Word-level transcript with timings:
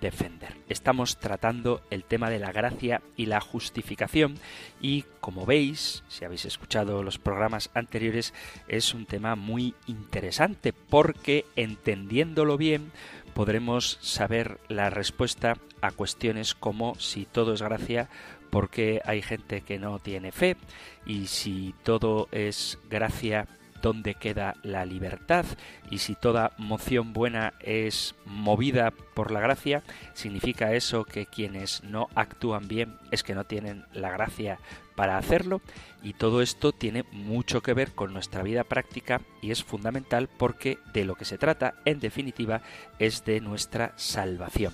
defender. 0.00 0.56
Estamos 0.68 1.18
tratando 1.18 1.82
el 1.90 2.04
tema 2.04 2.30
de 2.30 2.38
la 2.38 2.52
gracia 2.52 3.02
y 3.16 3.26
la 3.26 3.40
justificación 3.40 4.36
y 4.80 5.04
como 5.20 5.46
veis, 5.46 6.04
si 6.08 6.24
habéis 6.24 6.44
escuchado 6.44 7.02
los 7.02 7.18
programas 7.18 7.70
anteriores, 7.74 8.34
es 8.68 8.94
un 8.94 9.06
tema 9.06 9.36
muy 9.36 9.74
interesante 9.86 10.72
porque 10.72 11.44
entendiéndolo 11.56 12.56
bien 12.56 12.92
podremos 13.34 13.98
saber 14.00 14.58
la 14.68 14.90
respuesta 14.90 15.56
a 15.80 15.90
cuestiones 15.90 16.54
como 16.54 16.94
si 16.96 17.26
todo 17.26 17.52
es 17.52 17.62
gracia, 17.62 18.08
porque 18.50 19.02
hay 19.04 19.20
gente 19.20 19.62
que 19.62 19.78
no 19.78 19.98
tiene 19.98 20.32
fe 20.32 20.56
y 21.04 21.26
si 21.26 21.74
todo 21.82 22.28
es 22.30 22.78
gracia 22.88 23.48
dónde 23.84 24.14
queda 24.14 24.56
la 24.62 24.86
libertad 24.86 25.44
y 25.90 25.98
si 25.98 26.14
toda 26.14 26.52
moción 26.56 27.12
buena 27.12 27.52
es 27.60 28.14
movida 28.24 28.92
por 29.12 29.30
la 29.30 29.40
gracia, 29.40 29.82
significa 30.14 30.72
eso 30.72 31.04
que 31.04 31.26
quienes 31.26 31.84
no 31.84 32.08
actúan 32.14 32.66
bien 32.66 32.96
es 33.10 33.22
que 33.22 33.34
no 33.34 33.44
tienen 33.44 33.84
la 33.92 34.10
gracia 34.10 34.58
para 34.94 35.18
hacerlo 35.18 35.60
y 36.02 36.14
todo 36.14 36.40
esto 36.40 36.72
tiene 36.72 37.04
mucho 37.12 37.60
que 37.60 37.74
ver 37.74 37.92
con 37.92 38.14
nuestra 38.14 38.42
vida 38.42 38.64
práctica 38.64 39.20
y 39.42 39.50
es 39.50 39.62
fundamental 39.62 40.30
porque 40.38 40.78
de 40.94 41.04
lo 41.04 41.14
que 41.14 41.26
se 41.26 41.36
trata 41.36 41.74
en 41.84 42.00
definitiva 42.00 42.62
es 42.98 43.26
de 43.26 43.42
nuestra 43.42 43.92
salvación. 43.96 44.72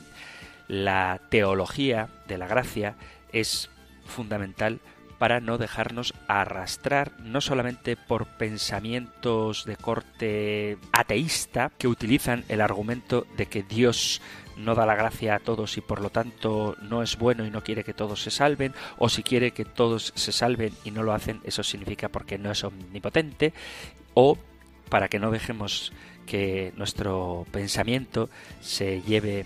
La 0.68 1.20
teología 1.30 2.10
de 2.28 2.38
la 2.38 2.46
gracia 2.46 2.94
es 3.32 3.70
fundamental 4.06 4.78
para 5.20 5.38
no 5.38 5.58
dejarnos 5.58 6.14
arrastrar 6.28 7.12
no 7.20 7.42
solamente 7.42 7.94
por 7.94 8.24
pensamientos 8.24 9.66
de 9.66 9.76
corte 9.76 10.78
ateísta 10.92 11.70
que 11.76 11.88
utilizan 11.88 12.42
el 12.48 12.62
argumento 12.62 13.26
de 13.36 13.44
que 13.44 13.62
Dios 13.62 14.22
no 14.56 14.74
da 14.74 14.86
la 14.86 14.94
gracia 14.94 15.34
a 15.34 15.38
todos 15.38 15.76
y 15.76 15.82
por 15.82 16.00
lo 16.00 16.08
tanto 16.08 16.74
no 16.80 17.02
es 17.02 17.18
bueno 17.18 17.44
y 17.44 17.50
no 17.50 17.62
quiere 17.62 17.84
que 17.84 17.92
todos 17.92 18.22
se 18.22 18.30
salven, 18.30 18.72
o 18.96 19.10
si 19.10 19.22
quiere 19.22 19.50
que 19.50 19.66
todos 19.66 20.14
se 20.16 20.32
salven 20.32 20.72
y 20.84 20.90
no 20.90 21.02
lo 21.02 21.12
hacen, 21.12 21.42
eso 21.44 21.62
significa 21.62 22.08
porque 22.08 22.38
no 22.38 22.50
es 22.50 22.64
omnipotente, 22.64 23.52
o 24.14 24.38
para 24.88 25.08
que 25.08 25.18
no 25.18 25.30
dejemos 25.30 25.92
que 26.24 26.72
nuestro 26.78 27.44
pensamiento 27.52 28.30
se 28.62 29.02
lleve 29.02 29.44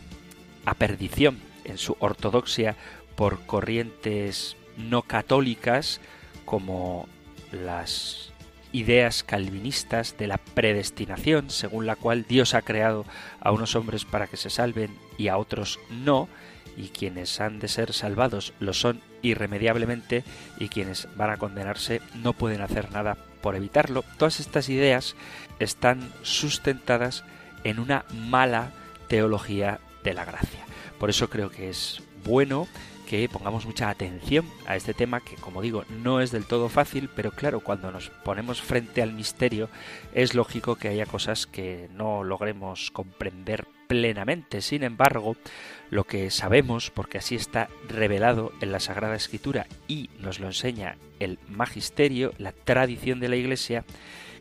a 0.67 0.75
perdición 0.75 1.41
en 1.65 1.79
su 1.79 1.97
ortodoxia 1.99 2.77
por 3.17 3.45
corrientes 3.45 4.57
no 4.77 5.03
católicas 5.03 6.01
como 6.45 7.09
las 7.53 8.33
ideas 8.73 9.23
calvinistas 9.23 10.17
de 10.19 10.27
la 10.27 10.39
predestinación, 10.39 11.51
según 11.51 11.87
la 11.87 11.95
cual 11.95 12.25
Dios 12.29 12.55
ha 12.55 12.63
creado 12.63 13.05
a 13.41 13.53
unos 13.53 13.77
hombres 13.77 14.05
para 14.05 14.27
que 14.27 14.37
se 14.37 14.51
salven 14.51 14.91
y 15.17 15.29
a 15.29 15.37
otros 15.37 15.79
no, 15.91 16.29
y 16.77 16.89
quienes 16.89 17.41
han 17.41 17.61
de 17.61 17.69
ser 17.69 17.93
salvados 17.93 18.53
lo 18.59 18.73
son 18.73 19.01
irremediablemente 19.23 20.25
y 20.59 20.69
quienes 20.69 21.09
van 21.17 21.31
a 21.31 21.37
condenarse 21.37 22.01
no 22.17 22.33
pueden 22.33 22.63
hacer 22.63 22.91
nada 22.91 23.17
por 23.43 23.55
evitarlo. 23.55 24.05
Todas 24.19 24.41
estas 24.41 24.69
ideas 24.69 25.15
están 25.61 26.13
sustentadas 26.23 27.25
en 27.63 27.79
una 27.79 28.05
mala 28.13 28.73
teología 29.09 29.79
de 30.03 30.15
la 30.15 30.25
gracia. 30.25 30.65
Por 30.99 31.11
eso 31.11 31.31
creo 31.31 31.51
que 31.51 31.69
es 31.71 32.03
bueno 32.25 32.67
que 33.09 33.29
pongamos 33.29 33.67
mucha 33.67 33.89
atención 33.89 34.47
a 34.67 34.77
este 34.77 34.95
tema 34.95 35.21
que, 35.21 35.37
como 35.37 35.63
digo, 35.63 35.85
no 36.03 36.21
es 36.21 36.31
del 36.31 36.47
todo 36.47 36.69
fácil, 36.69 37.09
pero 37.15 37.31
claro, 37.31 37.61
cuando 37.61 37.91
nos 37.91 38.11
ponemos 38.11 38.61
frente 38.61 39.03
al 39.03 39.13
misterio 39.13 39.69
es 40.15 40.35
lógico 40.35 40.77
que 40.77 40.89
haya 40.89 41.07
cosas 41.07 41.47
que 41.47 41.89
no 41.95 42.25
logremos 42.25 42.91
comprender 42.91 43.67
plenamente. 43.87 44.63
Sin 44.63 44.83
embargo, 44.83 45.37
lo 45.91 46.05
que 46.05 46.31
sabemos, 46.31 46.91
porque 46.91 47.19
así 47.19 47.35
está 47.35 47.69
revelado 47.89 48.53
en 48.61 48.73
la 48.73 48.81
Sagrada 48.81 49.15
Escritura 49.15 49.67
y 49.87 50.11
nos 50.19 50.41
lo 50.41 50.47
enseña 50.47 50.97
el 51.21 51.39
magisterio, 51.49 52.33
la 52.39 52.53
tradición 52.53 53.21
de 53.21 53.29
la 53.29 53.37
Iglesia, 53.37 53.85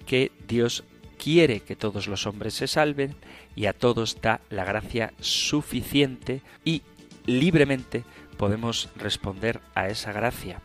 que 0.06 0.32
Dios 0.48 0.84
quiere 1.18 1.62
que 1.62 1.76
todos 1.76 2.08
los 2.08 2.26
hombres 2.26 2.54
se 2.54 2.68
salven 2.68 3.16
y 3.56 3.66
a 3.66 3.74
todos 3.74 4.22
da 4.22 4.42
la 4.50 4.66
gracia 4.66 5.14
suficiente 5.20 6.42
y 6.66 6.82
libremente 7.26 8.04
podemos 8.44 8.90
responder 8.98 9.62
a 9.74 9.88
esa 9.88 10.12
gracia 10.12 10.60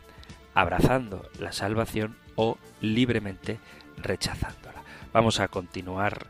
abrazando 0.52 1.30
la 1.38 1.52
salvación 1.52 2.16
o 2.34 2.58
libremente 2.80 3.60
rechazándola. 3.98 4.82
Vamos 5.12 5.38
a 5.38 5.46
continuar 5.46 6.26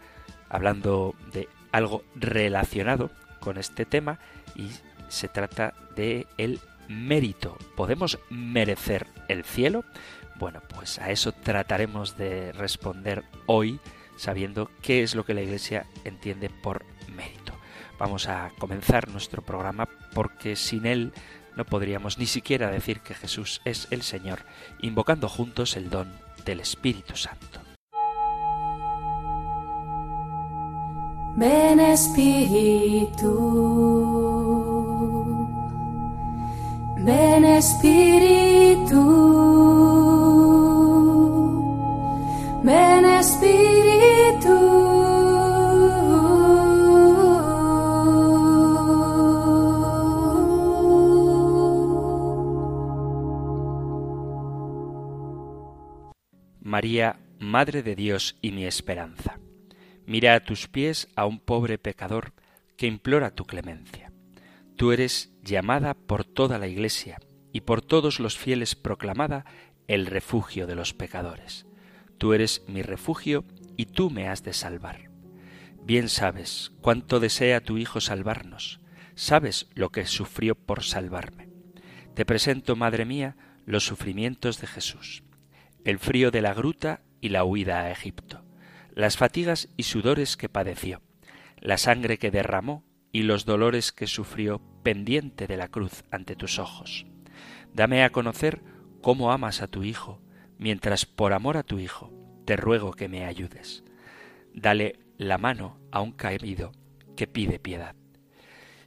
hablando 0.51 1.15
de 1.33 1.49
algo 1.73 2.05
relacionado 2.15 3.11
con 3.41 3.57
este 3.57 3.87
tema 3.87 4.19
y 4.57 4.69
se 5.09 5.29
trata 5.29 5.73
de 5.97 6.27
el 6.37 6.61
mérito. 6.87 7.57
¿Podemos 7.77 8.19
merecer 8.29 9.07
el 9.29 9.43
cielo? 9.43 9.87
Bueno, 10.39 10.61
pues 10.77 10.99
a 10.99 11.11
eso 11.13 11.33
trataremos 11.33 12.19
de 12.19 12.53
responder 12.53 13.25
hoy 13.47 13.81
sabiendo 14.19 14.71
qué 14.83 15.03
es 15.03 15.15
lo 15.15 15.25
que 15.25 15.33
la 15.33 15.41
Iglesia 15.41 15.87
entiende 16.05 16.51
por 16.51 16.85
mérito. 17.17 17.55
Vamos 17.99 18.29
a 18.29 18.53
comenzar 18.59 19.09
nuestro 19.09 19.43
programa 19.43 19.89
porque 20.15 20.55
sin 20.55 20.87
él 20.87 21.13
no 21.59 21.65
podríamos 21.65 22.19
ni 22.19 22.27
siquiera 22.27 22.71
decir 22.71 23.01
que 23.01 23.15
Jesús 23.15 23.61
es 23.65 23.89
el 23.91 24.03
Señor, 24.03 24.39
invocando 24.81 25.29
juntos 25.29 25.77
el 25.77 25.91
don 25.91 26.09
del 26.45 26.61
Espíritu 26.61 27.17
Santo. 27.17 27.61
Ven 31.37 31.81
Espíritu, 31.81 33.33
ven 37.05 37.45
Espíritu, 37.45 39.03
ven 42.63 43.05
Espíritu. 43.05 44.78
María, 56.69 57.19
Madre 57.41 57.82
de 57.82 57.97
Dios 57.97 58.37
y 58.43 58.53
mi 58.53 58.67
esperanza. 58.67 59.41
Mira 60.05 60.35
a 60.35 60.41
tus 60.41 60.69
pies 60.69 61.09
a 61.17 61.25
un 61.25 61.41
pobre 61.41 61.79
pecador 61.79 62.35
que 62.76 62.87
implora 62.87 63.35
tu 63.35 63.47
clemencia. 63.47 64.12
Tú 64.76 64.93
eres 64.93 65.32
llamada 65.43 65.94
por 65.94 66.26
toda 66.26 66.59
la 66.59 66.69
Iglesia 66.69 67.20
y 67.55 67.62
por 67.62 67.81
todos 67.81 68.20
los 68.20 68.37
fieles 68.37 68.75
proclamada 68.75 69.47
el 69.87 70.05
refugio 70.05 70.67
de 70.67 70.75
los 70.75 70.93
pecadores. 70.93 71.67
Tú 72.19 72.35
eres 72.35 72.62
mi 72.69 72.82
refugio 72.82 73.47
y 73.79 73.87
tú 73.87 74.11
me 74.11 74.29
has 74.29 74.43
de 74.43 74.53
salvar. 74.53 75.11
Bien 75.82 76.11
sabes 76.11 76.73
cuánto 76.82 77.19
desea 77.19 77.62
tu 77.62 77.79
Hijo 77.79 78.03
salvarnos, 78.03 78.81
sabes 79.15 79.70
lo 79.75 79.88
que 79.88 80.05
sufrió 80.05 80.55
por 80.55 80.82
salvarme. 80.82 81.49
Te 82.15 82.26
presento, 82.26 82.76
Madre 82.76 83.06
mía, 83.06 83.38
los 83.65 83.87
sufrimientos 83.87 84.61
de 84.61 84.67
Jesús 84.67 85.23
el 85.88 85.99
frío 85.99 86.31
de 86.31 86.43
la 86.43 86.52
gruta 86.52 87.00
y 87.23 87.31
la 87.31 87.44
huida 87.44 87.81
a 87.81 87.90
Egipto, 87.90 88.44
las 88.94 89.17
fatigas 89.17 89.70
y 89.79 89.85
sudores 89.85 90.37
que 90.37 90.50
padeció, 90.50 91.00
la 91.61 91.79
sangre 91.79 92.19
que 92.19 92.31
derramó 92.31 92.85
y 93.11 93.23
los 93.23 93.46
dolores 93.46 93.90
que 93.90 94.06
sufrió 94.06 94.61
pendiente 94.82 95.46
de 95.46 95.56
la 95.56 95.69
cruz 95.69 96.05
ante 96.11 96.37
tus 96.37 96.58
ojos. 96.58 97.06
Dame 97.73 98.05
a 98.05 98.11
conocer 98.11 98.61
cómo 99.00 99.32
amas 99.32 99.62
a 99.62 99.67
tu 99.67 99.82
Hijo, 99.82 100.20
mientras 100.58 101.06
por 101.06 101.32
amor 101.32 101.56
a 101.56 101.62
tu 101.62 101.79
Hijo 101.79 102.12
te 102.44 102.58
ruego 102.58 102.93
que 102.93 103.08
me 103.08 103.25
ayudes. 103.25 103.82
Dale 104.52 104.99
la 105.17 105.38
mano 105.38 105.81
a 105.91 106.02
un 106.02 106.12
caído 106.12 106.73
que 107.17 107.26
pide 107.26 107.58
piedad. 107.58 107.96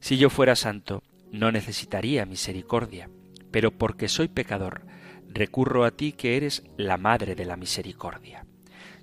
Si 0.01 0.19
yo 0.19 0.29
fuera 0.29 0.55
santo, 0.55 1.01
no 1.31 1.51
necesitaría 1.51 2.27
misericordia, 2.27 3.09
pero 3.49 3.71
porque 3.71 4.07
soy 4.07 4.27
pecador, 4.27 4.85
recurro 5.33 5.85
a 5.85 5.91
ti 5.91 6.11
que 6.11 6.37
eres 6.37 6.63
la 6.77 6.97
Madre 6.97 7.35
de 7.35 7.45
la 7.45 7.57
Misericordia. 7.57 8.45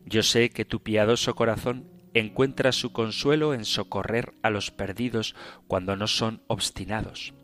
Yo 0.05 0.23
sé 0.23 0.51
que 0.51 0.65
tu 0.65 0.83
piadoso 0.83 1.35
corazón 1.35 1.91
encuentra 2.15 2.73
su 2.73 2.93
consuelo 2.93 3.55
en 3.55 3.65
socorrer 3.65 4.35
a 4.43 4.51
los 4.51 4.71
perdidos 4.71 5.35
cuando 5.67 5.97
no 5.97 6.07
son 6.07 6.43
obstinados. 6.47 7.35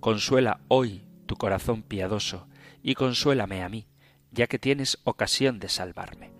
Consuela 0.00 0.60
hoy 0.68 1.04
tu 1.26 1.36
corazón 1.36 1.82
piadoso 1.82 2.48
y 2.82 2.94
consuélame 2.94 3.62
a 3.62 3.68
mí, 3.68 3.86
ya 4.30 4.46
que 4.46 4.58
tienes 4.58 4.98
ocasión 5.04 5.58
de 5.58 5.68
salvarme. 5.68 6.32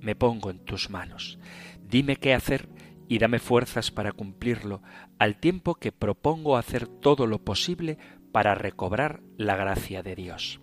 Me 0.00 0.14
pongo 0.14 0.50
en 0.50 0.64
tus 0.64 0.90
manos. 0.90 1.38
Dime 1.82 2.16
qué 2.16 2.34
hacer 2.34 2.68
y 3.08 3.18
dame 3.18 3.38
fuerzas 3.38 3.90
para 3.90 4.12
cumplirlo, 4.12 4.82
al 5.18 5.38
tiempo 5.38 5.76
que 5.76 5.92
propongo 5.92 6.56
hacer 6.56 6.88
todo 6.88 7.26
lo 7.26 7.44
posible 7.44 7.98
para 8.32 8.54
recobrar 8.54 9.22
la 9.36 9.56
gracia 9.56 10.02
de 10.02 10.16
Dios. 10.16 10.60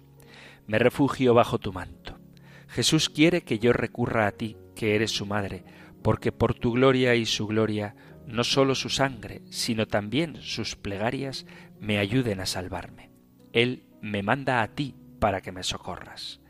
Me 0.67 0.79
refugio 0.79 1.33
bajo 1.33 1.59
tu 1.59 1.73
manto. 1.73 2.19
Jesús 2.67 3.09
quiere 3.09 3.43
que 3.43 3.59
yo 3.59 3.73
recurra 3.73 4.27
a 4.27 4.31
ti, 4.31 4.57
que 4.75 4.95
eres 4.95 5.11
su 5.11 5.25
madre, 5.25 5.63
porque 6.01 6.31
por 6.31 6.53
tu 6.53 6.71
gloria 6.71 7.15
y 7.15 7.25
su 7.25 7.47
gloria, 7.47 7.95
no 8.25 8.43
sólo 8.43 8.75
su 8.75 8.89
sangre, 8.89 9.41
sino 9.49 9.87
también 9.87 10.37
sus 10.41 10.75
plegarias 10.75 11.45
me 11.79 11.99
ayuden 11.99 12.39
a 12.39 12.45
salvarme. 12.45 13.11
Él 13.51 13.85
me 14.01 14.23
manda 14.23 14.61
a 14.61 14.67
ti 14.69 14.95
para 15.19 15.41
que 15.41 15.51
me 15.51 15.63
socorras. 15.63 16.41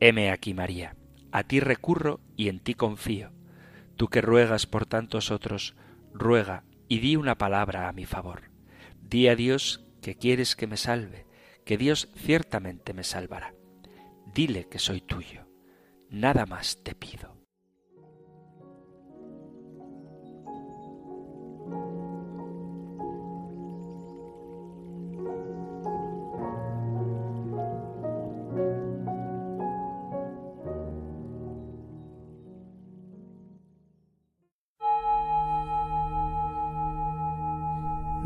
Heme 0.00 0.30
aquí, 0.30 0.54
María, 0.54 0.96
a 1.32 1.44
ti 1.44 1.60
recurro 1.60 2.20
y 2.36 2.48
en 2.48 2.60
ti 2.60 2.74
confío. 2.74 3.32
Tú 3.96 4.08
que 4.08 4.20
ruegas 4.20 4.66
por 4.66 4.86
tantos 4.86 5.30
otros, 5.30 5.74
ruega 6.12 6.64
y 6.88 6.98
di 6.98 7.16
una 7.16 7.38
palabra 7.38 7.88
a 7.88 7.92
mi 7.92 8.04
favor. 8.04 8.50
Di 9.00 9.28
a 9.28 9.36
Dios 9.36 9.84
que 10.02 10.16
quieres 10.16 10.56
que 10.56 10.66
me 10.66 10.76
salve, 10.76 11.23
que 11.64 11.76
Dios 11.76 12.08
ciertamente 12.16 12.92
me 12.92 13.04
salvará. 13.04 13.54
Dile 14.34 14.68
que 14.68 14.78
soy 14.78 15.00
tuyo. 15.00 15.46
Nada 16.10 16.46
más 16.46 16.82
te 16.82 16.94
pido. 16.94 17.34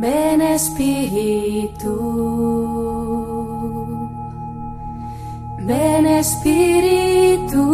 Ven 0.01 0.41
Espíritu, 0.41 1.89
ven 5.69 6.07
Espíritu, 6.07 7.65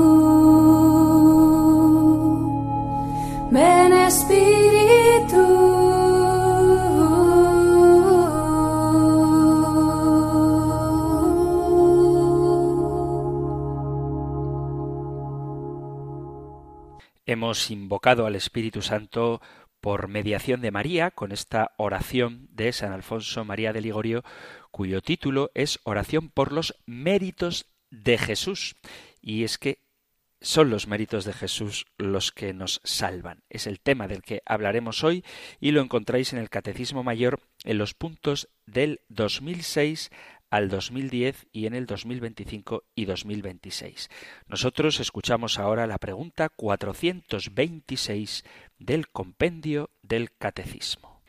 ven 3.53 3.93
Espíritu. 3.93 5.45
Hemos 17.27 17.71
invocado 17.71 18.27
al 18.27 18.35
Espíritu 18.35 18.83
Santo 18.83 19.41
por 19.81 20.09
mediación 20.09 20.61
de 20.63 20.73
María, 20.73 21.13
con 21.13 21.31
esta 21.31 21.73
oración 21.77 22.49
de 22.51 22.73
San 22.73 22.93
Alfonso 22.93 23.45
María 23.45 23.73
de 23.73 23.83
Ligorio, 23.83 24.25
cuyo 24.73 25.01
título 25.01 25.53
es 25.55 25.79
Oración 25.85 26.29
por 26.29 26.53
los 26.53 26.75
méritos 26.87 27.74
de 28.03 28.19
Jesús. 28.19 28.75
Y 29.21 29.45
es 29.45 29.59
que 29.59 29.79
son 30.41 30.71
los 30.71 30.87
méritos 30.87 31.25
de 31.25 31.33
Jesús 31.33 31.87
los 31.97 32.31
que 32.31 32.53
nos 32.53 32.83
salvan. 32.85 33.43
Es 33.49 33.67
el 33.67 33.81
tema 33.81 34.07
del 34.09 34.23
que 34.23 34.43
hablaremos 34.45 35.03
hoy 35.03 35.25
y 35.59 35.71
lo 35.71 35.81
encontráis 35.81 36.35
en 36.35 36.39
el 36.39 36.51
Catecismo 36.51 37.03
Mayor 37.03 37.41
en 37.65 37.79
los 37.79 37.95
puntos 37.95 38.51
del 38.67 39.01
2006 39.09 40.11
al 40.51 40.69
2010 40.69 41.47
y 41.51 41.65
en 41.67 41.75
el 41.75 41.87
2025 41.87 42.85
y 42.95 43.07
2026. 43.07 44.11
Nosotros 44.47 45.01
escuchamos 45.01 45.59
ahora 45.59 45.87
la 45.87 45.97
pregunta 45.99 46.51
426 46.51 48.45
del 48.79 49.09
compendio 49.09 49.89
del 50.03 50.31
Catecismo. 50.37 51.23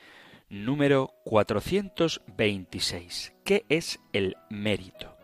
Número 0.49 1.13
426. 1.23 3.33
¿Qué 3.43 3.65
es 3.69 3.99
el 4.13 4.35
mérito? 4.49 5.14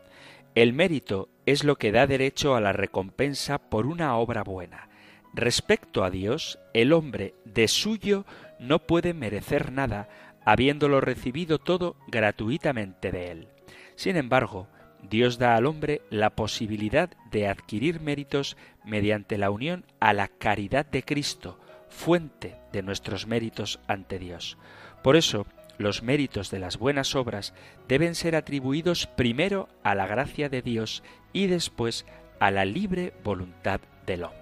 El 0.54 0.74
mérito 0.74 1.30
es 1.46 1.64
lo 1.64 1.78
que 1.78 1.94
da 1.94 2.08
derecho 2.08 2.56
a 2.56 2.62
la 2.62 2.74
recompensa 2.74 3.58
por 3.58 3.86
una 3.86 4.18
obra 4.18 4.44
buena. 4.44 4.90
Respecto 5.34 6.04
a 6.04 6.10
Dios, 6.10 6.60
el 6.74 6.92
hombre 6.92 7.36
de 7.46 7.70
suyo 7.70 8.26
no 8.60 8.80
puede 8.80 9.14
merecer 9.14 9.72
nada, 9.72 10.10
habiéndolo 10.44 11.00
recibido 11.00 11.58
todo 11.58 11.96
gratuitamente 12.08 13.14
de 13.14 13.32
él. 13.32 13.48
Sin 13.96 14.18
embargo, 14.18 14.68
Dios 15.10 15.38
da 15.38 15.56
al 15.56 15.66
hombre 15.66 16.02
la 16.10 16.32
posibilidad 16.32 17.10
de 17.32 17.48
adquirir 17.48 18.02
méritos 18.02 18.58
mediante 18.84 19.38
la 19.38 19.52
unión 19.52 19.86
a 20.02 20.12
la 20.12 20.28
caridad 20.28 20.86
de 20.86 21.04
Cristo, 21.04 21.60
fuente 21.88 22.58
de 22.74 22.84
nuestros 22.84 23.26
méritos 23.26 23.80
ante 23.88 24.20
Dios. 24.20 24.58
Por 25.02 25.16
eso, 25.16 25.48
los 25.82 26.04
méritos 26.04 26.52
de 26.52 26.60
las 26.60 26.78
buenas 26.78 27.16
obras 27.16 27.54
deben 27.88 28.16
ser 28.16 28.36
atribuidos 28.36 29.08
primero 29.08 29.68
a 29.84 29.96
la 29.96 30.08
gracia 30.08 30.50
de 30.50 30.62
Dios 30.62 31.04
y 31.34 31.48
después 31.48 32.06
a 32.40 32.52
la 32.52 32.66
libre 32.66 33.14
voluntad 33.24 33.82
del 34.06 34.24
hombre. 34.24 34.41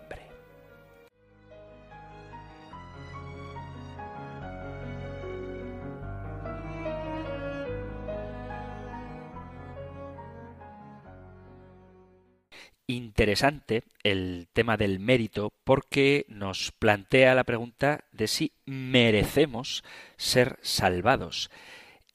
Interesante 12.89 13.83
el 14.03 14.47
tema 14.51 14.75
del 14.75 14.99
mérito 14.99 15.53
porque 15.63 16.25
nos 16.27 16.71
plantea 16.71 17.35
la 17.35 17.43
pregunta 17.43 18.05
de 18.11 18.27
si 18.27 18.53
merecemos 18.65 19.83
ser 20.17 20.57
salvados. 20.61 21.51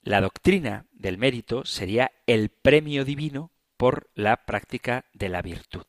La 0.02 0.20
doctrina 0.20 0.86
del 0.92 1.16
mérito 1.16 1.64
sería 1.64 2.10
el 2.26 2.50
premio 2.50 3.04
divino 3.04 3.52
por 3.76 4.10
la 4.14 4.44
práctica 4.44 5.04
de 5.12 5.28
la 5.28 5.42
virtud. 5.42 5.84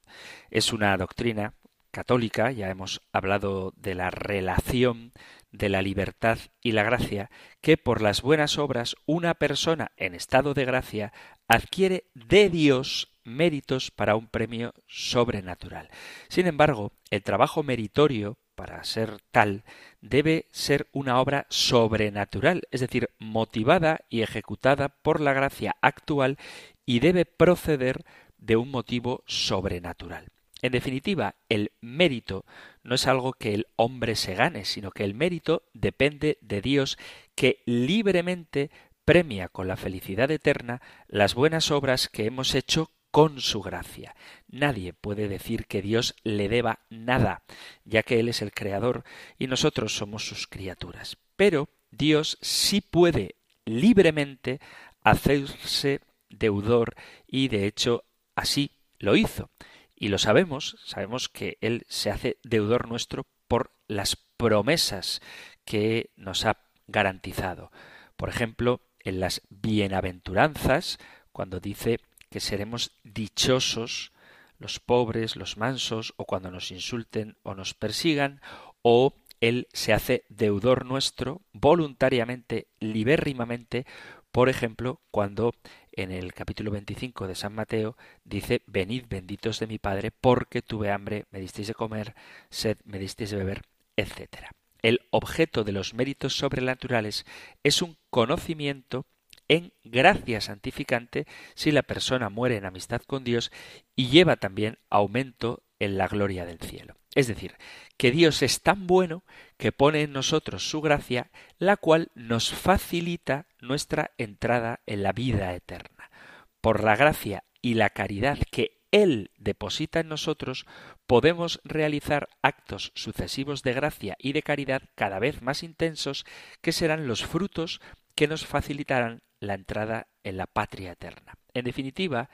Es 0.51 0.71
una 0.71 0.95
doctrina 0.97 1.55
católica, 1.91 2.51
ya 2.51 2.69
hemos 2.69 3.01
hablado 3.11 3.73
de 3.77 3.95
la 3.95 4.11
relación 4.11 5.13
de 5.51 5.69
la 5.69 5.81
libertad 5.81 6.37
y 6.61 6.73
la 6.73 6.83
gracia, 6.83 7.31
que 7.61 7.77
por 7.77 8.01
las 8.01 8.21
buenas 8.21 8.57
obras 8.57 8.95
una 9.05 9.33
persona 9.33 9.91
en 9.97 10.13
estado 10.13 10.53
de 10.53 10.65
gracia 10.65 11.13
adquiere 11.47 12.05
de 12.13 12.49
Dios 12.49 13.14
méritos 13.25 13.91
para 13.91 14.15
un 14.15 14.27
premio 14.27 14.73
sobrenatural. 14.87 15.89
Sin 16.29 16.47
embargo, 16.47 16.93
el 17.09 17.23
trabajo 17.23 17.63
meritorio, 17.63 18.37
para 18.55 18.81
ser 18.85 19.17
tal, 19.31 19.63
debe 20.01 20.47
ser 20.51 20.87
una 20.93 21.19
obra 21.19 21.45
sobrenatural, 21.49 22.63
es 22.71 22.81
decir, 22.81 23.09
motivada 23.19 24.01
y 24.09 24.21
ejecutada 24.21 24.89
por 24.89 25.19
la 25.19 25.33
gracia 25.33 25.75
actual 25.81 26.37
y 26.85 26.99
debe 26.99 27.25
proceder 27.25 28.05
de 28.37 28.55
un 28.55 28.71
motivo 28.71 29.23
sobrenatural. 29.25 30.29
En 30.61 30.71
definitiva, 30.71 31.35
el 31.49 31.73
mérito 31.81 32.45
no 32.83 32.95
es 32.95 33.07
algo 33.07 33.33
que 33.33 33.53
el 33.53 33.67
hombre 33.75 34.15
se 34.15 34.35
gane, 34.35 34.65
sino 34.65 34.91
que 34.91 35.03
el 35.03 35.13
mérito 35.13 35.63
depende 35.73 36.37
de 36.41 36.61
Dios 36.61 36.97
que 37.35 37.61
libremente 37.65 38.71
premia 39.03 39.47
con 39.47 39.67
la 39.67 39.77
felicidad 39.77 40.31
eterna 40.31 40.81
las 41.07 41.35
buenas 41.35 41.69
obras 41.71 42.09
que 42.09 42.25
hemos 42.25 42.55
hecho 42.55 42.91
con 43.15 43.39
su 43.39 43.61
gracia. 43.61 44.13
Nadie 44.49 44.91
puede 44.91 45.29
decir 45.29 45.67
que 45.67 45.81
Dios 45.81 46.15
le 46.25 46.49
deba 46.49 46.79
nada, 46.89 47.43
ya 47.85 48.03
que 48.03 48.19
Él 48.19 48.27
es 48.27 48.41
el 48.41 48.51
Creador 48.51 49.05
y 49.39 49.47
nosotros 49.47 49.95
somos 49.95 50.27
sus 50.27 50.47
criaturas. 50.47 51.15
Pero 51.37 51.69
Dios 51.91 52.37
sí 52.41 52.81
puede 52.81 53.35
libremente 53.63 54.59
hacerse 55.01 56.01
deudor 56.29 56.95
y 57.25 57.47
de 57.47 57.67
hecho 57.67 58.03
así 58.35 58.71
lo 58.99 59.15
hizo. 59.15 59.49
Y 59.95 60.09
lo 60.09 60.17
sabemos, 60.17 60.75
sabemos 60.83 61.29
que 61.29 61.57
Él 61.61 61.85
se 61.87 62.11
hace 62.11 62.35
deudor 62.43 62.89
nuestro 62.89 63.25
por 63.47 63.71
las 63.87 64.17
promesas 64.35 65.21
que 65.63 66.09
nos 66.17 66.43
ha 66.43 66.57
garantizado. 66.87 67.71
Por 68.17 68.27
ejemplo, 68.27 68.81
en 68.99 69.21
las 69.21 69.41
bienaventuranzas, 69.47 70.97
cuando 71.31 71.61
dice 71.61 72.01
que 72.35 72.41
seremos 72.41 72.91
dichosos 73.05 74.11
los 74.59 74.81
pobres, 74.81 75.37
los 75.37 75.55
mansos, 75.55 76.13
o 76.17 76.25
cuando 76.25 76.51
nos 76.51 76.69
insulten 76.69 77.37
o 77.43 77.55
nos 77.55 77.73
persigan, 77.73 78.41
o 78.81 79.13
Él 79.39 79.69
se 79.71 79.93
hace 79.93 80.25
deudor 80.27 80.83
nuestro 80.85 81.43
voluntariamente, 81.53 82.67
libérrimamente, 82.81 83.85
Por 84.33 84.49
ejemplo, 84.49 84.99
cuando 85.11 85.53
en 85.93 86.11
el 86.11 86.33
capítulo 86.33 86.71
25 86.71 87.25
de 87.25 87.35
San 87.35 87.55
Mateo 87.55 87.95
dice, 88.25 88.63
venid 88.67 89.05
benditos 89.07 89.61
de 89.61 89.67
mi 89.67 89.79
Padre, 89.79 90.11
porque 90.11 90.61
tuve 90.61 90.91
hambre, 90.91 91.23
me 91.31 91.39
disteis 91.39 91.69
de 91.69 91.73
comer, 91.73 92.15
sed, 92.49 92.77
me 92.83 92.99
disteis 92.99 93.29
de 93.29 93.37
beber, 93.37 93.61
etc. 93.95 94.51
El 94.81 94.99
objeto 95.09 95.63
de 95.63 95.71
los 95.71 95.93
méritos 95.93 96.35
sobrenaturales 96.35 97.25
es 97.63 97.81
un 97.81 97.95
conocimiento 98.09 99.05
en 99.47 99.73
gracia 99.83 100.41
santificante 100.41 101.25
si 101.53 101.71
la 101.71 101.83
persona 101.83 102.29
muere 102.29 102.57
en 102.57 102.65
amistad 102.65 103.01
con 103.01 103.23
Dios 103.23 103.51
y 103.95 104.07
lleva 104.07 104.37
también 104.37 104.79
aumento 104.89 105.63
en 105.79 105.97
la 105.97 106.07
gloria 106.07 106.45
del 106.45 106.59
cielo. 106.59 106.95
Es 107.15 107.27
decir, 107.27 107.55
que 107.97 108.11
Dios 108.11 108.41
es 108.41 108.61
tan 108.61 108.87
bueno 108.87 109.23
que 109.57 109.71
pone 109.71 110.01
en 110.01 110.11
nosotros 110.11 110.69
su 110.69 110.81
gracia, 110.81 111.31
la 111.57 111.77
cual 111.77 112.11
nos 112.13 112.51
facilita 112.53 113.47
nuestra 113.61 114.11
entrada 114.17 114.81
en 114.85 115.01
la 115.01 115.13
vida 115.13 115.53
eterna. 115.53 116.11
Por 116.59 116.83
la 116.83 116.95
gracia 116.95 117.45
y 117.61 117.75
la 117.75 117.89
caridad 117.91 118.37
que 118.51 118.81
Él 118.91 119.31
deposita 119.37 120.01
en 120.01 120.09
nosotros, 120.09 120.65
podemos 121.07 121.61
realizar 121.63 122.27
actos 122.41 122.91
sucesivos 122.95 123.63
de 123.63 123.73
gracia 123.73 124.17
y 124.19 124.33
de 124.33 124.43
caridad 124.43 124.81
cada 124.95 125.19
vez 125.19 125.41
más 125.41 125.63
intensos, 125.63 126.25
que 126.61 126.73
serán 126.73 127.07
los 127.07 127.25
frutos 127.25 127.79
que 128.15 128.27
nos 128.27 128.45
facilitarán 128.45 129.21
la 129.47 129.53
entrada 129.53 130.07
en 130.23 130.37
la 130.37 130.47
patria 130.47 130.93
eterna. 130.93 131.37
En 131.53 131.65
definitiva, 131.65 132.29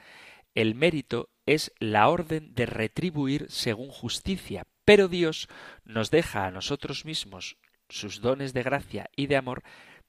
el 0.54 0.74
mérito 0.74 1.30
es 1.46 1.72
la 1.78 2.08
orden 2.08 2.54
de 2.54 2.66
retribuir 2.66 3.46
según 3.48 3.88
justicia, 3.88 4.66
pero 4.84 5.08
Dios 5.08 5.48
nos 5.84 6.10
deja 6.10 6.46
a 6.46 6.50
nosotros 6.50 7.04
mismos 7.04 7.56
sus 7.88 8.20
dones 8.20 8.52
de 8.52 8.62
gracia 8.62 9.10
y 9.16 9.26
de 9.26 9.36
amor, 9.36 9.62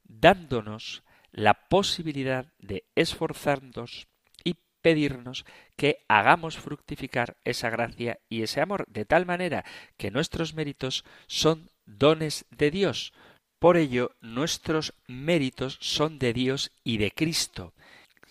dándonos 0.04 1.04
la 1.32 1.54
posibilidad 1.68 2.48
de 2.60 2.86
esforzarnos 2.96 4.08
y 4.44 4.58
pedirnos 4.82 5.46
que 5.76 6.06
hagamos 6.08 6.58
fructificar 6.58 7.38
esa 7.44 7.70
gracia 7.70 8.20
y 8.30 8.44
ese 8.44 8.62
amor, 8.62 8.86
de 8.88 9.06
tal 9.06 9.26
manera 9.26 9.66
que 9.98 10.12
nuestros 10.12 10.54
méritos 10.54 11.04
son 11.28 11.70
dones 11.86 12.46
de 12.52 12.72
Dios. 12.72 13.14
Por 13.64 13.78
ello, 13.78 14.12
nuestros 14.20 14.94
méritos 15.08 15.78
son 15.80 16.20
de 16.20 16.34
Dios 16.34 16.74
y 16.84 16.98
de 16.98 17.12
Cristo 17.12 17.74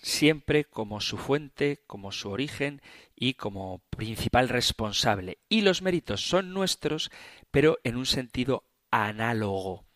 siempre 0.02 0.66
como 0.66 1.00
su 1.00 1.16
fuente, 1.16 1.80
como 1.86 2.12
su 2.12 2.28
origen 2.28 2.82
y 3.16 3.32
como 3.32 3.78
principal 3.88 4.50
responsable. 4.50 5.38
Y 5.48 5.62
los 5.62 5.80
méritos 5.80 6.20
son 6.20 6.52
nuestros, 6.52 7.10
pero 7.50 7.78
en 7.82 7.96
un 7.96 8.04
sentido 8.04 8.64
análogo. 8.90 9.86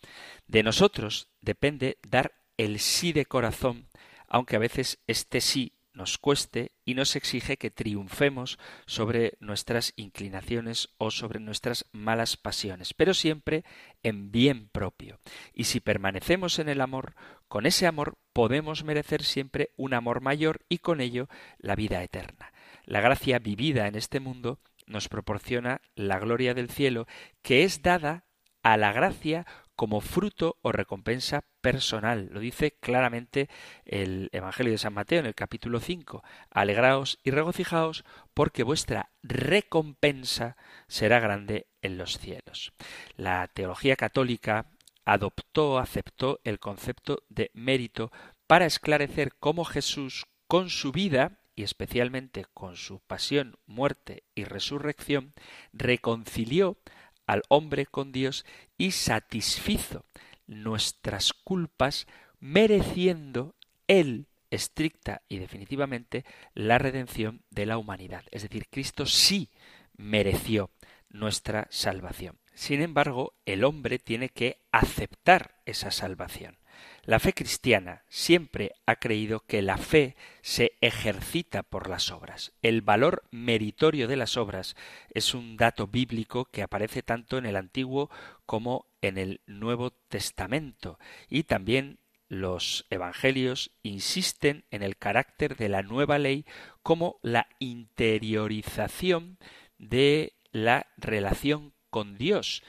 De 0.46 0.62
nosotros 0.62 1.28
depende 1.42 1.98
dar 2.08 2.32
el 2.56 2.78
sí 2.78 3.12
de 3.12 3.26
corazón, 3.26 3.88
aunque 4.28 4.56
a 4.56 4.60
veces 4.60 5.00
este 5.06 5.42
sí 5.42 5.74
nos 5.96 6.18
cueste 6.18 6.72
y 6.84 6.94
nos 6.94 7.16
exige 7.16 7.56
que 7.56 7.70
triunfemos 7.70 8.58
sobre 8.86 9.36
nuestras 9.40 9.94
inclinaciones 9.96 10.90
o 10.98 11.10
sobre 11.10 11.40
nuestras 11.40 11.86
malas 11.92 12.36
pasiones, 12.36 12.92
pero 12.92 13.14
siempre 13.14 13.64
en 14.02 14.30
bien 14.30 14.68
propio. 14.68 15.18
Y 15.54 15.64
si 15.64 15.80
permanecemos 15.80 16.58
en 16.58 16.68
el 16.68 16.82
amor, 16.82 17.14
con 17.48 17.64
ese 17.64 17.86
amor 17.86 18.18
podemos 18.34 18.84
merecer 18.84 19.24
siempre 19.24 19.70
un 19.76 19.94
amor 19.94 20.20
mayor 20.20 20.60
y 20.68 20.78
con 20.78 21.00
ello 21.00 21.28
la 21.58 21.74
vida 21.74 22.02
eterna. 22.02 22.52
La 22.84 23.00
gracia 23.00 23.38
vivida 23.38 23.88
en 23.88 23.94
este 23.94 24.20
mundo 24.20 24.60
nos 24.86 25.08
proporciona 25.08 25.80
la 25.94 26.18
gloria 26.18 26.52
del 26.54 26.70
cielo 26.70 27.06
que 27.42 27.64
es 27.64 27.82
dada 27.82 28.26
a 28.62 28.76
la 28.76 28.92
gracia 28.92 29.46
como 29.76 30.00
fruto 30.00 30.58
o 30.62 30.72
recompensa 30.72 31.44
personal. 31.60 32.30
Lo 32.32 32.40
dice 32.40 32.72
claramente 32.80 33.48
el 33.84 34.30
Evangelio 34.32 34.72
de 34.72 34.78
San 34.78 34.94
Mateo 34.94 35.20
en 35.20 35.26
el 35.26 35.34
capítulo 35.34 35.80
5. 35.80 36.24
Alegraos 36.50 37.20
y 37.22 37.30
regocijaos 37.30 38.04
porque 38.34 38.62
vuestra 38.62 39.12
recompensa 39.22 40.56
será 40.88 41.20
grande 41.20 41.68
en 41.82 41.98
los 41.98 42.18
cielos. 42.18 42.72
La 43.16 43.46
teología 43.48 43.96
católica 43.96 44.70
adoptó, 45.04 45.78
aceptó 45.78 46.40
el 46.42 46.58
concepto 46.58 47.22
de 47.28 47.50
mérito 47.54 48.10
para 48.46 48.66
esclarecer 48.66 49.34
cómo 49.38 49.64
Jesús 49.64 50.26
con 50.48 50.70
su 50.70 50.92
vida 50.92 51.38
y 51.54 51.62
especialmente 51.62 52.44
con 52.52 52.76
su 52.76 53.00
pasión, 53.00 53.56
muerte 53.66 54.24
y 54.34 54.44
resurrección, 54.44 55.32
reconcilió 55.72 56.78
al 57.26 57.42
hombre 57.48 57.86
con 57.86 58.12
Dios 58.12 58.44
y 58.78 58.92
satisfizo 58.92 60.04
nuestras 60.46 61.32
culpas 61.32 62.06
mereciendo 62.40 63.54
él 63.88 64.26
estricta 64.50 65.22
y 65.28 65.38
definitivamente 65.38 66.24
la 66.54 66.78
redención 66.78 67.42
de 67.50 67.66
la 67.66 67.78
humanidad. 67.78 68.24
Es 68.30 68.42
decir, 68.42 68.68
Cristo 68.70 69.06
sí 69.06 69.50
mereció 69.96 70.70
nuestra 71.08 71.66
salvación. 71.70 72.38
Sin 72.54 72.80
embargo, 72.80 73.34
el 73.44 73.64
hombre 73.64 73.98
tiene 73.98 74.28
que 74.28 74.60
aceptar 74.72 75.56
esa 75.66 75.90
salvación. 75.90 76.58
La 77.06 77.20
fe 77.20 77.32
cristiana 77.32 78.02
siempre 78.08 78.72
ha 78.84 78.96
creído 78.96 79.38
que 79.46 79.62
la 79.62 79.78
fe 79.78 80.16
se 80.42 80.72
ejercita 80.80 81.62
por 81.62 81.88
las 81.88 82.10
obras. 82.10 82.52
El 82.62 82.82
valor 82.82 83.22
meritorio 83.30 84.08
de 84.08 84.16
las 84.16 84.36
obras 84.36 84.74
es 85.14 85.32
un 85.32 85.56
dato 85.56 85.86
bíblico 85.86 86.46
que 86.46 86.64
aparece 86.64 87.02
tanto 87.04 87.38
en 87.38 87.46
el 87.46 87.54
Antiguo 87.54 88.10
como 88.44 88.86
en 89.02 89.18
el 89.18 89.40
Nuevo 89.46 89.92
Testamento 89.92 90.98
y 91.28 91.44
también 91.44 92.00
los 92.26 92.86
evangelios 92.90 93.70
insisten 93.84 94.64
en 94.72 94.82
el 94.82 94.96
carácter 94.96 95.56
de 95.56 95.68
la 95.68 95.82
nueva 95.84 96.18
ley 96.18 96.44
como 96.82 97.20
la 97.22 97.46
interiorización 97.60 99.38
de 99.78 100.32
la 100.50 100.88
relación 100.96 101.72
con 101.88 102.18
Dios. 102.18 102.64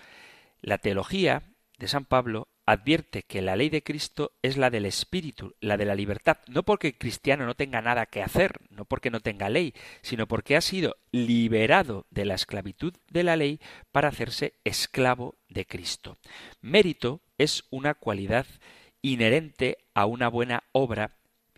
La 0.62 0.78
teología 0.78 1.42
de 1.80 1.88
San 1.88 2.06
Pablo 2.06 2.50
advierte 2.68 3.24
que 3.24 3.42
la 3.42 3.56
ley 3.56 3.70
de 3.70 3.82
Cristo 3.82 4.34
es 4.42 4.58
la 4.58 4.70
del 4.70 4.86
Espíritu, 4.86 5.56
la 5.62 5.78
de 5.78 5.86
la 5.86 5.96
libertad, 5.96 6.38
no 6.48 6.64
porque 6.64 6.88
el 6.88 6.98
cristiano 6.98 7.46
no 7.46 7.56
tenga 7.56 7.82
nada 7.82 8.06
que 8.06 8.22
hacer, 8.22 8.60
no 8.70 8.84
porque 8.84 9.10
no 9.10 9.22
tenga 9.22 9.50
ley, 9.50 9.74
sino 10.02 10.28
porque 10.28 10.58
ha 10.58 10.62
sido 10.62 10.98
liberado 11.12 12.06
de 12.12 12.26
la 12.26 12.36
esclavitud 12.36 12.94
de 13.10 13.24
la 13.24 13.38
ley 13.38 13.62
para 13.94 14.10
hacerse 14.10 14.54
esclavo 14.66 15.36
de 15.48 15.66
Cristo. 15.66 16.18
Mérito 16.60 17.22
es 17.38 17.64
una 17.70 17.94
cualidad 17.94 18.46
inherente 19.02 19.78
a 19.94 20.06
una 20.06 20.28
buena 20.28 20.64
obra 20.74 21.12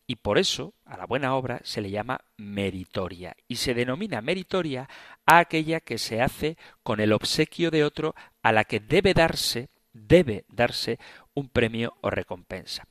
y 0.05 0.17
por 0.17 0.37
eso 0.37 0.75
a 0.85 0.95
la 0.95 1.07
buena 1.07 1.35
obra 1.35 1.61
se 1.63 1.81
le 1.81 1.89
llama 1.89 2.21
meritoria 2.37 3.35
y 3.47 3.55
se 3.55 3.73
denomina 3.73 4.21
meritoria 4.21 4.87
a 5.25 5.39
aquella 5.39 5.79
que 5.79 5.97
se 5.97 6.21
hace 6.21 6.55
con 6.83 6.99
el 6.99 7.13
obsequio 7.13 7.71
de 7.71 7.83
otro 7.83 8.13
a 8.43 8.51
la 8.51 8.63
que 8.63 8.79
debe 8.79 9.15
darse 9.15 9.69
debe 9.93 10.45
darse 10.47 10.99
un 11.33 11.49
premio 11.49 11.97
o 12.01 12.09
recompensa. 12.09 12.87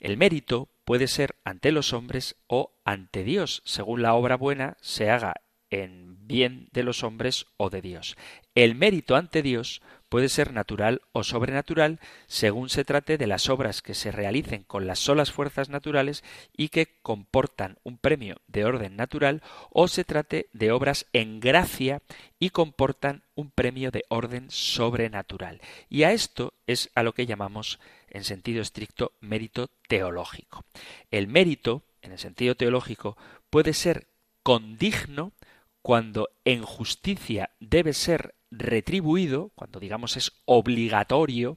El 0.00 0.16
mérito 0.16 0.68
puede 0.84 1.08
ser 1.08 1.36
ante 1.44 1.72
los 1.72 1.92
hombres 1.92 2.36
o 2.46 2.72
ante 2.84 3.24
Dios, 3.24 3.62
según 3.64 4.02
la 4.02 4.14
obra 4.14 4.36
buena 4.36 4.76
se 4.80 5.10
haga 5.10 5.34
en 5.70 6.26
bien 6.26 6.68
de 6.72 6.82
los 6.82 7.02
hombres 7.02 7.46
o 7.56 7.70
de 7.70 7.80
Dios. 7.80 8.16
El 8.54 8.74
mérito 8.74 9.16
ante 9.16 9.42
Dios 9.42 9.82
puede 10.08 10.28
ser 10.28 10.52
natural 10.52 11.02
o 11.12 11.22
sobrenatural 11.22 12.00
según 12.26 12.68
se 12.68 12.84
trate 12.84 13.18
de 13.18 13.26
las 13.26 13.48
obras 13.48 13.82
que 13.82 13.94
se 13.94 14.10
realicen 14.10 14.64
con 14.64 14.86
las 14.86 14.98
solas 14.98 15.32
fuerzas 15.32 15.68
naturales 15.68 16.24
y 16.56 16.68
que 16.68 16.98
comportan 17.02 17.78
un 17.84 17.98
premio 17.98 18.36
de 18.46 18.64
orden 18.64 18.96
natural 18.96 19.42
o 19.70 19.88
se 19.88 20.04
trate 20.04 20.48
de 20.52 20.72
obras 20.72 21.06
en 21.12 21.40
gracia 21.40 22.02
y 22.38 22.50
comportan 22.50 23.22
un 23.34 23.50
premio 23.50 23.90
de 23.90 24.04
orden 24.08 24.50
sobrenatural. 24.50 25.60
Y 25.88 26.04
a 26.04 26.12
esto 26.12 26.54
es 26.66 26.90
a 26.94 27.02
lo 27.02 27.12
que 27.12 27.26
llamamos 27.26 27.78
en 28.10 28.24
sentido 28.24 28.62
estricto 28.62 29.12
mérito 29.20 29.70
teológico. 29.88 30.64
El 31.10 31.28
mérito, 31.28 31.82
en 32.02 32.12
el 32.12 32.18
sentido 32.18 32.54
teológico, 32.54 33.16
puede 33.50 33.74
ser 33.74 34.06
condigno 34.42 35.32
cuando 35.88 36.28
en 36.44 36.64
justicia 36.64 37.48
debe 37.60 37.94
ser 37.94 38.34
retribuido, 38.50 39.52
cuando 39.54 39.80
digamos 39.80 40.18
es 40.18 40.32
obligatorio 40.44 41.56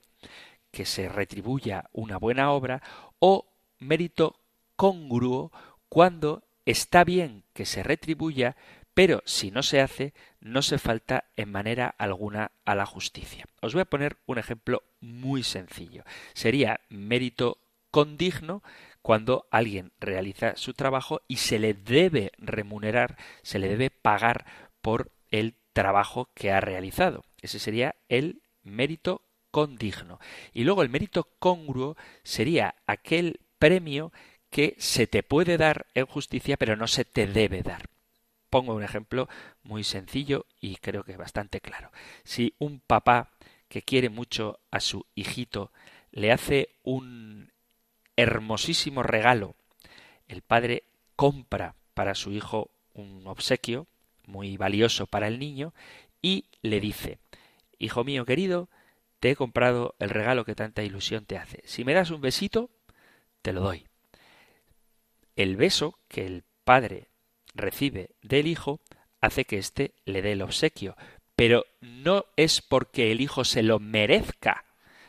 que 0.72 0.86
se 0.86 1.10
retribuya 1.10 1.90
una 1.92 2.16
buena 2.16 2.54
obra, 2.54 2.82
o 3.20 3.52
mérito 3.80 4.40
congruo 4.78 5.52
cuando 5.90 6.46
está 6.66 7.04
bien 7.04 7.44
que 7.52 7.66
se 7.66 7.84
retribuya, 7.84 8.56
pero 8.94 9.22
si 9.26 9.52
no 9.52 9.64
se 9.64 9.82
hace, 9.82 10.14
no 10.40 10.62
se 10.62 10.78
falta 10.78 11.26
en 11.36 11.52
manera 11.52 11.94
alguna 11.98 12.54
a 12.64 12.74
la 12.74 12.86
justicia. 12.86 13.44
Os 13.62 13.74
voy 13.74 13.82
a 13.82 13.90
poner 13.90 14.16
un 14.28 14.38
ejemplo 14.38 14.84
muy 15.02 15.44
sencillo. 15.44 16.06
Sería 16.34 16.80
mérito 16.88 17.58
condigno 17.92 18.64
cuando 19.02 19.48
alguien 19.52 19.92
realiza 20.00 20.56
su 20.56 20.74
trabajo 20.74 21.22
y 21.28 21.38
se 21.38 21.60
le 21.60 21.74
debe 21.74 22.32
remunerar, 22.38 23.18
se 23.42 23.60
le 23.60 23.68
debe 23.68 23.90
pagar 23.90 24.46
por 24.82 25.12
el 25.30 25.56
trabajo 25.74 26.30
que 26.34 26.52
ha 26.52 26.60
realizado. 26.60 27.24
Ese 27.42 27.60
sería 27.60 27.96
el 28.10 28.42
mérito 28.64 29.24
condigno. 29.50 30.20
Y 30.54 30.64
luego 30.64 30.84
el 30.84 30.90
mérito 30.90 31.30
congruo 31.40 31.98
sería 32.24 32.76
aquel 32.86 33.42
premio 33.60 34.12
que 34.50 34.76
se 34.78 35.08
te 35.08 35.24
puede 35.24 35.58
dar 35.58 35.88
en 35.94 36.06
justicia, 36.06 36.58
pero 36.58 36.76
no 36.76 36.88
se 36.88 37.06
te 37.06 37.28
debe 37.28 37.64
dar. 37.64 37.90
Pongo 38.50 38.76
un 38.76 38.84
ejemplo 38.84 39.30
muy 39.64 39.84
sencillo 39.84 40.46
y 40.60 40.76
creo 40.76 41.04
que 41.04 41.16
bastante 41.16 41.62
claro. 41.62 41.92
Si 42.24 42.54
un 42.60 42.82
papá 42.82 43.32
que 43.70 43.82
quiere 43.82 44.10
mucho 44.10 44.60
a 44.72 44.82
su 44.82 45.06
hijito 45.16 45.72
le 46.12 46.34
hace 46.34 46.76
un 46.84 47.54
hermosísimo 48.22 49.04
regalo, 49.04 49.56
el 50.28 50.42
padre 50.42 50.84
compra 51.16 51.76
para 51.94 52.16
su 52.16 52.32
hijo 52.32 52.72
un 52.94 53.26
obsequio 53.28 53.88
muy 54.26 54.58
valioso 54.58 55.08
para 55.08 55.28
el 55.28 55.40
niño 55.40 55.74
y 56.22 56.46
le 56.62 56.80
dice, 56.80 57.20
Hijo 57.80 58.04
mío 58.04 58.26
querido, 58.26 58.70
te 59.20 59.32
he 59.32 59.36
comprado 59.36 59.96
el 60.00 60.10
regalo 60.10 60.46
que 60.46 60.56
tanta 60.56 60.84
ilusión 60.84 61.26
te 61.26 61.38
hace. 61.38 61.62
Si 61.66 61.84
me 61.84 61.94
das 61.94 62.12
un 62.12 62.22
besito, 62.22 62.70
te 63.42 63.54
lo 63.54 63.62
doy. 63.62 63.88
El 65.36 65.56
beso 65.56 65.98
que 66.08 66.26
el 66.26 66.44
padre 66.64 67.08
recibe 67.54 68.12
del 68.22 68.48
hijo 68.48 68.80
hace 69.20 69.46
que 69.46 69.58
éste 69.58 69.94
le 70.06 70.22
dé 70.22 70.34
el 70.34 70.42
obsequio, 70.42 70.96
pero 71.36 71.66
no 71.82 72.26
es 72.36 72.62
porque 72.62 73.12
el 73.12 73.22
hijo 73.22 73.46
se 73.46 73.64
lo 73.64 73.80
merezca. 73.80 74.66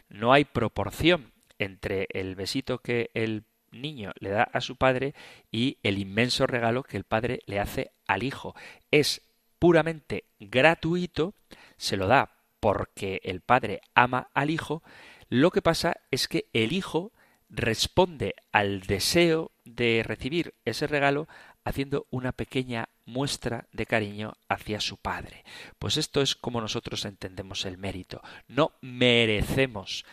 No 0.08 0.32
hay 0.32 0.44
proporción 0.44 1.31
entre 1.62 2.08
el 2.10 2.34
besito 2.34 2.78
que 2.78 3.10
el 3.14 3.44
niño 3.70 4.12
le 4.18 4.30
da 4.30 4.42
a 4.42 4.60
su 4.60 4.76
padre 4.76 5.14
y 5.50 5.78
el 5.82 5.98
inmenso 5.98 6.46
regalo 6.46 6.82
que 6.82 6.96
el 6.96 7.04
padre 7.04 7.40
le 7.46 7.58
hace 7.58 7.92
al 8.06 8.22
hijo. 8.22 8.54
Es 8.90 9.22
puramente 9.58 10.24
gratuito, 10.38 11.34
se 11.76 11.96
lo 11.96 12.06
da 12.06 12.30
porque 12.60 13.20
el 13.24 13.40
padre 13.40 13.80
ama 13.94 14.28
al 14.34 14.50
hijo, 14.50 14.82
lo 15.28 15.50
que 15.50 15.62
pasa 15.62 15.96
es 16.10 16.28
que 16.28 16.46
el 16.52 16.72
hijo 16.72 17.12
responde 17.48 18.34
al 18.52 18.80
deseo 18.82 19.50
de 19.64 20.02
recibir 20.04 20.54
ese 20.64 20.86
regalo 20.86 21.26
haciendo 21.64 22.06
una 22.10 22.32
pequeña 22.32 22.88
muestra 23.04 23.66
de 23.72 23.86
cariño 23.86 24.34
hacia 24.48 24.80
su 24.80 24.96
padre. 24.96 25.44
Pues 25.78 25.96
esto 25.96 26.22
es 26.22 26.34
como 26.34 26.60
nosotros 26.60 27.04
entendemos 27.04 27.64
el 27.64 27.78
mérito. 27.78 28.22
No 28.48 28.72
merecemos 28.80 30.04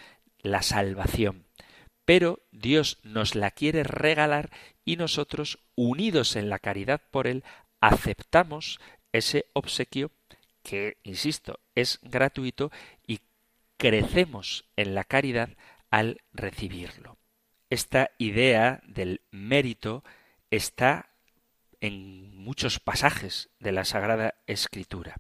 la 0.42 0.62
salvación, 0.62 1.46
pero 2.06 2.40
Dios 2.52 3.00
nos 3.04 3.36
la 3.36 3.52
quiere 3.52 3.84
regalar 3.84 4.50
y 4.86 4.96
nosotros, 4.96 5.60
unidos 5.76 6.36
en 6.36 6.50
la 6.50 6.60
caridad 6.60 7.02
por 7.12 7.28
Él, 7.28 7.44
aceptamos 7.82 8.80
ese 9.12 9.46
obsequio 9.54 10.12
que, 10.64 10.98
insisto, 11.04 11.60
es 11.76 12.00
gratuito 12.02 12.72
y 13.06 13.20
crecemos 13.78 14.66
en 14.76 14.96
la 14.96 15.04
caridad 15.04 15.50
al 15.90 16.22
recibirlo. 16.34 17.18
Esta 17.70 18.12
idea 18.18 18.82
del 18.86 19.22
mérito 19.32 20.04
está 20.50 21.12
en 21.82 22.36
muchos 22.36 22.80
pasajes 22.80 23.50
de 23.60 23.72
la 23.72 23.86
Sagrada 23.86 24.36
Escritura. 24.48 25.18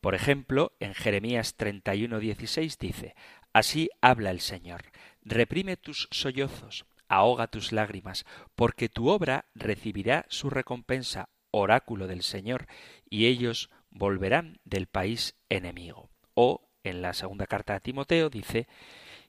Por 0.00 0.14
ejemplo, 0.14 0.72
en 0.80 0.94
Jeremías 0.94 1.56
31:16 1.56 2.78
dice, 2.78 3.14
Así 3.52 3.90
habla 4.00 4.30
el 4.30 4.40
Señor, 4.40 4.82
reprime 5.22 5.76
tus 5.76 6.08
sollozos, 6.12 6.86
ahoga 7.08 7.48
tus 7.48 7.72
lágrimas, 7.72 8.24
porque 8.54 8.88
tu 8.88 9.08
obra 9.08 9.46
recibirá 9.56 10.24
su 10.28 10.50
recompensa, 10.50 11.28
oráculo 11.50 12.06
del 12.06 12.22
Señor, 12.22 12.66
y 13.08 13.26
ellos 13.26 13.70
volverán 13.90 14.60
del 14.64 14.86
país 14.86 15.34
enemigo. 15.48 16.10
O 16.34 16.70
en 16.84 17.02
la 17.02 17.12
segunda 17.12 17.46
carta 17.46 17.74
a 17.74 17.80
Timoteo 17.80 18.30
dice, 18.30 18.68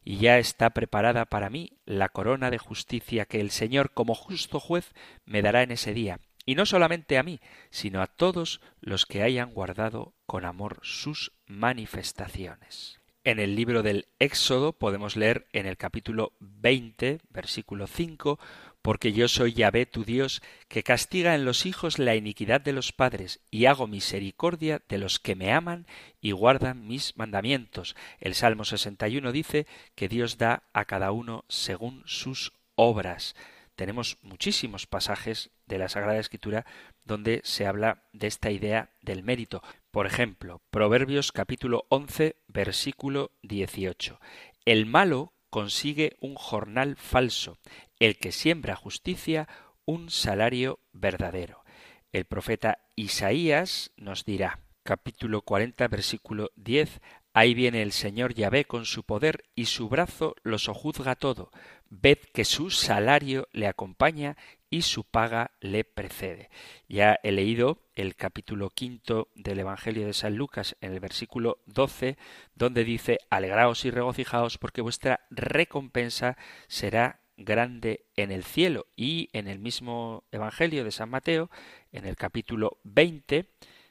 y 0.04 0.18
ya 0.18 0.38
está 0.38 0.70
preparada 0.70 1.26
para 1.26 1.50
mí 1.50 1.80
la 1.86 2.10
corona 2.10 2.52
de 2.52 2.60
justicia 2.60 3.26
que 3.26 3.42
el 3.42 3.50
Señor 3.50 3.92
como 3.92 4.14
justo 4.14 4.60
juez 4.60 4.94
me 5.26 5.42
dará 5.42 5.64
en 5.64 5.72
ese 5.72 5.96
día, 5.96 6.20
y 6.46 6.54
no 6.54 6.68
solamente 6.68 7.18
a 7.18 7.24
mí, 7.24 7.40
sino 7.72 8.04
a 8.04 8.08
todos 8.08 8.62
los 8.80 9.08
que 9.08 9.24
hayan 9.24 9.52
guardado 9.52 10.14
con 10.28 10.46
amor 10.46 10.80
sus 10.84 11.34
manifestaciones. 11.48 13.01
En 13.24 13.38
el 13.38 13.56
libro 13.56 13.84
del 13.84 14.08
Éxodo 14.18 14.74
podemos 14.74 15.16
leer 15.16 15.46
en 15.54 15.68
el 15.68 15.78
capítulo 15.78 16.34
20, 16.40 17.20
versículo 17.30 17.86
5, 17.86 18.40
porque 18.82 19.14
yo 19.14 19.28
soy 19.28 19.54
Yahvé 19.54 19.86
tu 19.86 20.04
Dios, 20.04 20.42
que 20.68 20.82
castiga 20.82 21.36
en 21.36 21.46
los 21.46 21.68
hijos 21.68 22.00
la 22.00 22.16
iniquidad 22.16 22.62
de 22.62 22.74
los 22.74 22.92
padres, 22.92 23.40
y 23.52 23.66
hago 23.66 23.86
misericordia 23.86 24.82
de 24.90 24.98
los 24.98 25.20
que 25.20 25.36
me 25.36 25.54
aman 25.54 25.86
y 26.20 26.32
guardan 26.32 26.88
mis 26.88 27.16
mandamientos. 27.16 27.96
El 28.20 28.34
Salmo 28.34 28.66
61 28.66 29.32
dice 29.32 29.68
que 29.94 30.08
Dios 30.08 30.40
da 30.40 30.64
a 30.74 30.86
cada 30.86 31.12
uno 31.12 31.46
según 31.48 32.02
sus 32.08 32.54
obras. 32.74 33.36
Tenemos 33.82 34.20
muchísimos 34.22 34.86
pasajes 34.86 35.50
de 35.66 35.80
la 35.80 35.90
Sagrada 35.90 36.20
Escritura 36.20 36.68
donde 37.04 37.42
se 37.44 37.66
habla 37.66 38.04
de 38.14 38.28
esta 38.28 38.52
idea 38.52 38.92
del 39.02 39.24
mérito. 39.24 39.64
Por 39.90 40.06
ejemplo, 40.06 40.62
Proverbios 40.70 41.32
capítulo 41.32 41.88
11, 41.90 42.36
versículo 42.48 43.32
18. 43.42 44.20
El 44.66 44.86
malo 44.86 45.34
consigue 45.50 46.16
un 46.20 46.36
jornal 46.36 46.96
falso, 46.96 47.58
el 47.98 48.18
que 48.18 48.32
siembra 48.32 48.76
justicia 48.76 49.48
un 49.86 50.12
salario 50.12 50.80
verdadero. 50.94 51.64
El 52.12 52.26
profeta 52.26 52.86
Isaías 52.96 53.94
nos 53.98 54.26
dirá, 54.26 54.60
capítulo 54.84 55.42
40, 55.42 55.88
versículo 55.88 56.52
10, 56.56 57.02
Ahí 57.34 57.54
viene 57.54 57.82
el 57.82 57.94
Señor 57.94 58.34
Yahvé 58.34 58.66
con 58.66 58.86
su 58.86 59.06
poder 59.06 59.46
y 59.56 59.66
su 59.66 59.88
brazo 59.88 60.36
lo 60.44 60.58
sojuzga 60.58 61.16
todo. 61.16 61.50
Ved 61.94 62.20
que 62.34 62.46
su 62.46 62.70
salario 62.70 63.50
le 63.52 63.68
acompaña 63.68 64.38
y 64.70 64.84
su 64.84 65.04
paga 65.04 65.52
le 65.60 65.84
precede. 65.84 66.50
Ya 66.88 67.20
he 67.22 67.34
leído 67.34 67.80
el 67.96 68.16
capítulo 68.16 68.70
quinto 68.70 69.28
del 69.36 69.60
Evangelio 69.60 70.06
de 70.06 70.14
San 70.14 70.38
Lucas 70.38 70.78
en 70.80 70.94
el 70.94 71.02
versículo 71.02 71.60
12, 71.66 72.18
donde 72.56 72.86
dice, 72.86 73.20
Alegraos 73.30 73.84
y 73.84 73.92
regocijaos 73.92 74.58
porque 74.58 74.80
vuestra 74.80 75.20
recompensa 75.32 76.38
será 76.70 77.20
grande 77.36 78.06
en 78.16 78.32
el 78.32 78.46
cielo. 78.46 78.88
Y 78.96 79.28
en 79.34 79.50
el 79.50 79.60
mismo 79.60 80.24
Evangelio 80.32 80.86
de 80.86 80.92
San 80.92 81.10
Mateo, 81.10 81.52
en 81.92 82.06
el 82.06 82.16
capítulo 82.16 82.80
20, 82.86 83.50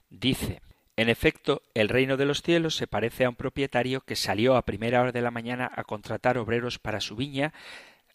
dice, 0.08 0.62
en 1.00 1.08
efecto, 1.08 1.62
el 1.74 1.88
reino 1.88 2.16
de 2.16 2.26
los 2.26 2.42
cielos 2.42 2.76
se 2.76 2.86
parece 2.86 3.24
a 3.24 3.28
un 3.28 3.36
propietario 3.36 4.00
que 4.02 4.16
salió 4.16 4.56
a 4.56 4.64
primera 4.64 5.00
hora 5.00 5.12
de 5.12 5.22
la 5.22 5.30
mañana 5.30 5.70
a 5.74 5.84
contratar 5.84 6.38
obreros 6.38 6.78
para 6.78 7.00
su 7.00 7.16
viña, 7.16 7.52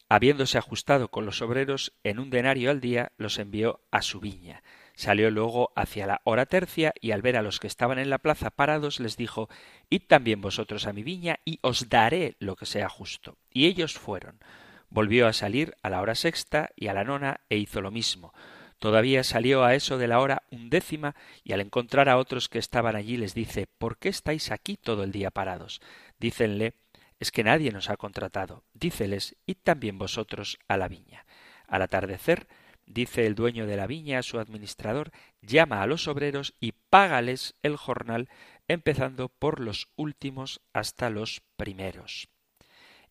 Habiéndose 0.07 0.59
ajustado 0.59 1.09
con 1.09 1.25
los 1.25 1.41
obreros 1.41 1.93
en 2.03 2.19
un 2.19 2.29
denario 2.29 2.69
al 2.69 2.79
día, 2.79 3.11
los 3.17 3.39
envió 3.39 3.81
a 3.89 4.03
su 4.03 4.19
viña. 4.19 4.61
Salió 4.93 5.31
luego 5.31 5.73
hacia 5.75 6.05
la 6.05 6.21
hora 6.23 6.45
tercia 6.45 6.93
y 7.01 7.11
al 7.11 7.23
ver 7.23 7.37
a 7.37 7.41
los 7.41 7.59
que 7.59 7.67
estaban 7.67 7.97
en 7.97 8.09
la 8.09 8.19
plaza 8.19 8.51
parados 8.51 8.99
les 8.99 9.17
dijo 9.17 9.49
Id 9.89 10.03
también 10.07 10.41
vosotros 10.41 10.85
a 10.85 10.93
mi 10.93 11.01
viña 11.01 11.39
y 11.43 11.59
os 11.63 11.89
daré 11.89 12.35
lo 12.39 12.55
que 12.55 12.67
sea 12.67 12.87
justo. 12.87 13.37
Y 13.51 13.65
ellos 13.65 13.95
fueron. 13.95 14.39
Volvió 14.89 15.27
a 15.27 15.33
salir 15.33 15.75
a 15.81 15.89
la 15.89 16.01
hora 16.01 16.13
sexta 16.13 16.69
y 16.75 16.87
a 16.87 16.93
la 16.93 17.03
nona 17.03 17.41
e 17.49 17.57
hizo 17.57 17.81
lo 17.81 17.89
mismo. 17.89 18.31
Todavía 18.85 19.23
salió 19.23 19.63
a 19.63 19.73
eso 19.73 19.97
de 19.97 20.07
la 20.07 20.19
hora 20.19 20.43
undécima 20.51 21.15
y 21.43 21.53
al 21.53 21.61
encontrar 21.61 22.07
a 22.07 22.19
otros 22.19 22.49
que 22.49 22.59
estaban 22.59 22.95
allí 22.95 23.17
les 23.17 23.33
dice 23.33 23.65
¿Por 23.65 23.97
qué 23.97 24.09
estáis 24.09 24.51
aquí 24.51 24.77
todo 24.77 25.03
el 25.03 25.11
día 25.11 25.31
parados? 25.31 25.81
Dícenle 26.19 26.75
es 27.19 27.31
que 27.31 27.43
nadie 27.43 27.71
nos 27.71 27.89
ha 27.89 27.97
contratado. 27.97 28.63
Díceles, 28.75 29.37
id 29.47 29.57
también 29.63 29.97
vosotros 29.97 30.59
a 30.67 30.77
la 30.77 30.87
viña. 30.87 31.25
Al 31.67 31.81
atardecer, 31.81 32.47
dice 32.85 33.25
el 33.25 33.33
dueño 33.33 33.65
de 33.65 33.75
la 33.75 33.87
viña 33.87 34.19
a 34.19 34.21
su 34.21 34.37
administrador, 34.37 35.09
llama 35.41 35.81
a 35.81 35.87
los 35.87 36.07
obreros 36.07 36.53
y 36.59 36.73
págales 36.73 37.55
el 37.63 37.77
jornal, 37.77 38.29
empezando 38.67 39.29
por 39.29 39.61
los 39.61 39.87
últimos 39.95 40.61
hasta 40.73 41.09
los 41.09 41.41
primeros. 41.57 42.29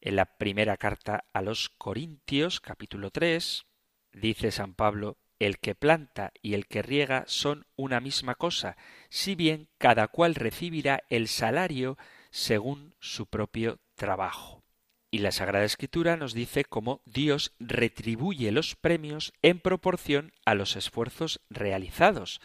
En 0.00 0.14
la 0.14 0.36
primera 0.36 0.76
carta 0.76 1.24
a 1.32 1.42
los 1.42 1.68
Corintios, 1.68 2.60
capítulo 2.60 3.10
3, 3.10 3.66
dice 4.12 4.52
San 4.52 4.74
Pablo, 4.74 5.16
el 5.38 5.58
que 5.58 5.74
planta 5.74 6.32
y 6.42 6.54
el 6.54 6.66
que 6.66 6.82
riega 6.82 7.24
son 7.26 7.66
una 7.76 8.00
misma 8.00 8.34
cosa, 8.34 8.76
si 9.08 9.34
bien 9.34 9.68
cada 9.78 10.08
cual 10.08 10.34
recibirá 10.34 11.02
el 11.10 11.28
salario 11.28 11.98
según 12.30 12.94
su 13.00 13.26
propio 13.26 13.78
trabajo. 13.94 14.62
Y 15.10 15.18
la 15.18 15.30
Sagrada 15.30 15.64
Escritura 15.64 16.16
nos 16.16 16.34
dice 16.34 16.64
cómo 16.64 17.00
Dios 17.04 17.54
retribuye 17.60 18.50
los 18.50 18.74
premios 18.74 19.32
en 19.42 19.60
proporción 19.60 20.32
a 20.44 20.54
los 20.54 20.74
esfuerzos 20.74 21.40
realizados. 21.50 22.40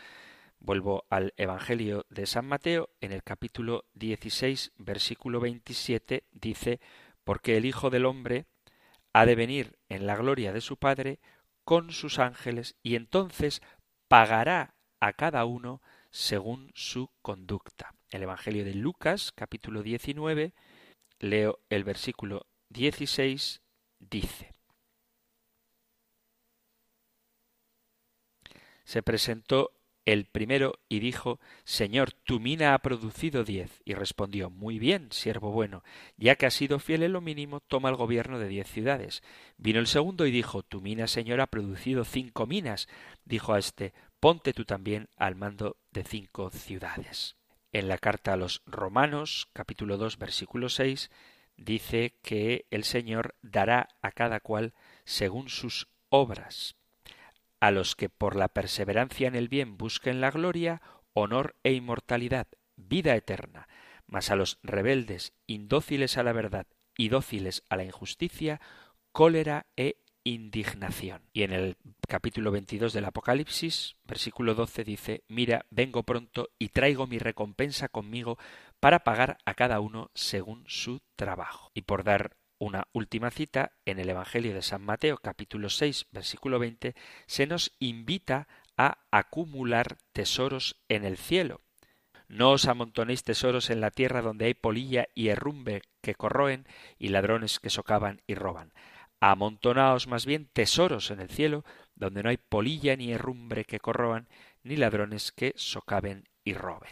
Vuelvo 0.59 1.05
al 1.09 1.33
Evangelio 1.37 2.05
de 2.09 2.27
San 2.27 2.45
Mateo, 2.45 2.89
en 3.01 3.11
el 3.11 3.23
capítulo 3.23 3.85
16, 3.95 4.73
versículo 4.77 5.39
27, 5.39 6.25
dice, 6.31 6.79
porque 7.23 7.57
el 7.57 7.65
Hijo 7.65 7.89
del 7.89 8.05
Hombre 8.05 8.45
ha 9.13 9.25
de 9.25 9.35
venir 9.35 9.79
en 9.89 10.05
la 10.05 10.15
gloria 10.15 10.53
de 10.53 10.61
su 10.61 10.77
Padre 10.77 11.19
con 11.63 11.91
sus 11.91 12.19
ángeles 12.19 12.75
y 12.81 12.95
entonces 12.95 13.61
pagará 14.07 14.75
a 14.99 15.13
cada 15.13 15.45
uno 15.45 15.81
según 16.11 16.71
su 16.73 17.09
conducta. 17.21 17.93
El 18.09 18.23
Evangelio 18.23 18.65
de 18.65 18.73
Lucas, 18.73 19.31
capítulo 19.33 19.83
19, 19.83 20.53
leo 21.19 21.59
el 21.69 21.83
versículo 21.83 22.47
16, 22.69 23.61
dice, 23.99 24.53
Se 28.83 29.03
presentó 29.03 29.78
el 30.05 30.25
primero 30.25 30.79
y 30.87 30.99
dijo 30.99 31.39
Señor, 31.63 32.11
tu 32.11 32.39
mina 32.39 32.73
ha 32.73 32.79
producido 32.79 33.43
diez. 33.43 33.81
Y 33.85 33.93
respondió 33.93 34.49
Muy 34.49 34.79
bien, 34.79 35.11
siervo 35.11 35.51
bueno, 35.51 35.83
ya 36.17 36.35
que 36.35 36.45
has 36.45 36.53
sido 36.53 36.79
fiel 36.79 37.03
en 37.03 37.13
lo 37.13 37.21
mínimo, 37.21 37.59
toma 37.59 37.89
el 37.89 37.95
gobierno 37.95 38.39
de 38.39 38.47
diez 38.47 38.67
ciudades. 38.67 39.21
Vino 39.57 39.79
el 39.79 39.87
segundo 39.87 40.25
y 40.25 40.31
dijo 40.31 40.63
Tu 40.63 40.81
mina, 40.81 41.07
Señor, 41.07 41.41
ha 41.41 41.47
producido 41.47 42.05
cinco 42.05 42.47
minas. 42.47 42.87
Dijo 43.25 43.53
a 43.53 43.59
éste 43.59 43.93
Ponte 44.19 44.53
tú 44.53 44.65
también 44.65 45.09
al 45.15 45.35
mando 45.35 45.77
de 45.91 46.03
cinco 46.03 46.49
ciudades. 46.49 47.37
En 47.71 47.87
la 47.87 47.97
carta 47.97 48.33
a 48.33 48.37
los 48.37 48.63
Romanos, 48.65 49.47
capítulo 49.53 49.97
2, 49.97 50.17
versículo 50.17 50.69
6, 50.69 51.11
dice 51.55 52.15
que 52.23 52.65
el 52.71 52.83
Señor 52.83 53.35
dará 53.41 53.89
a 54.01 54.11
cada 54.11 54.39
cual 54.39 54.73
según 55.05 55.49
sus 55.49 55.87
obras 56.09 56.78
a 57.59 57.71
los 57.71 57.95
que 57.95 58.09
por 58.09 58.35
la 58.35 58.49
perseverancia 58.49 59.27
en 59.27 59.35
el 59.35 59.49
bien 59.49 59.77
busquen 59.77 60.21
la 60.21 60.31
gloria, 60.31 60.81
honor 61.13 61.55
e 61.63 61.73
inmortalidad, 61.73 62.47
vida 62.75 63.15
eterna, 63.15 63.67
mas 64.07 64.31
a 64.31 64.35
los 64.35 64.59
rebeldes, 64.63 65.33
indóciles 65.47 66.17
a 66.17 66.23
la 66.23 66.33
verdad 66.33 66.67
y 66.97 67.09
dóciles 67.09 67.63
a 67.69 67.75
la 67.75 67.83
injusticia, 67.83 68.59
cólera 69.11 69.67
e 69.75 69.97
indignación. 70.23 71.23
Y 71.33 71.43
en 71.43 71.53
el 71.53 71.77
capítulo 72.07 72.51
22 72.51 72.93
del 72.93 73.05
Apocalipsis, 73.05 73.95
versículo 74.03 74.53
12 74.53 74.83
dice, 74.83 75.23
Mira, 75.27 75.65
vengo 75.69 76.03
pronto 76.03 76.49
y 76.59 76.69
traigo 76.69 77.07
mi 77.07 77.19
recompensa 77.19 77.87
conmigo 77.87 78.37
para 78.79 79.03
pagar 79.03 79.37
a 79.45 79.53
cada 79.53 79.79
uno 79.79 80.11
según 80.13 80.63
su 80.67 81.01
trabajo. 81.15 81.71
Y 81.73 81.83
por 81.83 82.03
dar 82.03 82.35
una 82.59 82.87
última 82.91 83.31
cita, 83.31 83.71
en 83.85 83.99
el 83.99 84.09
Evangelio 84.09 84.53
de 84.53 84.61
San 84.61 84.83
Mateo 84.83 85.17
capítulo 85.17 85.69
6 85.69 86.07
versículo 86.11 86.59
20, 86.59 86.93
se 87.25 87.47
nos 87.47 87.71
invita 87.79 88.47
a 88.77 88.99
acumular 89.11 89.97
tesoros 90.13 90.75
en 90.89 91.05
el 91.05 91.17
cielo. 91.17 91.61
No 92.27 92.51
os 92.51 92.67
amontonéis 92.67 93.23
tesoros 93.23 93.69
en 93.69 93.81
la 93.81 93.91
tierra 93.91 94.21
donde 94.21 94.45
hay 94.45 94.53
polilla 94.53 95.07
y 95.15 95.29
herrumbe 95.29 95.81
que 96.01 96.15
corroen 96.15 96.67
y 96.99 97.07
ladrones 97.07 97.59
que 97.59 97.69
socavan 97.69 98.21
y 98.27 98.35
roban. 98.35 98.71
Amontonaos 99.19 100.07
más 100.07 100.25
bien 100.25 100.47
tesoros 100.53 101.11
en 101.11 101.21
el 101.21 101.29
cielo 101.29 101.65
donde 101.95 102.23
no 102.23 102.29
hay 102.29 102.37
polilla 102.37 102.95
ni 102.95 103.11
herrumbre 103.11 103.65
que 103.65 103.79
corroan 103.79 104.27
ni 104.63 104.75
ladrones 104.75 105.31
que 105.31 105.53
socaven 105.55 106.29
y 106.43 106.53
roben. 106.53 106.91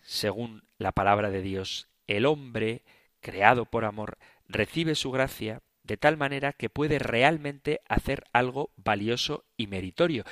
Según 0.00 0.62
la 0.78 0.92
palabra 0.92 1.30
de 1.30 1.42
Dios, 1.42 1.88
el 2.06 2.24
hombre, 2.24 2.82
creado 3.20 3.66
por 3.66 3.84
amor, 3.84 4.16
recibe 4.48 4.94
su 4.94 5.10
gracia 5.10 5.60
de 5.82 5.96
tal 5.96 6.16
manera 6.16 6.52
que 6.52 6.70
puede 6.70 6.98
realmente 6.98 7.80
hacer 7.88 8.24
algo 8.32 8.70
valioso 8.76 9.44
y 9.56 9.66
meritorio. 9.66 10.24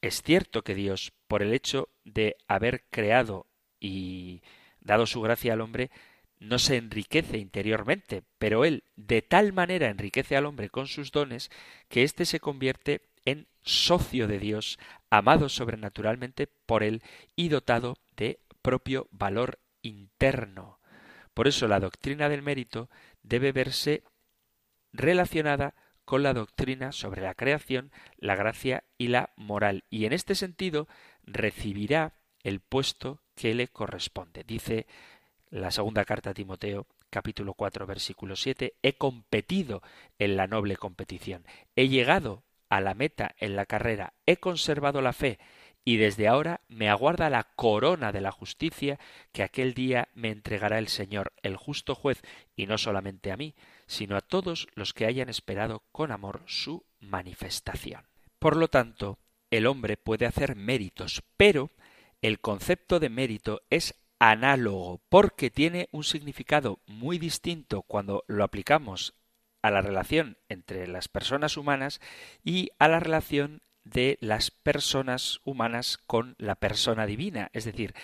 Es 0.00 0.22
cierto 0.22 0.62
que 0.62 0.74
Dios, 0.74 1.12
por 1.26 1.42
el 1.42 1.52
hecho 1.52 1.88
de 2.04 2.36
haber 2.48 2.84
creado 2.90 3.46
y 3.80 4.42
dado 4.80 5.06
su 5.06 5.20
gracia 5.20 5.52
al 5.52 5.60
hombre, 5.60 5.90
no 6.40 6.58
se 6.58 6.76
enriquece 6.76 7.38
interiormente, 7.38 8.22
pero 8.38 8.64
Él 8.64 8.84
de 8.96 9.22
tal 9.22 9.52
manera 9.52 9.88
enriquece 9.88 10.36
al 10.36 10.46
hombre 10.46 10.68
con 10.68 10.86
sus 10.86 11.10
dones 11.10 11.50
que 11.88 12.04
éste 12.04 12.24
se 12.24 12.40
convierte 12.40 13.02
en 13.24 13.46
socio 13.62 14.28
de 14.28 14.38
Dios, 14.38 14.78
amado 15.10 15.48
sobrenaturalmente 15.48 16.46
por 16.46 16.82
Él 16.82 17.02
y 17.36 17.48
dotado 17.48 17.98
de 18.16 18.40
propio 18.62 19.08
valor 19.10 19.58
interno. 19.82 20.77
Por 21.38 21.46
eso 21.46 21.68
la 21.68 21.78
doctrina 21.78 22.28
del 22.28 22.42
mérito 22.42 22.90
debe 23.22 23.52
verse 23.52 24.02
relacionada 24.92 25.76
con 26.04 26.24
la 26.24 26.34
doctrina 26.34 26.90
sobre 26.90 27.22
la 27.22 27.34
creación, 27.34 27.92
la 28.16 28.34
gracia 28.34 28.82
y 28.98 29.06
la 29.06 29.30
moral. 29.36 29.84
Y 29.88 30.06
en 30.06 30.12
este 30.12 30.34
sentido 30.34 30.88
recibirá 31.22 32.14
el 32.42 32.58
puesto 32.58 33.22
que 33.36 33.54
le 33.54 33.68
corresponde. 33.68 34.42
Dice 34.42 34.88
la 35.48 35.70
segunda 35.70 36.04
carta 36.04 36.30
a 36.30 36.34
Timoteo, 36.34 36.88
capítulo 37.08 37.54
4, 37.54 37.86
versículo 37.86 38.34
7, 38.34 38.74
he 38.82 38.94
competido 38.94 39.80
en 40.18 40.34
la 40.34 40.48
noble 40.48 40.76
competición, 40.76 41.46
he 41.76 41.86
llegado 41.86 42.42
a 42.68 42.80
la 42.80 42.94
meta 42.94 43.36
en 43.38 43.54
la 43.54 43.64
carrera, 43.64 44.12
he 44.26 44.38
conservado 44.38 45.02
la 45.02 45.12
fe, 45.12 45.38
y 45.88 45.96
desde 45.96 46.28
ahora 46.28 46.60
me 46.68 46.90
aguarda 46.90 47.30
la 47.30 47.44
corona 47.44 48.12
de 48.12 48.20
la 48.20 48.30
justicia 48.30 48.98
que 49.32 49.42
aquel 49.42 49.72
día 49.72 50.08
me 50.12 50.28
entregará 50.28 50.78
el 50.78 50.88
Señor, 50.88 51.32
el 51.40 51.56
justo 51.56 51.94
juez, 51.94 52.20
y 52.54 52.66
no 52.66 52.76
solamente 52.76 53.32
a 53.32 53.38
mí, 53.38 53.54
sino 53.86 54.14
a 54.14 54.20
todos 54.20 54.68
los 54.74 54.92
que 54.92 55.06
hayan 55.06 55.30
esperado 55.30 55.84
con 55.90 56.12
amor 56.12 56.42
su 56.44 56.84
manifestación. 57.00 58.04
Por 58.38 58.58
lo 58.58 58.68
tanto, 58.68 59.18
el 59.50 59.66
hombre 59.66 59.96
puede 59.96 60.26
hacer 60.26 60.56
méritos, 60.56 61.22
pero 61.38 61.70
el 62.20 62.38
concepto 62.38 63.00
de 63.00 63.08
mérito 63.08 63.62
es 63.70 63.94
análogo 64.18 65.00
porque 65.08 65.48
tiene 65.48 65.88
un 65.90 66.04
significado 66.04 66.80
muy 66.86 67.16
distinto 67.16 67.80
cuando 67.80 68.24
lo 68.26 68.44
aplicamos 68.44 69.14
a 69.62 69.70
la 69.70 69.80
relación 69.80 70.36
entre 70.50 70.86
las 70.86 71.08
personas 71.08 71.56
humanas 71.56 72.02
y 72.44 72.72
a 72.78 72.88
la 72.88 73.00
relación 73.00 73.62
de 73.90 74.18
las 74.20 74.50
personas 74.50 75.40
humanas 75.44 75.98
con 76.06 76.34
la 76.38 76.56
persona 76.56 77.06
divina. 77.06 77.50
Es 77.52 77.64
decir, 77.64 77.94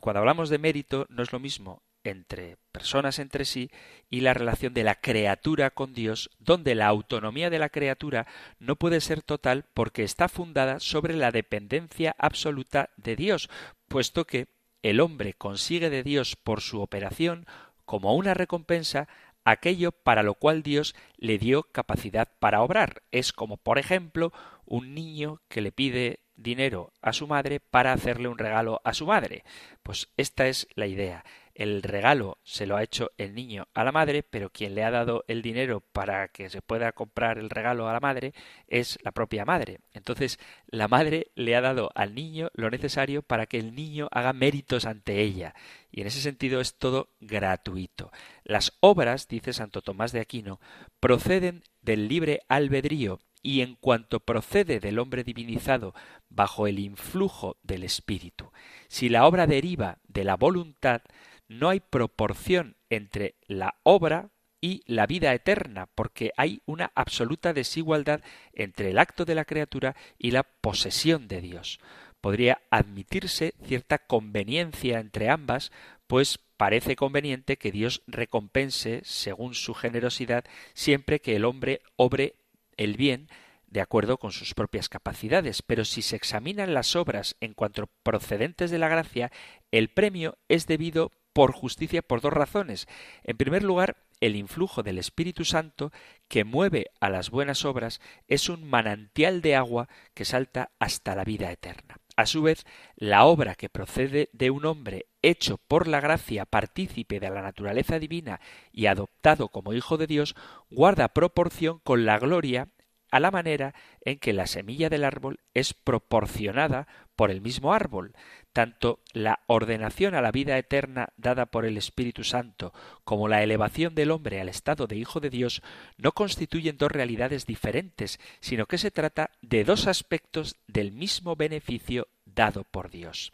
cuando 0.00 0.20
hablamos 0.20 0.48
de 0.48 0.58
mérito 0.58 1.06
no 1.08 1.22
es 1.22 1.32
lo 1.32 1.40
mismo 1.40 1.82
entre 2.04 2.56
personas 2.70 3.18
entre 3.18 3.44
sí 3.44 3.70
y 4.08 4.20
la 4.20 4.32
relación 4.32 4.72
de 4.74 4.84
la 4.84 4.94
criatura 5.00 5.70
con 5.70 5.92
Dios, 5.92 6.30
donde 6.38 6.74
la 6.74 6.86
autonomía 6.86 7.50
de 7.50 7.58
la 7.58 7.68
criatura 7.68 8.26
no 8.60 8.76
puede 8.76 9.00
ser 9.00 9.22
total 9.22 9.64
porque 9.74 10.04
está 10.04 10.28
fundada 10.28 10.78
sobre 10.78 11.14
la 11.14 11.32
dependencia 11.32 12.14
absoluta 12.18 12.90
de 12.96 13.16
Dios, 13.16 13.50
puesto 13.88 14.24
que 14.24 14.46
el 14.82 15.00
hombre 15.00 15.34
consigue 15.34 15.90
de 15.90 16.04
Dios 16.04 16.36
por 16.36 16.60
su 16.60 16.80
operación 16.80 17.46
como 17.84 18.14
una 18.14 18.34
recompensa 18.34 19.08
aquello 19.44 19.92
para 19.92 20.22
lo 20.22 20.34
cual 20.34 20.62
Dios 20.62 20.94
le 21.16 21.38
dio 21.38 21.64
capacidad 21.64 22.28
para 22.38 22.62
obrar. 22.62 23.02
Es 23.12 23.32
como, 23.32 23.56
por 23.56 23.78
ejemplo, 23.78 24.32
un 24.66 24.94
niño 24.94 25.40
que 25.48 25.60
le 25.60 25.72
pide 25.72 26.20
dinero 26.36 26.92
a 27.00 27.12
su 27.12 27.26
madre 27.26 27.60
para 27.60 27.92
hacerle 27.92 28.28
un 28.28 28.38
regalo 28.38 28.80
a 28.84 28.92
su 28.92 29.06
madre. 29.06 29.44
Pues 29.82 30.08
esta 30.16 30.46
es 30.46 30.68
la 30.74 30.86
idea. 30.86 31.24
El 31.54 31.82
regalo 31.82 32.36
se 32.44 32.66
lo 32.66 32.76
ha 32.76 32.82
hecho 32.82 33.12
el 33.16 33.34
niño 33.34 33.66
a 33.72 33.82
la 33.82 33.90
madre, 33.90 34.22
pero 34.22 34.50
quien 34.50 34.74
le 34.74 34.84
ha 34.84 34.90
dado 34.90 35.24
el 35.26 35.40
dinero 35.40 35.80
para 35.80 36.28
que 36.28 36.50
se 36.50 36.60
pueda 36.60 36.92
comprar 36.92 37.38
el 37.38 37.48
regalo 37.48 37.88
a 37.88 37.94
la 37.94 38.00
madre 38.00 38.34
es 38.68 38.98
la 39.02 39.10
propia 39.10 39.46
madre. 39.46 39.80
Entonces, 39.94 40.38
la 40.66 40.86
madre 40.86 41.28
le 41.34 41.56
ha 41.56 41.62
dado 41.62 41.90
al 41.94 42.14
niño 42.14 42.50
lo 42.52 42.68
necesario 42.68 43.22
para 43.22 43.46
que 43.46 43.58
el 43.58 43.74
niño 43.74 44.08
haga 44.10 44.34
méritos 44.34 44.84
ante 44.84 45.22
ella. 45.22 45.54
Y 45.90 46.02
en 46.02 46.08
ese 46.08 46.20
sentido 46.20 46.60
es 46.60 46.74
todo 46.74 47.08
gratuito. 47.20 48.12
Las 48.44 48.76
obras, 48.80 49.26
dice 49.26 49.54
Santo 49.54 49.80
Tomás 49.80 50.12
de 50.12 50.20
Aquino, 50.20 50.60
proceden 51.00 51.64
del 51.80 52.06
libre 52.06 52.42
albedrío 52.48 53.20
y 53.46 53.60
en 53.60 53.76
cuanto 53.76 54.18
procede 54.18 54.80
del 54.80 54.98
hombre 54.98 55.22
divinizado 55.22 55.94
bajo 56.28 56.66
el 56.66 56.80
influjo 56.80 57.56
del 57.62 57.84
espíritu. 57.84 58.50
Si 58.88 59.08
la 59.08 59.24
obra 59.24 59.46
deriva 59.46 59.98
de 60.08 60.24
la 60.24 60.34
voluntad, 60.34 61.02
no 61.46 61.68
hay 61.68 61.78
proporción 61.78 62.74
entre 62.90 63.36
la 63.46 63.76
obra 63.84 64.30
y 64.60 64.82
la 64.86 65.06
vida 65.06 65.32
eterna, 65.32 65.88
porque 65.94 66.32
hay 66.36 66.60
una 66.66 66.90
absoluta 66.96 67.52
desigualdad 67.52 68.20
entre 68.52 68.90
el 68.90 68.98
acto 68.98 69.24
de 69.24 69.36
la 69.36 69.44
criatura 69.44 69.94
y 70.18 70.32
la 70.32 70.42
posesión 70.42 71.28
de 71.28 71.40
Dios. 71.40 71.78
Podría 72.20 72.62
admitirse 72.70 73.54
cierta 73.64 73.98
conveniencia 73.98 74.98
entre 74.98 75.30
ambas, 75.30 75.70
pues 76.08 76.40
parece 76.56 76.96
conveniente 76.96 77.58
que 77.58 77.70
Dios 77.70 78.02
recompense, 78.08 79.02
según 79.04 79.54
su 79.54 79.72
generosidad, 79.72 80.44
siempre 80.74 81.20
que 81.20 81.36
el 81.36 81.44
hombre 81.44 81.82
obre 81.94 82.34
el 82.76 82.96
bien 82.96 83.28
de 83.66 83.80
acuerdo 83.80 84.18
con 84.18 84.32
sus 84.32 84.54
propias 84.54 84.88
capacidades, 84.88 85.62
pero 85.62 85.84
si 85.84 86.02
se 86.02 86.16
examinan 86.16 86.72
las 86.74 86.96
obras 86.96 87.36
en 87.40 87.52
cuanto 87.52 87.88
procedentes 88.02 88.70
de 88.70 88.78
la 88.78 88.88
gracia, 88.88 89.32
el 89.70 89.88
premio 89.88 90.38
es 90.48 90.66
debido 90.66 91.12
por 91.32 91.52
justicia 91.52 92.00
por 92.00 92.20
dos 92.20 92.32
razones. 92.32 92.88
En 93.22 93.36
primer 93.36 93.62
lugar, 93.62 93.96
el 94.20 94.36
influjo 94.36 94.82
del 94.82 94.98
Espíritu 94.98 95.44
Santo 95.44 95.92
que 96.28 96.44
mueve 96.44 96.86
a 97.00 97.10
las 97.10 97.30
buenas 97.30 97.64
obras 97.64 98.00
es 98.28 98.48
un 98.48 98.64
manantial 98.64 99.42
de 99.42 99.56
agua 99.56 99.88
que 100.14 100.24
salta 100.24 100.70
hasta 100.78 101.14
la 101.14 101.24
vida 101.24 101.52
eterna. 101.52 101.98
A 102.16 102.24
su 102.24 102.42
vez, 102.42 102.64
la 102.96 103.26
obra 103.26 103.54
que 103.54 103.68
procede 103.68 104.30
de 104.32 104.50
un 104.50 104.64
hombre 104.64 105.06
hecho 105.20 105.58
por 105.58 105.86
la 105.86 106.00
gracia 106.00 106.46
partícipe 106.46 107.20
de 107.20 107.28
la 107.28 107.42
naturaleza 107.42 107.98
divina 107.98 108.40
y 108.72 108.86
adoptado 108.86 109.50
como 109.50 109.74
hijo 109.74 109.98
de 109.98 110.06
Dios, 110.06 110.34
guarda 110.70 111.08
proporción 111.08 111.78
con 111.80 112.06
la 112.06 112.18
gloria 112.18 112.68
a 113.10 113.20
la 113.20 113.30
manera 113.30 113.74
en 114.00 114.18
que 114.18 114.32
la 114.32 114.46
semilla 114.46 114.88
del 114.88 115.04
árbol 115.04 115.40
es 115.54 115.74
proporcionada 115.74 116.86
por 117.14 117.30
el 117.30 117.40
mismo 117.40 117.72
árbol. 117.72 118.14
Tanto 118.52 119.00
la 119.12 119.40
ordenación 119.46 120.14
a 120.14 120.20
la 120.20 120.32
vida 120.32 120.56
eterna 120.58 121.10
dada 121.16 121.46
por 121.46 121.64
el 121.64 121.76
Espíritu 121.76 122.24
Santo 122.24 122.72
como 123.04 123.28
la 123.28 123.42
elevación 123.42 123.94
del 123.94 124.10
hombre 124.10 124.40
al 124.40 124.48
estado 124.48 124.86
de 124.86 124.96
Hijo 124.96 125.20
de 125.20 125.30
Dios 125.30 125.62
no 125.96 126.12
constituyen 126.12 126.78
dos 126.78 126.90
realidades 126.90 127.46
diferentes, 127.46 128.18
sino 128.40 128.66
que 128.66 128.78
se 128.78 128.90
trata 128.90 129.30
de 129.42 129.64
dos 129.64 129.86
aspectos 129.86 130.56
del 130.66 130.92
mismo 130.92 131.36
beneficio 131.36 132.08
dado 132.24 132.64
por 132.64 132.90
Dios. 132.90 133.32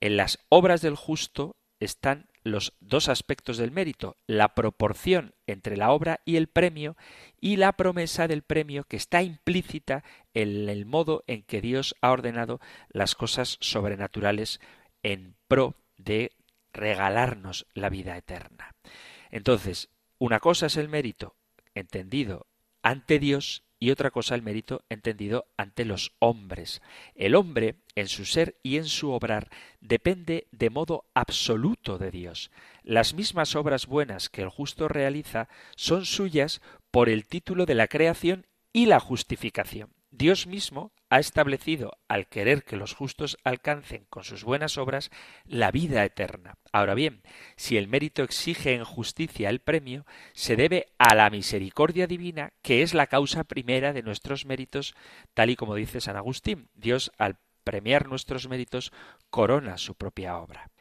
En 0.00 0.16
las 0.16 0.38
obras 0.48 0.82
del 0.82 0.96
justo 0.96 1.56
están 1.78 2.26
los 2.42 2.74
dos 2.80 3.08
aspectos 3.08 3.56
del 3.56 3.70
mérito, 3.70 4.16
la 4.26 4.54
proporción 4.54 5.34
entre 5.46 5.76
la 5.76 5.90
obra 5.92 6.20
y 6.24 6.36
el 6.36 6.48
premio 6.48 6.96
y 7.40 7.56
la 7.56 7.72
promesa 7.72 8.28
del 8.28 8.42
premio 8.42 8.84
que 8.84 8.96
está 8.96 9.22
implícita 9.22 10.04
en 10.34 10.68
el 10.68 10.86
modo 10.86 11.24
en 11.26 11.42
que 11.42 11.60
Dios 11.60 11.94
ha 12.00 12.10
ordenado 12.10 12.60
las 12.88 13.14
cosas 13.14 13.58
sobrenaturales 13.60 14.60
en 15.02 15.36
pro 15.48 15.76
de 15.96 16.32
regalarnos 16.72 17.66
la 17.74 17.88
vida 17.88 18.16
eterna. 18.16 18.74
Entonces, 19.30 19.90
una 20.18 20.40
cosa 20.40 20.66
es 20.66 20.76
el 20.76 20.88
mérito 20.88 21.36
entendido 21.74 22.46
ante 22.82 23.18
Dios 23.18 23.64
y 23.82 23.90
otra 23.90 24.12
cosa 24.12 24.36
el 24.36 24.42
mérito 24.42 24.84
entendido 24.90 25.48
ante 25.56 25.84
los 25.84 26.12
hombres. 26.20 26.82
El 27.16 27.34
hombre, 27.34 27.80
en 27.96 28.06
su 28.06 28.24
ser 28.24 28.54
y 28.62 28.76
en 28.76 28.84
su 28.84 29.10
obrar, 29.10 29.50
depende 29.80 30.46
de 30.52 30.70
modo 30.70 31.06
absoluto 31.14 31.98
de 31.98 32.12
Dios. 32.12 32.52
Las 32.84 33.12
mismas 33.12 33.56
obras 33.56 33.88
buenas 33.88 34.28
que 34.28 34.42
el 34.42 34.50
justo 34.50 34.86
realiza 34.86 35.48
son 35.74 36.06
suyas 36.06 36.62
por 36.92 37.08
el 37.08 37.26
título 37.26 37.66
de 37.66 37.74
la 37.74 37.88
creación 37.88 38.46
y 38.72 38.86
la 38.86 39.00
justificación. 39.00 39.90
Dios 40.12 40.46
mismo 40.46 40.92
ha 41.12 41.18
establecido, 41.18 41.98
al 42.08 42.26
querer 42.26 42.64
que 42.64 42.76
los 42.76 42.94
justos 42.94 43.36
alcancen 43.44 44.06
con 44.08 44.24
sus 44.24 44.44
buenas 44.44 44.78
obras, 44.78 45.10
la 45.44 45.70
vida 45.70 46.02
eterna. 46.06 46.54
Ahora 46.72 46.94
bien, 46.94 47.20
si 47.54 47.76
el 47.76 47.86
mérito 47.86 48.22
exige 48.22 48.72
en 48.72 48.84
justicia 48.84 49.50
el 49.50 49.60
premio, 49.60 50.06
se 50.32 50.56
debe 50.56 50.86
a 50.96 51.14
la 51.14 51.28
misericordia 51.28 52.06
divina, 52.06 52.54
que 52.62 52.80
es 52.80 52.94
la 52.94 53.08
causa 53.08 53.44
primera 53.44 53.92
de 53.92 54.02
nuestros 54.02 54.46
méritos, 54.46 54.94
tal 55.34 55.50
y 55.50 55.56
como 55.56 55.74
dice 55.74 56.00
San 56.00 56.16
Agustín. 56.16 56.70
Dios, 56.72 57.12
al 57.18 57.36
premiar 57.62 58.08
nuestros 58.08 58.48
méritos, 58.48 58.90
corona 59.28 59.76
su 59.76 59.94
propia 59.94 60.38
obra. 60.38 60.71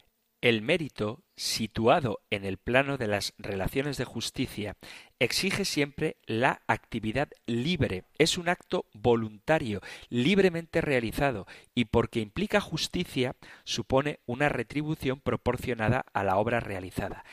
El 0.42 0.64
mérito, 0.64 1.24
situado 1.36 2.20
en 2.32 2.46
el 2.46 2.58
plano 2.58 2.98
de 2.98 3.08
las 3.08 3.36
relaciones 3.38 3.98
de 3.98 4.06
justicia, 4.06 4.76
exige 5.20 5.66
siempre 5.66 6.18
la 6.26 6.64
actividad 6.66 7.30
libre. 7.46 8.06
Es 8.18 8.40
un 8.40 8.50
acto 8.50 8.88
voluntario, 8.92 9.82
libremente 10.10 10.82
realizado, 10.82 11.46
y 11.76 11.86
porque 11.86 12.22
implica 12.22 12.60
justicia, 12.60 13.36
supone 13.66 14.20
una 14.26 14.50
retribución 14.50 15.20
proporcionada 15.20 16.06
a 16.12 16.24
la 16.24 16.38
obra 16.38 16.60
realizada. 16.60 17.24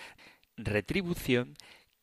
Retribución 0.59 1.55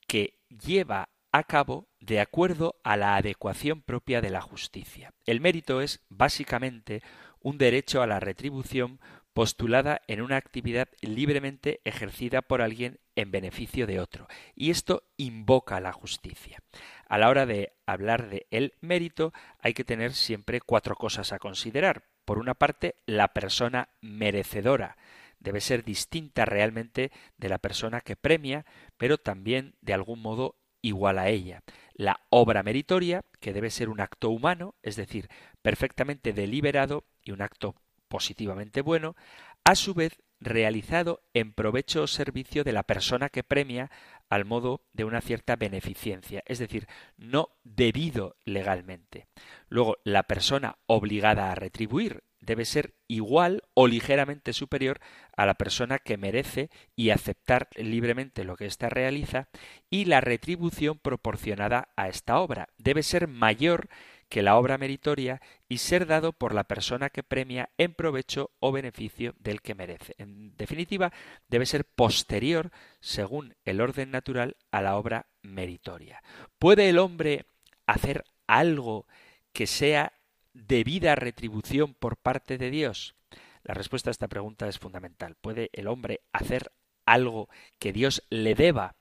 que 0.08 0.40
lleva 0.50 1.10
a 1.32 1.44
cabo 1.44 1.88
de 2.00 2.20
acuerdo 2.20 2.80
a 2.84 2.98
la 2.98 3.16
adecuación 3.16 3.84
propia 3.84 4.22
de 4.22 4.32
la 4.32 4.42
justicia. 4.42 5.14
El 5.28 5.40
mérito 5.40 5.82
es, 5.82 6.00
básicamente, 6.10 7.04
un 7.42 7.60
derecho 7.60 8.02
a 8.02 8.08
la 8.08 8.20
retribución 8.20 9.00
postulada 9.36 10.02
en 10.08 10.22
una 10.22 10.38
actividad 10.38 10.88
libremente 11.02 11.82
ejercida 11.84 12.42
por 12.42 12.62
alguien 12.62 13.02
en 13.18 13.32
beneficio 13.32 13.86
de 13.86 14.00
otro. 14.00 14.28
Y 14.56 14.72
esto 14.72 15.04
invoca 15.18 15.82
la 15.82 15.92
justicia. 15.92 16.64
A 17.10 17.18
la 17.18 17.28
hora 17.28 17.46
de 17.46 17.74
hablar 17.86 18.30
de 18.30 18.48
el 18.50 18.76
mérito 18.80 19.34
hay 19.60 19.74
que 19.74 19.84
tener 19.84 20.14
siempre 20.14 20.62
cuatro 20.62 20.96
cosas 20.96 21.34
a 21.34 21.40
considerar. 21.40 22.06
Por 22.24 22.40
una 22.40 22.54
parte, 22.54 22.96
la 23.06 23.34
persona 23.34 23.90
merecedora 24.00 24.96
debe 25.40 25.60
ser 25.60 25.84
distinta 25.84 26.46
realmente 26.46 27.12
de 27.36 27.50
la 27.50 27.58
persona 27.58 28.00
que 28.00 28.16
premia, 28.16 28.66
pero 28.96 29.18
también 29.18 29.76
de 29.82 29.94
algún 29.94 30.22
modo 30.22 30.56
igual 30.82 31.20
a 31.20 31.28
ella. 31.28 31.62
La 31.94 32.22
obra 32.30 32.64
meritoria, 32.64 33.26
que 33.42 33.52
debe 33.52 33.70
ser 33.70 33.90
un 33.90 34.00
acto 34.00 34.30
humano, 34.30 34.76
es 34.82 34.96
decir, 34.96 35.28
perfectamente 35.62 36.32
deliberado 36.32 37.04
y 37.22 37.32
un 37.32 37.42
acto 37.42 37.76
positivamente 38.08 38.82
bueno, 38.82 39.16
a 39.64 39.76
su 39.76 39.94
vez 39.94 40.22
realizado 40.40 41.22
en 41.34 41.54
provecho 41.54 42.04
o 42.04 42.08
servicio 42.08 42.64
de 42.64 42.74
la 42.74 42.84
persona 42.84 43.30
que 43.30 43.44
premia 43.44 43.90
al 44.30 44.46
modo 44.46 44.82
de 44.94 45.04
una 45.04 45.22
cierta 45.22 45.56
beneficencia, 45.56 46.44
es 46.46 46.60
decir, 46.60 46.88
no 47.18 47.50
debido 47.64 48.36
legalmente. 48.46 49.28
Luego, 49.70 49.98
la 50.04 50.24
persona 50.24 50.78
obligada 50.86 51.52
a 51.52 51.56
retribuir 51.56 52.24
debe 52.40 52.66
ser 52.66 52.94
igual 53.08 53.64
o 53.74 53.88
ligeramente 53.88 54.54
superior 54.54 55.00
a 55.36 55.46
la 55.46 55.56
persona 55.56 56.00
que 56.00 56.18
merece 56.18 56.70
y 56.96 57.10
aceptar 57.10 57.70
libremente 57.76 58.44
lo 58.44 58.56
que 58.56 58.68
ésta 58.68 58.90
realiza, 58.90 59.48
y 59.90 60.06
la 60.06 60.22
retribución 60.22 61.00
proporcionada 61.00 61.90
a 61.96 62.08
esta 62.08 62.40
obra 62.40 62.70
debe 62.78 63.04
ser 63.04 63.28
mayor 63.28 63.90
que 64.36 64.44
la 64.44 64.58
obra 64.58 64.78
meritoria 64.78 65.42
y 65.70 65.78
ser 65.78 66.08
dado 66.08 66.34
por 66.34 66.54
la 66.54 66.66
persona 66.66 67.10
que 67.10 67.24
premia 67.24 67.70
en 67.78 67.94
provecho 67.94 68.52
o 68.60 68.74
beneficio 68.74 69.34
del 69.40 69.62
que 69.62 69.76
merece. 69.76 70.14
En 70.18 70.58
definitiva, 70.58 71.14
debe 71.48 71.66
ser 71.66 71.86
posterior, 71.86 72.70
según 73.00 73.56
el 73.64 73.80
orden 73.80 74.12
natural, 74.12 74.58
a 74.72 74.82
la 74.82 74.98
obra 74.98 75.28
meritoria. 75.42 76.22
¿Puede 76.60 76.90
el 76.90 77.00
hombre 77.00 77.46
hacer 77.86 78.26
algo 78.46 79.08
que 79.54 79.68
sea 79.68 80.12
debida 80.52 81.16
retribución 81.16 81.94
por 81.94 82.18
parte 82.18 82.58
de 82.58 82.72
Dios? 82.72 83.16
La 83.64 83.74
respuesta 83.74 84.10
a 84.10 84.12
esta 84.12 84.28
pregunta 84.28 84.68
es 84.68 84.80
fundamental. 84.80 85.36
¿Puede 85.40 85.70
el 85.72 85.88
hombre 85.88 86.20
hacer 86.34 86.74
algo 87.06 87.48
que 87.80 87.94
Dios 87.94 88.22
le 88.30 88.54
deba? 88.54 88.98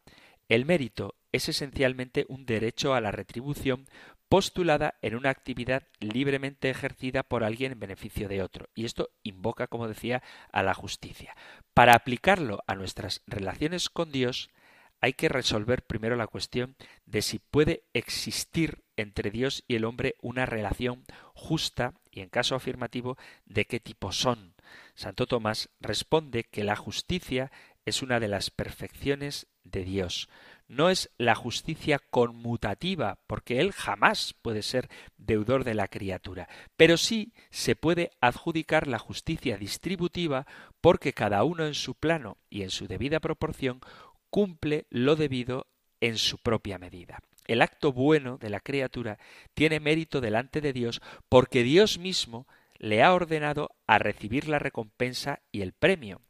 El 0.48 0.64
mérito 0.64 1.16
es 1.32 1.48
esencialmente 1.48 2.24
un 2.28 2.46
derecho 2.46 2.94
a 2.94 3.00
la 3.00 3.10
retribución 3.10 3.88
postulada 4.28 4.94
en 5.02 5.14
una 5.14 5.30
actividad 5.30 5.84
libremente 6.00 6.70
ejercida 6.70 7.22
por 7.22 7.44
alguien 7.44 7.72
en 7.72 7.80
beneficio 7.80 8.28
de 8.28 8.42
otro. 8.42 8.68
Y 8.74 8.84
esto 8.84 9.10
invoca, 9.22 9.66
como 9.66 9.88
decía, 9.88 10.22
a 10.52 10.62
la 10.62 10.74
justicia. 10.74 11.36
Para 11.72 11.94
aplicarlo 11.94 12.62
a 12.66 12.74
nuestras 12.74 13.22
relaciones 13.26 13.88
con 13.90 14.10
Dios, 14.12 14.50
hay 15.00 15.12
que 15.12 15.28
resolver 15.28 15.82
primero 15.82 16.16
la 16.16 16.26
cuestión 16.26 16.76
de 17.04 17.20
si 17.20 17.38
puede 17.38 17.84
existir 17.92 18.84
entre 18.96 19.30
Dios 19.30 19.64
y 19.68 19.74
el 19.74 19.84
hombre 19.84 20.14
una 20.22 20.46
relación 20.46 21.04
justa 21.34 21.92
y, 22.10 22.20
en 22.20 22.30
caso 22.30 22.54
afirmativo, 22.54 23.18
de 23.44 23.66
qué 23.66 23.80
tipo 23.80 24.12
son. 24.12 24.54
Santo 24.94 25.26
Tomás 25.26 25.68
responde 25.80 26.44
que 26.44 26.64
la 26.64 26.76
justicia 26.76 27.52
es 27.84 28.02
una 28.02 28.18
de 28.18 28.28
las 28.28 28.50
perfecciones 28.50 29.46
de 29.62 29.84
Dios 29.84 30.28
no 30.68 30.90
es 30.90 31.10
la 31.18 31.34
justicia 31.34 31.98
conmutativa, 32.10 33.18
porque 33.26 33.60
él 33.60 33.72
jamás 33.72 34.34
puede 34.40 34.62
ser 34.62 34.88
deudor 35.16 35.64
de 35.64 35.74
la 35.74 35.88
criatura, 35.88 36.48
pero 36.76 36.96
sí 36.96 37.32
se 37.50 37.76
puede 37.76 38.10
adjudicar 38.20 38.86
la 38.86 38.98
justicia 38.98 39.56
distributiva 39.56 40.46
porque 40.80 41.12
cada 41.12 41.44
uno 41.44 41.66
en 41.66 41.74
su 41.74 41.94
plano 41.94 42.38
y 42.50 42.62
en 42.62 42.70
su 42.70 42.86
debida 42.86 43.20
proporción 43.20 43.80
cumple 44.30 44.86
lo 44.90 45.16
debido 45.16 45.66
en 46.00 46.18
su 46.18 46.38
propia 46.38 46.78
medida. 46.78 47.20
El 47.46 47.62
acto 47.62 47.92
bueno 47.92 48.38
de 48.38 48.50
la 48.50 48.60
criatura 48.60 49.18
tiene 49.52 49.80
mérito 49.80 50.20
delante 50.20 50.60
de 50.60 50.72
Dios 50.72 51.02
porque 51.28 51.62
Dios 51.62 51.98
mismo 51.98 52.46
le 52.78 53.02
ha 53.02 53.12
ordenado 53.12 53.70
a 53.86 53.98
recibir 53.98 54.48
la 54.48 54.58
recompensa 54.58 55.40
y 55.52 55.62
el 55.62 55.72
premio. 55.72 56.20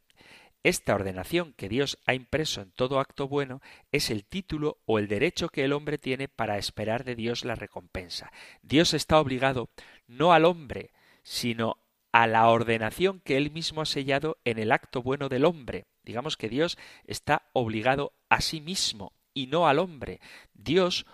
Esta 0.65 0.95
ordenación 0.95 1.53
que 1.53 1.69
Dios 1.69 1.99
ha 2.07 2.15
impreso 2.15 2.63
en 2.63 2.73
todo 2.73 2.99
acto 2.99 3.29
bueno 3.29 3.61
es 3.93 4.11
el 4.11 4.25
título 4.25 4.79
o 4.87 4.99
el 4.99 5.09
derecho 5.09 5.51
que 5.51 5.63
el 5.63 5.75
hombre 5.75 5.99
tiene 5.99 6.27
para 6.27 6.57
esperar 6.57 7.05
de 7.05 7.15
Dios 7.15 7.45
la 7.45 7.55
recompensa. 7.55 8.33
Dios 8.63 8.95
está 8.95 9.21
obligado 9.21 9.69
no 10.07 10.33
al 10.33 10.47
hombre, 10.47 10.91
sino 11.23 11.77
a 12.13 12.27
la 12.27 12.49
ordenación 12.49 13.21
que 13.21 13.37
él 13.37 13.51
mismo 13.51 13.83
ha 13.83 13.87
sellado 13.87 14.39
en 14.47 14.59
el 14.59 14.73
acto 14.73 15.03
bueno 15.03 15.29
del 15.29 15.45
hombre. 15.45 15.85
Digamos 16.03 16.39
que 16.39 16.49
Dios 16.49 16.79
está 17.07 17.51
obligado 17.53 18.15
a 18.31 18.41
sí 18.41 18.63
mismo 18.63 19.13
y 19.35 19.49
no 19.49 19.69
al 19.69 19.79
hombre. 19.79 20.21
Dios 20.55 21.05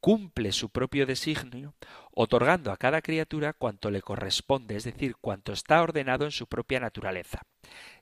cumple 0.00 0.50
su 0.50 0.70
propio 0.70 1.06
designio, 1.06 1.74
otorgando 2.18 2.72
a 2.72 2.78
cada 2.78 3.02
criatura 3.02 3.52
cuanto 3.52 3.90
le 3.90 4.00
corresponde, 4.00 4.74
es 4.74 4.84
decir, 4.84 5.16
cuanto 5.20 5.52
está 5.52 5.82
ordenado 5.82 6.24
en 6.24 6.30
su 6.30 6.46
propia 6.46 6.80
naturaleza. 6.80 7.42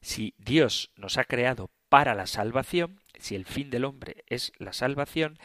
Si 0.00 0.34
Dios 0.38 0.92
nos 0.94 1.18
ha 1.18 1.24
creado 1.24 1.68
para 1.88 2.14
la 2.14 2.28
salvación, 2.28 3.00
si 3.18 3.34
el 3.34 3.44
fin 3.44 3.70
del 3.70 3.84
hombre 3.84 4.24
es 4.28 4.52
la 4.58 4.72
salvación, 4.72 5.36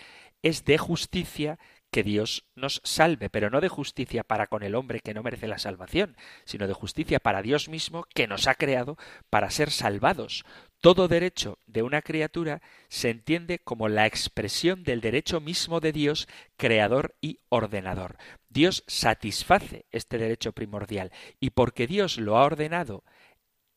es 0.43 0.65
de 0.65 0.77
justicia 0.77 1.57
que 1.91 2.03
Dios 2.03 2.45
nos 2.55 2.81
salve, 2.83 3.29
pero 3.29 3.49
no 3.49 3.61
de 3.61 3.69
justicia 3.69 4.23
para 4.23 4.47
con 4.47 4.63
el 4.63 4.75
hombre 4.75 4.99
que 4.99 5.13
no 5.13 5.23
merece 5.23 5.47
la 5.47 5.57
salvación, 5.57 6.15
sino 6.45 6.67
de 6.67 6.73
justicia 6.73 7.19
para 7.19 7.41
Dios 7.41 7.69
mismo 7.69 8.05
que 8.13 8.27
nos 8.27 8.47
ha 8.47 8.55
creado 8.55 8.97
para 9.29 9.49
ser 9.49 9.71
salvados. 9.71 10.45
Todo 10.81 11.07
derecho 11.07 11.59
de 11.65 11.83
una 11.83 12.01
criatura 12.01 12.61
se 12.87 13.09
entiende 13.09 13.59
como 13.59 13.89
la 13.89 14.05
expresión 14.05 14.83
del 14.83 15.01
derecho 15.01 15.41
mismo 15.41 15.79
de 15.79 15.91
Dios, 15.91 16.27
creador 16.57 17.15
y 17.21 17.39
ordenador. 17.49 18.17
Dios 18.49 18.83
satisface 18.87 19.85
este 19.91 20.17
derecho 20.17 20.53
primordial 20.53 21.11
y 21.39 21.51
porque 21.51 21.87
Dios 21.87 22.17
lo 22.17 22.37
ha 22.37 22.45
ordenado, 22.45 23.03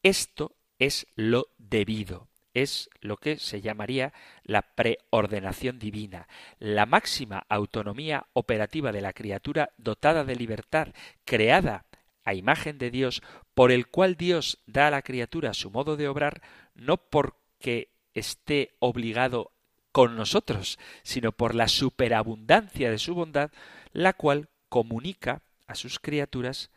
esto 0.02 0.56
es 0.78 1.06
lo 1.14 1.48
debido 1.58 2.31
es 2.54 2.90
lo 3.00 3.16
que 3.16 3.38
se 3.38 3.60
llamaría 3.60 4.12
la 4.44 4.62
preordenación 4.62 5.78
divina, 5.78 6.28
la 6.58 6.86
máxima 6.86 7.46
autonomía 7.48 8.26
operativa 8.32 8.92
de 8.92 9.00
la 9.00 9.12
criatura 9.12 9.70
dotada 9.78 10.24
de 10.24 10.36
libertad, 10.36 10.88
creada 11.24 11.86
a 12.24 12.34
imagen 12.34 12.78
de 12.78 12.90
Dios, 12.90 13.22
por 13.54 13.72
el 13.72 13.88
cual 13.88 14.16
Dios 14.16 14.58
da 14.66 14.88
a 14.88 14.90
la 14.90 15.02
criatura 15.02 15.54
su 15.54 15.70
modo 15.70 15.96
de 15.96 16.08
obrar, 16.08 16.42
no 16.74 16.96
porque 16.96 17.90
esté 18.14 18.74
obligado 18.78 19.52
con 19.92 20.16
nosotros, 20.16 20.78
sino 21.02 21.32
por 21.32 21.54
la 21.54 21.68
superabundancia 21.68 22.90
de 22.90 22.98
su 22.98 23.14
bondad, 23.14 23.50
la 23.92 24.12
cual 24.14 24.48
comunica 24.68 25.42
a 25.66 25.74
sus 25.74 25.98
criaturas 25.98 26.70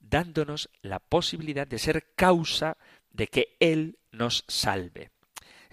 dándonos 0.00 0.70
la 0.82 0.98
posibilidad 0.98 1.66
de 1.66 1.78
ser 1.78 2.12
causa 2.14 2.76
de 3.10 3.26
que 3.28 3.56
Él 3.60 3.98
nos 4.12 4.44
salve. 4.48 5.10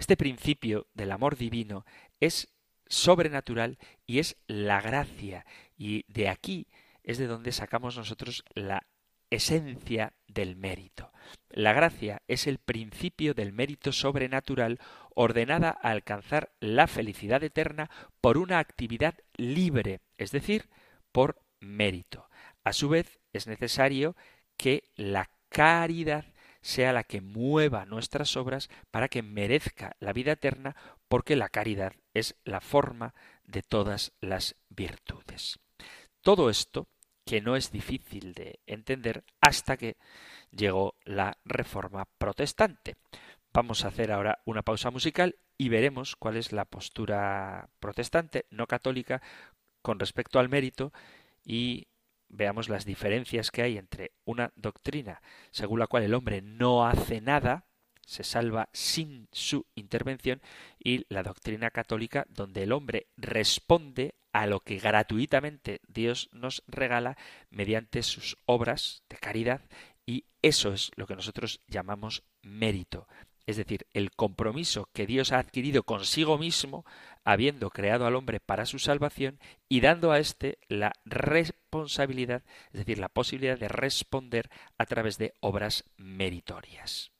Este 0.02 0.18
principio 0.18 0.88
del 0.96 1.12
amor 1.12 1.38
divino 1.38 1.86
es 2.20 2.52
sobrenatural 2.88 3.78
y 4.08 4.18
es 4.18 4.36
la 4.48 4.82
gracia. 4.82 5.46
Y 5.78 6.12
de 6.12 6.28
aquí 6.28 6.66
es 7.04 7.20
de 7.20 7.28
donde 7.28 7.52
sacamos 7.52 7.98
nosotros 7.98 8.44
la 8.56 8.88
esencia 9.30 10.14
del 10.28 10.56
mérito. 10.56 11.12
La 11.52 11.74
gracia 11.74 12.24
es 12.28 12.48
el 12.48 12.58
principio 12.58 13.36
del 13.36 13.54
mérito 13.54 13.92
sobrenatural 13.92 14.80
ordenada 15.14 15.70
a 15.70 15.92
alcanzar 15.92 16.52
la 16.60 16.88
felicidad 16.88 17.44
eterna 17.44 17.92
por 18.22 18.40
una 18.40 18.58
actividad 18.58 19.14
libre, 19.38 20.02
es 20.18 20.32
decir, 20.32 20.68
por 21.12 21.44
mérito. 21.60 22.28
A 22.64 22.74
su 22.74 22.90
vez, 22.90 23.20
es 23.34 23.46
necesario 23.46 24.16
que 24.58 24.82
la 24.96 25.30
caridad 25.50 26.26
sea 26.62 26.94
la 26.94 27.04
que 27.04 27.22
mueva 27.22 27.86
nuestras 27.86 28.38
obras 28.38 28.70
para 28.92 29.08
que 29.08 29.24
merezca 29.24 29.96
la 30.00 30.14
vida 30.14 30.34
eterna, 30.34 30.76
porque 31.08 31.36
la 31.36 31.50
caridad 31.50 31.94
es 32.14 32.36
la 32.44 32.62
forma 32.62 33.14
de 33.44 33.62
todas 33.64 34.14
las 34.22 34.56
virtudes. 34.70 35.60
Todo 36.22 36.50
esto 36.50 36.88
que 37.26 37.42
no 37.42 37.56
es 37.56 37.72
difícil 37.72 38.34
de 38.34 38.60
entender 38.66 39.24
hasta 39.40 39.78
que 39.78 39.98
llegó 40.52 40.96
la 41.04 41.38
Reforma 41.46 42.06
Protestante. 42.18 42.96
Vamos 43.54 43.84
a 43.84 43.90
hacer 43.90 44.12
ahora 44.12 44.40
una 44.46 44.62
pausa 44.62 44.92
musical 44.92 45.36
y 45.58 45.70
veremos 45.70 46.16
cuál 46.16 46.38
es 46.38 46.52
la 46.52 46.66
postura 46.66 47.70
protestante, 47.80 48.46
no 48.50 48.68
católica, 48.68 49.22
con 49.82 50.00
respecto 50.00 50.40
al 50.40 50.50
mérito 50.50 50.94
y 51.46 51.88
veamos 52.32 52.70
las 52.70 52.86
diferencias 52.86 53.52
que 53.52 53.62
hay 53.62 53.78
entre 53.78 54.12
una 54.26 54.52
doctrina 54.56 55.22
según 55.52 55.80
la 55.80 55.88
cual 55.88 56.04
el 56.04 56.14
hombre 56.14 56.42
no 56.42 56.86
hace 56.86 57.22
nada, 57.22 57.66
se 58.06 58.24
salva 58.24 58.70
sin 58.74 59.28
su 59.32 59.66
intervención, 59.76 60.42
y 60.84 61.06
la 61.10 61.24
doctrina 61.24 61.70
católica 61.70 62.26
donde 62.30 62.64
el 62.64 62.72
hombre 62.72 63.08
responde 63.18 64.16
a 64.34 64.48
lo 64.48 64.62
que 64.62 64.80
gratuitamente 64.80 65.82
Dios 65.88 66.30
nos 66.32 66.64
regala 66.68 67.18
mediante 67.50 68.02
sus 68.02 68.38
obras 68.46 69.04
de 69.10 69.18
caridad 69.18 69.62
y 70.06 70.26
eso 70.42 70.74
es 70.74 70.92
lo 70.96 71.06
que 71.06 71.16
nosotros 71.16 71.62
llamamos 71.68 72.24
mérito. 72.42 73.08
Es 73.46 73.58
decir, 73.58 73.86
el 73.94 74.12
compromiso 74.12 74.90
que 74.94 75.06
Dios 75.06 75.32
ha 75.32 75.40
adquirido 75.40 75.84
consigo 75.84 76.38
mismo, 76.38 76.86
habiendo 77.24 77.70
creado 77.70 78.06
al 78.06 78.16
hombre 78.16 78.40
para 78.40 78.66
su 78.66 78.80
salvación 78.80 79.40
y 79.70 79.82
dando 79.82 80.12
a 80.12 80.20
éste 80.20 80.58
la 80.68 80.94
responsabilidad, 81.06 82.44
es 82.74 82.80
decir, 82.80 83.00
la 83.00 83.10
posibilidad 83.10 83.58
de 83.58 83.68
responder 83.68 84.50
a 84.78 84.86
través 84.86 85.18
de 85.18 85.34
obras 85.40 85.84
meritorias. 85.98 87.12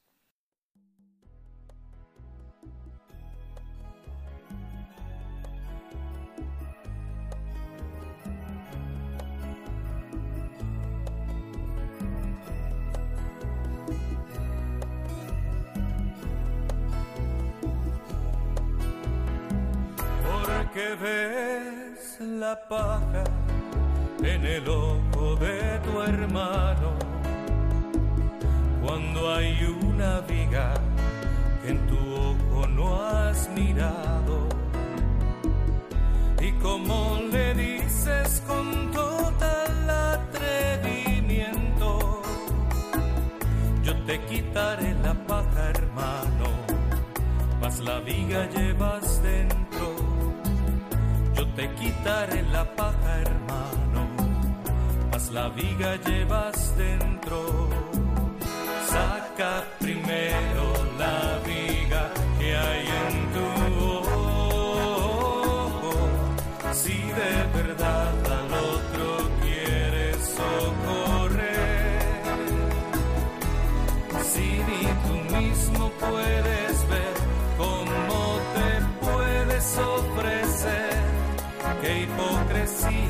Que 20.74 20.96
ves 20.96 22.18
la 22.20 22.60
paja 22.70 23.24
en 24.24 24.46
el 24.46 24.70
ojo 24.70 25.36
de 25.36 25.80
tu 25.80 26.02
hermano. 26.02 26.94
Cuando 28.82 29.34
hay 29.34 29.62
una 29.84 30.22
viga 30.22 30.74
que 31.62 31.72
en 31.72 31.86
tu 31.88 31.98
ojo 31.98 32.66
no 32.68 33.02
has 33.02 33.50
mirado. 33.50 34.48
Y 36.40 36.54
como 36.54 37.20
le 37.32 37.54
dices 37.54 38.42
con 38.48 38.92
total 38.92 39.90
atrevimiento 39.90 42.22
yo 43.84 43.94
te 44.06 44.22
quitaré 44.26 44.96
la 45.04 45.14
paja 45.28 45.70
hermano 45.70 46.48
mas 47.62 47.80
la 47.80 48.00
viga 48.00 48.50
llevas 48.50 49.22
dentro 49.22 49.51
te 51.56 51.70
quitaré 51.76 52.44
la 52.52 52.64
paja, 52.76 53.22
hermano, 53.22 54.08
mas 55.12 55.32
la 55.32 55.50
viga 55.50 55.96
llevas 56.06 56.76
dentro. 56.78 57.70
Saca 58.88 59.64
primero 59.80 60.71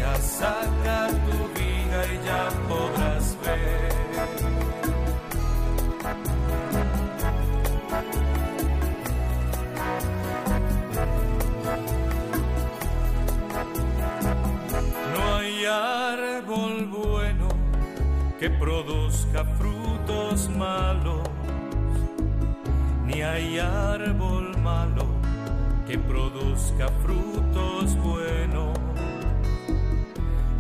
hipocresía 0.02 0.16
saca 0.16 1.08
tu 1.08 1.60
vida 1.60 2.06
y 2.14 2.26
ya 2.26 2.50
podrás 2.68 3.38
ver. 3.44 3.92
No 15.14 15.36
hay 15.36 15.66
árbol 15.66 16.86
bueno 16.88 17.48
que 18.40 18.50
produzca 18.50 19.46
frutos 19.58 20.50
malos, 20.50 21.30
ni 23.06 23.22
hay 23.22 23.60
árbol 23.60 24.58
malo 24.60 25.06
que 25.88 25.98
produzca 25.98 26.88
frutos 27.04 27.96
buenos, 27.98 28.71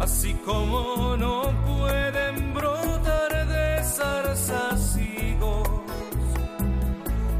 así 0.01 0.33
como 0.45 1.15
no 1.17 1.43
pueden 1.65 2.53
brotar 2.53 3.47
de 3.47 3.83
zarzas 3.83 4.97
higos, 4.97 5.69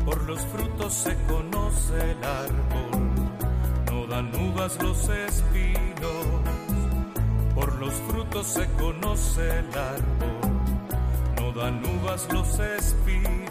por 0.05 0.21
los 0.23 0.41
frutos 0.47 0.93
se 0.93 1.15
conoce 1.27 2.11
el 2.11 2.23
árbol, 2.23 3.01
no 3.91 4.07
dan 4.07 4.31
uvas 4.47 4.77
los 4.81 5.09
espinos, 5.09 6.25
por 7.55 7.73
los 7.75 7.93
frutos 8.07 8.47
se 8.47 8.65
conoce 8.73 9.59
el 9.59 9.69
árbol, 9.95 10.51
no 11.37 11.51
dan 11.59 11.81
uvas 11.83 12.27
los 12.31 12.59
espinos 12.59 13.41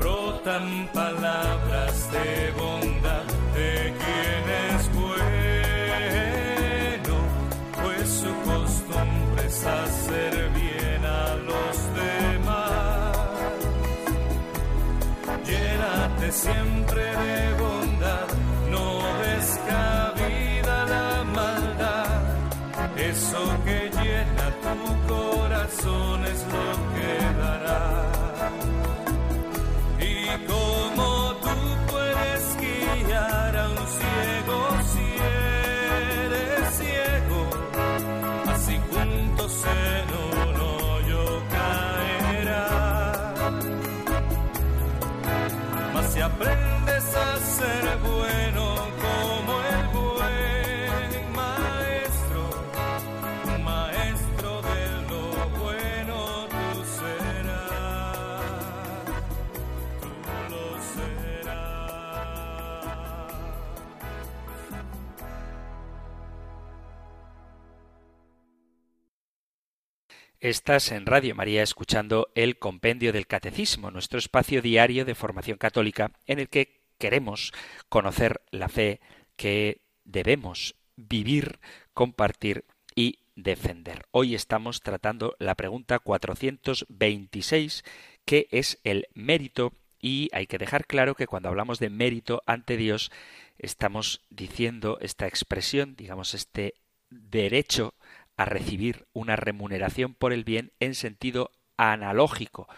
brotan 0.00 0.88
palabras 0.94 2.10
de 2.10 2.52
bondad 2.58 3.24
de 3.54 3.94
quien 4.00 4.44
hacer 9.66 10.50
bien 10.50 11.04
a 11.04 11.34
los 11.36 11.76
demás. 11.94 13.16
Llénate 15.46 16.32
siempre 16.32 17.02
de 17.02 17.54
bondad, 17.54 18.28
no 18.70 18.86
descabida 19.28 20.86
la 20.86 21.24
maldad. 21.24 22.22
Eso 22.96 23.42
que 23.64 23.90
llena 24.02 24.46
tu 24.64 25.14
corazón 25.14 26.24
es 26.24 26.40
lo 26.54 26.66
que 26.94 27.10
dará. 27.40 28.19
aprendes 46.34 47.14
a 47.14 47.36
ser 47.38 47.98
bueno. 47.98 48.19
Estás 70.40 70.90
en 70.90 71.04
Radio 71.04 71.34
María 71.34 71.62
escuchando 71.62 72.30
el 72.34 72.58
Compendio 72.58 73.12
del 73.12 73.26
Catecismo, 73.26 73.90
nuestro 73.90 74.18
espacio 74.18 74.62
diario 74.62 75.04
de 75.04 75.14
formación 75.14 75.58
católica 75.58 76.12
en 76.24 76.38
el 76.38 76.48
que 76.48 76.80
queremos 76.96 77.52
conocer 77.90 78.40
la 78.50 78.70
fe 78.70 79.00
que 79.36 79.82
debemos 80.04 80.76
vivir, 80.96 81.58
compartir 81.92 82.64
y 82.94 83.18
defender. 83.36 84.06
Hoy 84.12 84.34
estamos 84.34 84.80
tratando 84.80 85.36
la 85.38 85.56
pregunta 85.56 85.98
426, 85.98 87.84
que 88.24 88.48
es 88.50 88.80
el 88.82 89.08
mérito, 89.12 89.74
y 90.00 90.30
hay 90.32 90.46
que 90.46 90.56
dejar 90.56 90.86
claro 90.86 91.14
que 91.16 91.26
cuando 91.26 91.50
hablamos 91.50 91.78
de 91.80 91.90
mérito 91.90 92.42
ante 92.46 92.78
Dios, 92.78 93.12
estamos 93.58 94.22
diciendo 94.30 94.96
esta 95.02 95.26
expresión, 95.26 95.96
digamos, 95.96 96.32
este 96.32 96.76
derecho 97.10 97.92
a 98.40 98.46
recibir 98.46 99.04
una 99.12 99.36
remuneración 99.36 100.14
por 100.14 100.32
el 100.32 100.44
bien 100.44 100.72
en 100.80 100.94
sentido 100.94 101.50
analógico, 101.76 102.68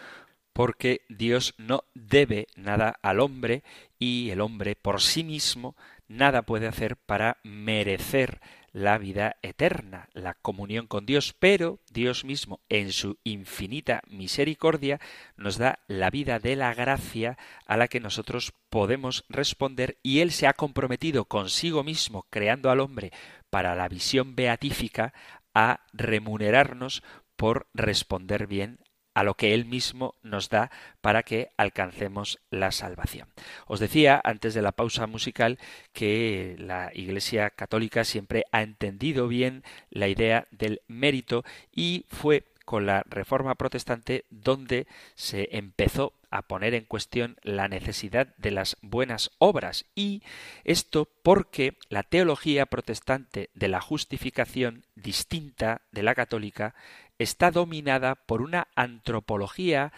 porque 0.51 1.05
Dios 1.07 1.53
no 1.57 1.85
debe 1.93 2.47
nada 2.57 2.99
al 3.01 3.21
hombre 3.21 3.63
y 3.97 4.29
el 4.31 4.41
hombre 4.41 4.75
por 4.75 4.99
sí 4.99 5.23
mismo 5.23 5.77
nada 6.09 6.41
puede 6.41 6.67
hacer 6.67 6.97
para 6.97 7.37
merecer 7.43 8.41
la 8.73 8.97
vida 8.97 9.37
eterna, 9.41 10.09
la 10.13 10.33
comunión 10.33 10.85
con 10.85 11.05
Dios, 11.05 11.33
pero 11.39 11.79
Dios 11.89 12.25
mismo, 12.25 12.59
en 12.67 12.91
su 12.91 13.17
infinita 13.23 14.01
misericordia, 14.09 14.99
nos 15.37 15.57
da 15.57 15.79
la 15.87 16.09
vida 16.09 16.39
de 16.39 16.57
la 16.57 16.73
gracia 16.73 17.37
a 17.67 17.77
la 17.77 17.87
que 17.87 18.01
nosotros 18.01 18.51
podemos 18.69 19.23
responder 19.29 19.97
y 20.03 20.19
Él 20.19 20.31
se 20.31 20.47
ha 20.47 20.53
comprometido 20.53 21.23
consigo 21.23 21.83
mismo, 21.83 22.25
creando 22.29 22.69
al 22.69 22.81
hombre 22.81 23.13
para 23.49 23.75
la 23.75 23.87
visión 23.87 24.35
beatífica, 24.35 25.13
a 25.53 25.81
remunerarnos 25.93 27.03
por 27.35 27.67
responder 27.73 28.47
bien 28.47 28.79
a 29.13 29.23
lo 29.23 29.35
que 29.35 29.53
Él 29.53 29.65
mismo 29.65 30.15
nos 30.21 30.49
da 30.49 30.71
para 31.01 31.23
que 31.23 31.49
alcancemos 31.57 32.39
la 32.49 32.71
salvación. 32.71 33.27
Os 33.67 33.79
decía 33.79 34.19
antes 34.23 34.53
de 34.53 34.61
la 34.61 34.71
pausa 34.71 35.07
musical 35.07 35.59
que 35.91 36.55
la 36.57 36.89
Iglesia 36.93 37.51
Católica 37.51 38.03
siempre 38.03 38.45
ha 38.51 38.61
entendido 38.61 39.27
bien 39.27 39.63
la 39.89 40.07
idea 40.07 40.47
del 40.51 40.81
mérito 40.87 41.43
y 41.71 42.05
fue 42.09 42.45
con 42.65 42.85
la 42.85 43.03
Reforma 43.09 43.55
Protestante 43.55 44.25
donde 44.29 44.87
se 45.15 45.49
empezó 45.51 46.13
a 46.29 46.41
poner 46.41 46.73
en 46.73 46.85
cuestión 46.85 47.37
la 47.43 47.67
necesidad 47.67 48.35
de 48.37 48.51
las 48.51 48.77
buenas 48.81 49.31
obras. 49.37 49.85
Y 49.95 50.23
esto 50.63 51.07
porque 51.21 51.77
la 51.89 52.03
teología 52.03 52.65
protestante 52.65 53.49
de 53.53 53.67
la 53.67 53.81
justificación 53.81 54.85
distinta 54.95 55.81
de 55.91 56.03
la 56.03 56.15
católica 56.15 56.73
está 57.19 57.51
dominada 57.51 58.15
por 58.15 58.41
una 58.41 58.67
antropología 58.75 59.93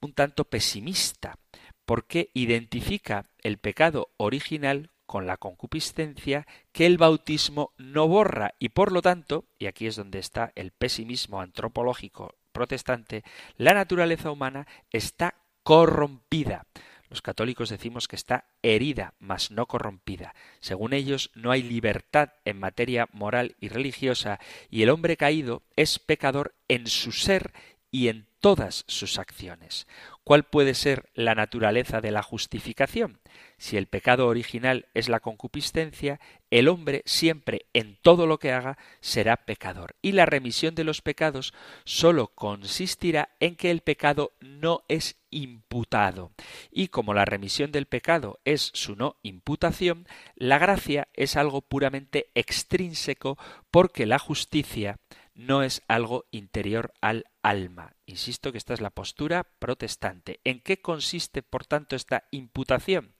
un 0.00 0.12
tanto 0.12 0.44
pesimista 0.44 1.38
porque 1.84 2.30
identifica 2.34 3.26
el 3.42 3.58
pecado 3.58 4.10
original 4.16 4.90
con 5.06 5.26
la 5.26 5.36
concupiscencia 5.36 6.46
que 6.72 6.86
el 6.86 6.98
bautismo 6.98 7.72
no 7.76 8.08
borra 8.08 8.54
y 8.58 8.70
por 8.70 8.92
lo 8.92 9.02
tanto, 9.02 9.44
y 9.58 9.66
aquí 9.66 9.86
es 9.86 9.96
donde 9.96 10.18
está 10.18 10.52
el 10.54 10.70
pesimismo 10.70 11.40
antropológico 11.40 12.34
protestante, 12.52 13.24
la 13.56 13.74
naturaleza 13.74 14.30
humana 14.30 14.66
está 14.90 15.34
corrompida. 15.62 16.66
Los 17.10 17.22
católicos 17.22 17.68
decimos 17.68 18.08
que 18.08 18.16
está 18.16 18.46
herida, 18.62 19.14
mas 19.18 19.50
no 19.50 19.66
corrompida. 19.66 20.34
Según 20.60 20.92
ellos, 20.92 21.30
no 21.34 21.50
hay 21.50 21.62
libertad 21.62 22.30
en 22.44 22.58
materia 22.58 23.08
moral 23.12 23.54
y 23.60 23.68
religiosa, 23.68 24.40
y 24.70 24.82
el 24.82 24.90
hombre 24.90 25.16
caído 25.16 25.62
es 25.76 25.98
pecador 25.98 26.54
en 26.66 26.86
su 26.86 27.12
ser 27.12 27.52
y 27.90 28.08
en 28.08 28.26
todas 28.40 28.84
sus 28.88 29.18
acciones. 29.18 29.86
¿Cuál 30.24 30.44
puede 30.44 30.72
ser 30.72 31.10
la 31.14 31.34
naturaleza 31.34 32.00
de 32.00 32.10
la 32.10 32.22
justificación? 32.22 33.20
Si 33.58 33.76
el 33.76 33.86
pecado 33.86 34.26
original 34.26 34.86
es 34.94 35.10
la 35.10 35.20
concupiscencia, 35.20 36.18
el 36.50 36.68
hombre 36.68 37.02
siempre 37.04 37.66
en 37.74 37.98
todo 38.00 38.26
lo 38.26 38.38
que 38.38 38.50
haga 38.50 38.78
será 39.00 39.36
pecador. 39.36 39.96
Y 40.00 40.12
la 40.12 40.24
remisión 40.24 40.74
de 40.74 40.84
los 40.84 41.02
pecados 41.02 41.52
sólo 41.84 42.28
consistirá 42.28 43.28
en 43.38 43.54
que 43.54 43.70
el 43.70 43.82
pecado 43.82 44.32
no 44.40 44.84
es 44.88 45.16
imputado. 45.30 46.32
Y 46.70 46.88
como 46.88 47.12
la 47.12 47.26
remisión 47.26 47.70
del 47.70 47.84
pecado 47.84 48.40
es 48.46 48.70
su 48.72 48.96
no 48.96 49.16
imputación, 49.22 50.06
la 50.36 50.58
gracia 50.58 51.08
es 51.12 51.36
algo 51.36 51.60
puramente 51.60 52.30
extrínseco 52.34 53.36
porque 53.70 54.06
la 54.06 54.18
justicia 54.18 54.96
no 55.34 55.62
es 55.62 55.82
algo 55.88 56.26
interior 56.30 56.92
al 57.00 57.24
alma. 57.42 57.94
Insisto 58.06 58.52
que 58.52 58.58
esta 58.58 58.74
es 58.74 58.80
la 58.80 58.90
postura 58.90 59.44
protestante. 59.58 60.40
¿En 60.44 60.60
qué 60.60 60.80
consiste, 60.80 61.42
por 61.42 61.66
tanto, 61.66 61.96
esta 61.96 62.24
imputación? 62.30 63.14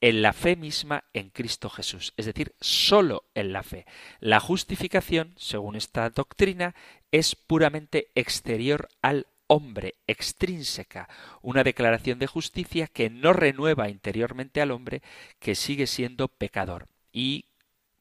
En 0.00 0.20
la 0.20 0.34
fe 0.34 0.56
misma 0.56 1.04
en 1.14 1.30
Cristo 1.30 1.70
Jesús, 1.70 2.12
es 2.18 2.26
decir, 2.26 2.54
sólo 2.60 3.24
en 3.34 3.52
la 3.52 3.62
fe. 3.62 3.86
La 4.20 4.38
justificación, 4.38 5.32
según 5.36 5.76
esta 5.76 6.10
doctrina, 6.10 6.74
es 7.10 7.34
puramente 7.34 8.10
exterior 8.14 8.88
al 9.00 9.26
hombre, 9.46 9.94
extrínseca, 10.06 11.08
una 11.40 11.64
declaración 11.64 12.18
de 12.18 12.26
justicia 12.26 12.86
que 12.86 13.08
no 13.08 13.32
renueva 13.32 13.88
interiormente 13.88 14.60
al 14.60 14.72
hombre, 14.72 15.02
que 15.38 15.54
sigue 15.54 15.86
siendo 15.86 16.28
pecador. 16.28 16.88
Y 17.12 17.46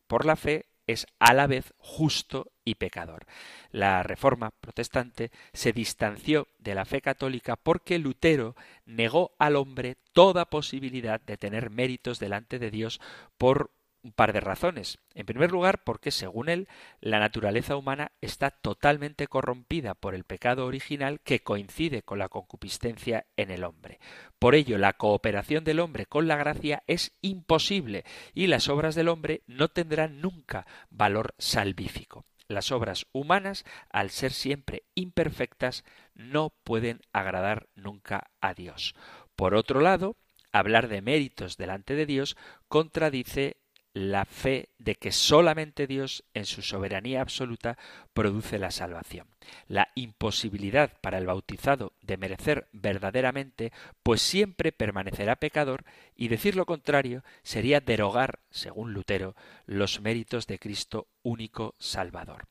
por 0.08 0.26
la 0.26 0.36
fe 0.36 0.66
es 0.88 1.08
a 1.20 1.34
la 1.34 1.48
vez 1.48 1.74
justo 1.78 2.52
y 2.66 2.76
pecador. 2.76 3.26
La 3.72 4.04
Reforma 4.04 4.52
protestante 4.52 5.32
se 5.54 5.74
distanció 5.74 6.48
de 6.60 6.76
la 6.76 6.86
fe 6.86 7.02
católica 7.02 7.56
porque 7.56 8.00
Lutero 8.00 8.56
negó 8.86 9.36
al 9.40 9.56
hombre 9.56 9.98
toda 10.14 10.50
posibilidad 10.50 11.22
de 11.22 11.38
tener 11.38 11.70
méritos 11.70 12.20
delante 12.20 12.60
de 12.60 12.72
Dios 12.72 13.02
por 13.38 13.72
un 14.04 14.12
par 14.12 14.34
de 14.34 14.42
razones. 14.42 15.00
En 15.14 15.26
primer 15.26 15.52
lugar, 15.52 15.84
porque 15.84 16.12
según 16.12 16.50
él, 16.50 16.68
la 17.00 17.20
naturaleza 17.20 17.78
humana 17.78 18.12
está 18.22 18.52
totalmente 18.52 19.28
corrompida 19.28 19.96
por 19.96 20.14
el 20.14 20.26
pecado 20.26 20.66
original 20.66 21.22
que 21.22 21.42
coincide 21.42 22.04
con 22.04 22.20
la 22.20 22.30
concupiscencia 22.30 23.26
en 23.38 23.50
el 23.50 23.64
hombre. 23.64 24.00
Por 24.40 24.56
ello, 24.56 24.78
la 24.78 24.94
cooperación 24.94 25.64
del 25.64 25.80
hombre 25.80 26.06
con 26.06 26.28
la 26.28 26.36
gracia 26.36 26.84
es 26.86 27.18
imposible 27.22 28.04
y 28.34 28.48
las 28.48 28.68
obras 28.68 28.94
del 28.94 29.08
hombre 29.08 29.44
no 29.48 29.70
tendrán 29.70 30.22
nunca 30.22 30.68
valor 30.90 31.34
salvífico. 31.38 32.26
Las 32.50 32.72
obras 32.74 33.08
humanas, 33.14 33.64
al 33.90 34.10
ser 34.10 34.34
siempre 34.34 34.84
imperfectas, 34.96 35.86
no 36.14 36.54
pueden 36.64 37.00
agradar 37.14 37.70
nunca 37.74 38.32
a 38.42 38.54
Dios. 38.54 38.96
Por 39.38 39.56
otro 39.56 39.80
lado, 39.80 40.18
hablar 40.52 40.88
de 40.90 41.02
méritos 41.02 41.58
delante 41.58 41.96
de 41.96 42.06
Dios 42.06 42.38
contradice 42.68 43.58
la 43.94 44.26
fe 44.26 44.70
de 44.80 44.96
que 44.96 45.12
solamente 45.12 45.86
Dios, 45.86 46.24
en 46.34 46.46
su 46.46 46.62
soberanía 46.62 47.22
absoluta, 47.22 47.78
produce 48.14 48.58
la 48.58 48.72
salvación. 48.72 49.28
La 49.68 49.90
imposibilidad 49.96 50.92
para 51.02 51.20
el 51.20 51.28
bautizado 51.28 51.94
de 52.02 52.18
merecer 52.18 52.68
verdaderamente, 52.72 53.72
pues 54.02 54.22
siempre 54.22 54.72
permanecerá 54.72 55.36
pecador, 55.36 55.86
y 56.16 56.28
decir 56.28 56.56
lo 56.56 56.66
contrario 56.66 57.24
sería 57.44 57.82
derogar, 57.82 58.40
según 58.50 58.94
Lutero, 58.94 59.36
los 59.66 60.02
méritos 60.02 60.48
de 60.48 60.60
Cristo 60.60 61.08
único 61.22 61.76
Salvador. 61.78 62.48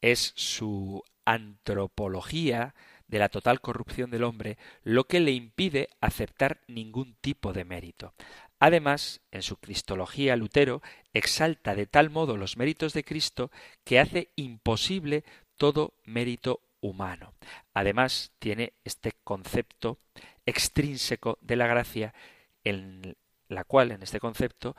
Es 0.00 0.32
su 0.36 1.02
antropología 1.26 2.74
de 3.08 3.18
la 3.18 3.28
total 3.28 3.60
corrupción 3.60 4.10
del 4.10 4.22
hombre 4.22 4.58
lo 4.82 5.04
que 5.04 5.20
le 5.20 5.32
impide 5.32 5.88
aceptar 6.00 6.60
ningún 6.68 7.16
tipo 7.20 7.52
de 7.52 7.64
mérito. 7.64 8.14
Además, 8.60 9.20
en 9.30 9.42
su 9.42 9.56
Cristología, 9.56 10.36
Lutero 10.36 10.82
exalta 11.12 11.74
de 11.74 11.86
tal 11.86 12.10
modo 12.10 12.36
los 12.36 12.56
méritos 12.56 12.92
de 12.92 13.04
Cristo 13.04 13.50
que 13.84 14.00
hace 14.00 14.30
imposible 14.36 15.24
todo 15.56 15.94
mérito 16.04 16.60
humano. 16.80 17.34
Además, 17.74 18.32
tiene 18.38 18.72
este 18.84 19.12
concepto 19.24 19.98
extrínseco 20.46 21.38
de 21.40 21.56
la 21.56 21.66
gracia, 21.66 22.14
en 22.64 23.16
la 23.48 23.64
cual, 23.64 23.92
en 23.92 24.02
este 24.02 24.20
concepto, 24.20 24.76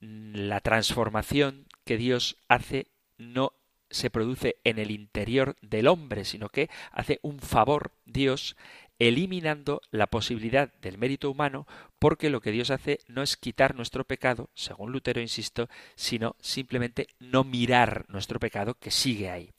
la 0.00 0.60
transformación 0.60 1.66
que 1.84 1.96
Dios 1.96 2.36
hace 2.48 2.86
no 3.16 3.52
se 3.90 4.10
produce 4.10 4.56
en 4.64 4.78
el 4.78 4.90
interior 4.90 5.56
del 5.62 5.88
hombre, 5.88 6.24
sino 6.24 6.48
que 6.50 6.68
hace 6.92 7.18
un 7.22 7.40
favor 7.40 7.92
Dios 8.04 8.56
eliminando 8.98 9.80
la 9.90 10.08
posibilidad 10.08 10.72
del 10.80 10.98
mérito 10.98 11.30
humano, 11.30 11.66
porque 11.98 12.30
lo 12.30 12.40
que 12.40 12.52
Dios 12.52 12.70
hace 12.70 12.98
no 13.06 13.22
es 13.22 13.36
quitar 13.36 13.74
nuestro 13.74 14.04
pecado, 14.04 14.50
según 14.54 14.92
Lutero 14.92 15.20
insisto, 15.20 15.68
sino 15.94 16.36
simplemente 16.40 17.08
no 17.18 17.44
mirar 17.44 18.04
nuestro 18.08 18.40
pecado 18.40 18.74
que 18.74 18.90
sigue 18.90 19.30
ahí. 19.30 19.52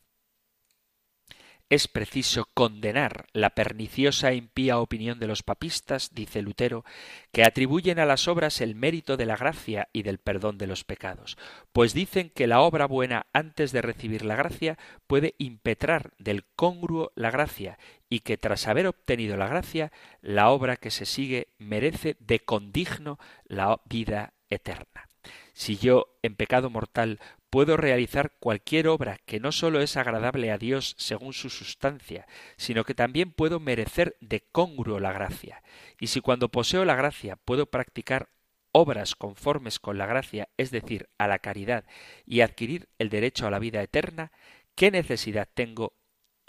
Es 1.70 1.88
preciso 1.88 2.50
condenar 2.56 3.28
la 3.32 3.52
perniciosa 3.52 4.32
e 4.32 4.36
impía 4.38 4.80
opinión 4.80 5.20
de 5.20 5.28
los 5.28 5.44
papistas, 5.44 6.16
dice 6.16 6.42
Lutero, 6.42 6.84
que 7.32 7.44
atribuyen 7.44 8.00
a 8.00 8.08
las 8.08 8.28
obras 8.28 8.60
el 8.62 8.74
mérito 8.74 9.18
de 9.18 9.28
la 9.28 9.38
gracia 9.38 9.88
y 9.94 10.02
del 10.02 10.18
perdón 10.18 10.58
de 10.58 10.66
los 10.66 10.84
pecados, 10.84 11.38
pues 11.72 11.94
dicen 11.94 12.32
que 12.32 12.48
la 12.48 12.62
obra 12.62 12.88
buena 12.88 13.28
antes 13.34 13.72
de 13.72 13.84
recibir 13.84 14.26
la 14.26 14.36
gracia 14.36 14.80
puede 15.06 15.36
impetrar 15.38 16.14
del 16.18 16.44
congruo 16.56 17.12
la 17.14 17.30
gracia 17.30 17.78
y 18.10 18.22
que 18.22 18.38
tras 18.38 18.68
haber 18.68 18.88
obtenido 18.88 19.38
la 19.38 19.48
gracia, 19.48 19.92
la 20.22 20.50
obra 20.50 20.78
que 20.78 20.92
se 20.92 21.06
sigue 21.06 21.50
merece 21.58 22.18
de 22.20 22.40
condigno 22.40 23.20
la 23.46 23.82
vida 23.86 24.34
eterna. 24.50 25.08
Si 25.54 25.78
yo, 25.78 26.18
en 26.24 26.36
pecado 26.36 26.70
mortal, 26.70 27.20
puedo 27.50 27.78
realizar 27.78 28.34
cualquier 28.40 28.88
obra 28.88 29.20
que 29.26 29.40
no 29.40 29.52
sólo 29.52 29.82
es 29.82 29.98
agradable 29.98 30.52
a 30.52 30.58
Dios 30.58 30.96
según 30.98 31.34
su 31.34 31.50
sustancia, 31.50 32.28
sino 32.58 32.84
que 32.84 32.94
también 32.94 33.32
puedo 33.32 33.60
merecer 33.60 34.16
de 34.22 34.42
congruo 34.52 35.00
la 35.00 35.12
gracia. 35.12 35.62
Y 36.00 36.08
si 36.08 36.22
cuando 36.22 36.50
poseo 36.50 36.86
la 36.86 36.96
gracia 36.96 37.36
puedo 37.36 37.66
practicar 37.66 38.30
obras 38.72 39.16
conformes 39.16 39.80
con 39.80 39.98
la 39.98 40.06
gracia, 40.06 40.50
es 40.58 40.72
decir, 40.72 41.10
a 41.18 41.28
la 41.28 41.40
caridad, 41.40 41.86
y 42.26 42.42
adquirir 42.42 42.88
el 43.00 43.10
derecho 43.10 43.48
a 43.48 43.52
la 43.52 43.60
vida 43.60 43.82
eterna, 43.82 44.32
¿qué 44.76 44.92
necesidad 44.92 45.50
tengo 45.54 45.94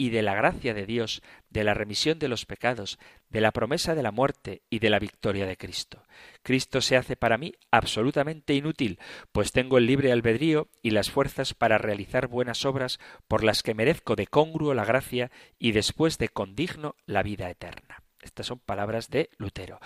y 0.01 0.09
de 0.09 0.23
la 0.23 0.33
gracia 0.33 0.73
de 0.73 0.87
Dios, 0.87 1.21
de 1.51 1.63
la 1.63 1.75
remisión 1.75 2.17
de 2.17 2.27
los 2.27 2.47
pecados, 2.47 2.97
de 3.29 3.39
la 3.39 3.51
promesa 3.51 3.93
de 3.93 4.01
la 4.01 4.11
muerte 4.11 4.63
y 4.67 4.79
de 4.79 4.89
la 4.89 4.97
victoria 4.97 5.45
de 5.45 5.57
Cristo. 5.57 6.01
Cristo 6.41 6.81
se 6.81 6.97
hace 6.97 7.15
para 7.15 7.37
mí 7.37 7.53
absolutamente 7.69 8.55
inútil, 8.55 8.97
pues 9.31 9.51
tengo 9.51 9.77
el 9.77 9.85
libre 9.85 10.11
albedrío 10.11 10.69
y 10.81 10.89
las 10.89 11.11
fuerzas 11.11 11.53
para 11.53 11.77
realizar 11.77 12.25
buenas 12.25 12.65
obras 12.65 12.99
por 13.27 13.43
las 13.43 13.61
que 13.61 13.75
merezco 13.75 14.15
de 14.15 14.25
congruo 14.25 14.73
la 14.73 14.85
gracia 14.85 15.29
y 15.59 15.71
después 15.71 16.17
de 16.17 16.29
condigno 16.29 16.95
la 17.05 17.21
vida 17.21 17.51
eterna. 17.51 18.01
Estas 18.23 18.47
son 18.47 18.57
palabras 18.57 19.11
de 19.11 19.29
Lutero. 19.37 19.79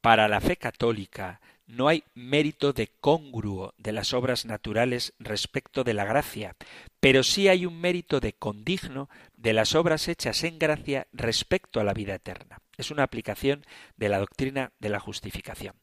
Para 0.00 0.28
la 0.28 0.40
fe 0.40 0.56
católica, 0.56 1.42
no 1.66 1.88
hay 1.88 2.04
mérito 2.14 2.72
de 2.72 2.88
congruo 3.00 3.74
de 3.78 3.92
las 3.92 4.12
obras 4.12 4.44
naturales 4.44 5.14
respecto 5.18 5.84
de 5.84 5.94
la 5.94 6.04
gracia, 6.04 6.56
pero 7.00 7.22
sí 7.22 7.48
hay 7.48 7.66
un 7.66 7.80
mérito 7.80 8.20
de 8.20 8.32
condigno 8.32 9.08
de 9.36 9.52
las 9.52 9.74
obras 9.74 10.08
hechas 10.08 10.44
en 10.44 10.58
gracia 10.58 11.06
respecto 11.12 11.80
a 11.80 11.84
la 11.84 11.94
vida 11.94 12.14
eterna. 12.14 12.58
Es 12.76 12.90
una 12.90 13.02
aplicación 13.02 13.64
de 13.96 14.08
la 14.08 14.18
doctrina 14.18 14.72
de 14.78 14.88
la 14.88 15.00
justificación. 15.00 15.74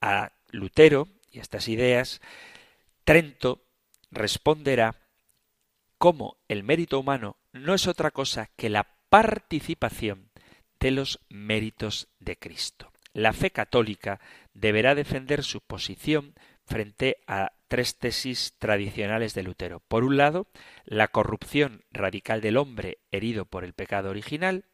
A 0.00 0.32
Lutero 0.50 1.08
y 1.30 1.38
a 1.38 1.42
estas 1.42 1.68
ideas, 1.68 2.20
Trento 3.04 3.64
responderá 4.10 4.96
cómo 5.98 6.36
el 6.48 6.62
mérito 6.62 7.00
humano 7.00 7.36
no 7.52 7.74
es 7.74 7.86
otra 7.86 8.10
cosa 8.10 8.50
que 8.56 8.70
la 8.70 8.88
participación 9.08 10.30
de 10.78 10.90
los 10.90 11.20
méritos 11.28 12.08
de 12.18 12.36
Cristo. 12.36 12.92
La 13.12 13.32
fe 13.32 13.50
católica 13.50 14.20
deberá 14.54 14.94
defender 14.94 15.44
su 15.44 15.60
posición 15.60 16.34
frente 16.64 17.18
a 17.26 17.52
tres 17.68 17.96
tesis 17.98 18.54
tradicionales 18.58 19.34
de 19.34 19.42
Lutero. 19.42 19.80
Por 19.88 20.04
un 20.04 20.16
lado, 20.16 20.46
la 20.84 21.08
corrupción 21.08 21.84
radical 21.90 22.40
del 22.40 22.56
hombre 22.56 22.98
herido 23.10 23.44
por 23.46 23.64
el 23.64 23.72
pecado 23.72 24.10
original, 24.10 24.64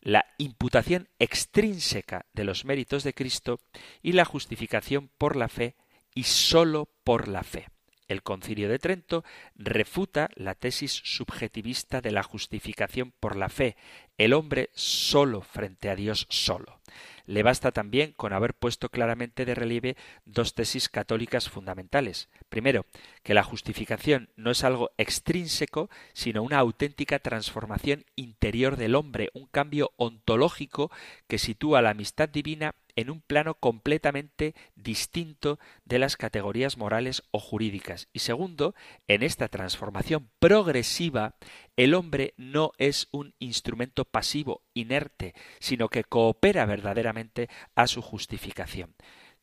la 0.00 0.26
imputación 0.38 1.08
extrínseca 1.18 2.26
de 2.32 2.44
los 2.44 2.64
méritos 2.64 3.02
de 3.04 3.14
Cristo 3.14 3.58
y 4.02 4.12
la 4.12 4.24
justificación 4.24 5.10
por 5.18 5.36
la 5.36 5.48
fe 5.48 5.74
y 6.14 6.24
sólo 6.24 6.88
por 7.02 7.28
la 7.28 7.42
fe. 7.42 7.68
El 8.08 8.22
concilio 8.22 8.68
de 8.68 8.78
Trento 8.78 9.24
refuta 9.56 10.30
la 10.34 10.54
tesis 10.54 10.92
subjetivista 11.04 12.00
de 12.00 12.12
la 12.12 12.22
justificación 12.22 13.12
por 13.18 13.36
la 13.36 13.48
fe, 13.48 13.76
el 14.16 14.32
hombre 14.32 14.70
solo 14.74 15.42
frente 15.42 15.90
a 15.90 15.96
Dios 15.96 16.26
solo. 16.30 16.80
Le 17.26 17.42
basta 17.42 17.72
también 17.72 18.12
con 18.12 18.32
haber 18.32 18.54
puesto 18.54 18.88
claramente 18.88 19.44
de 19.44 19.56
relieve 19.56 19.96
dos 20.24 20.54
tesis 20.54 20.88
católicas 20.88 21.48
fundamentales. 21.48 22.28
Primero, 22.48 22.86
que 23.24 23.34
la 23.34 23.42
justificación 23.42 24.30
no 24.36 24.52
es 24.52 24.62
algo 24.62 24.92
extrínseco, 24.96 25.90
sino 26.12 26.44
una 26.44 26.58
auténtica 26.58 27.18
transformación 27.18 28.04
interior 28.14 28.76
del 28.76 28.94
hombre, 28.94 29.30
un 29.34 29.46
cambio 29.46 29.90
ontológico 29.96 30.92
que 31.26 31.38
sitúa 31.38 31.82
la 31.82 31.90
amistad 31.90 32.28
divina 32.28 32.76
en 32.96 33.10
un 33.10 33.20
plano 33.20 33.54
completamente 33.54 34.54
distinto 34.74 35.58
de 35.84 35.98
las 35.98 36.16
categorías 36.16 36.76
morales 36.78 37.22
o 37.30 37.38
jurídicas. 37.38 38.08
Y 38.12 38.20
segundo, 38.20 38.74
en 39.06 39.22
esta 39.22 39.48
transformación 39.48 40.28
progresiva, 40.38 41.36
el 41.76 41.94
hombre 41.94 42.34
no 42.36 42.72
es 42.78 43.08
un 43.12 43.34
instrumento 43.38 44.04
pasivo, 44.04 44.62
inerte, 44.74 45.34
sino 45.60 45.88
que 45.88 46.04
coopera 46.04 46.66
verdaderamente 46.66 47.48
a 47.74 47.86
su 47.86 48.02
justificación. 48.02 48.94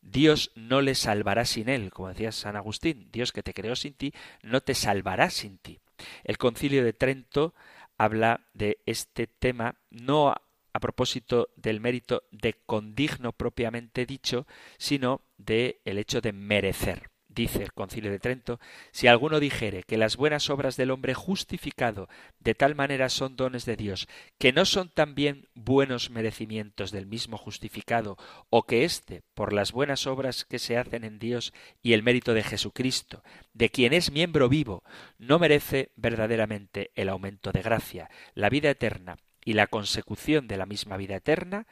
Dios 0.01 0.51
no 0.55 0.81
le 0.81 0.95
salvará 0.95 1.45
sin 1.45 1.69
él, 1.69 1.89
como 1.91 2.09
decía 2.09 2.31
San 2.33 2.57
Agustín, 2.57 3.09
Dios 3.11 3.31
que 3.31 3.43
te 3.43 3.53
creó 3.53 3.75
sin 3.75 3.93
ti, 3.93 4.13
no 4.41 4.59
te 4.61 4.73
salvará 4.73 5.29
sin 5.29 5.57
ti. 5.57 5.79
El 6.25 6.37
concilio 6.37 6.83
de 6.83 6.91
Trento 6.91 7.53
habla 7.97 8.41
de 8.53 8.79
este 8.85 9.27
tema 9.27 9.75
no 9.89 10.35
a 10.74 10.80
propósito 10.80 11.49
del 11.55 11.80
mérito 11.80 12.24
de 12.32 12.53
condigno 12.65 13.32
propiamente 13.32 14.05
dicho, 14.05 14.47
sino 14.78 15.21
de 15.38 15.80
el 15.86 15.97
hecho 15.97 16.19
de 16.19 16.34
merecer. 16.34 17.13
Dice 17.34 17.63
el 17.63 17.74
Concilio 17.74 18.11
de 18.11 18.19
Trento, 18.19 18.59
si 18.91 19.07
alguno 19.07 19.39
dijere 19.39 19.82
que 19.84 19.97
las 19.97 20.17
buenas 20.17 20.51
obras 20.51 20.78
del 20.78 20.91
hombre 20.91 21.15
justificado 21.15 22.07
de 22.39 22.53
tal 22.53 22.76
manera 22.76 23.09
son 23.09 23.36
dones 23.36 23.65
de 23.65 23.76
Dios, 23.76 24.07
que 24.38 24.53
no 24.53 24.65
son 24.65 24.89
también 24.89 25.47
buenos 25.55 26.11
merecimientos 26.11 26.91
del 26.91 27.07
mismo 27.07 27.38
justificado, 27.38 28.17
o 28.51 28.67
que 28.67 28.84
éste, 28.84 29.24
por 29.34 29.51
las 29.51 29.71
buenas 29.71 30.05
obras 30.05 30.45
que 30.45 30.59
se 30.59 30.78
hacen 30.78 31.03
en 31.03 31.17
Dios 31.17 31.53
y 31.82 31.93
el 31.93 32.03
mérito 32.03 32.36
de 32.36 32.43
Jesucristo, 32.43 33.24
de 33.53 33.69
quien 33.69 33.93
es 33.93 34.11
miembro 34.11 34.47
vivo, 34.47 34.84
no 35.17 35.39
merece 35.39 35.91
verdaderamente 35.95 36.91
el 36.93 37.09
aumento 37.09 37.51
de 37.51 37.63
gracia, 37.63 38.11
la 38.36 38.49
vida 38.49 38.69
eterna 38.69 39.17
y 39.45 39.53
la 39.53 39.67
consecución 39.67 40.47
de 40.47 40.57
la 40.57 40.65
misma 40.65 40.97
vida 40.97 41.15
eterna, 41.15 41.67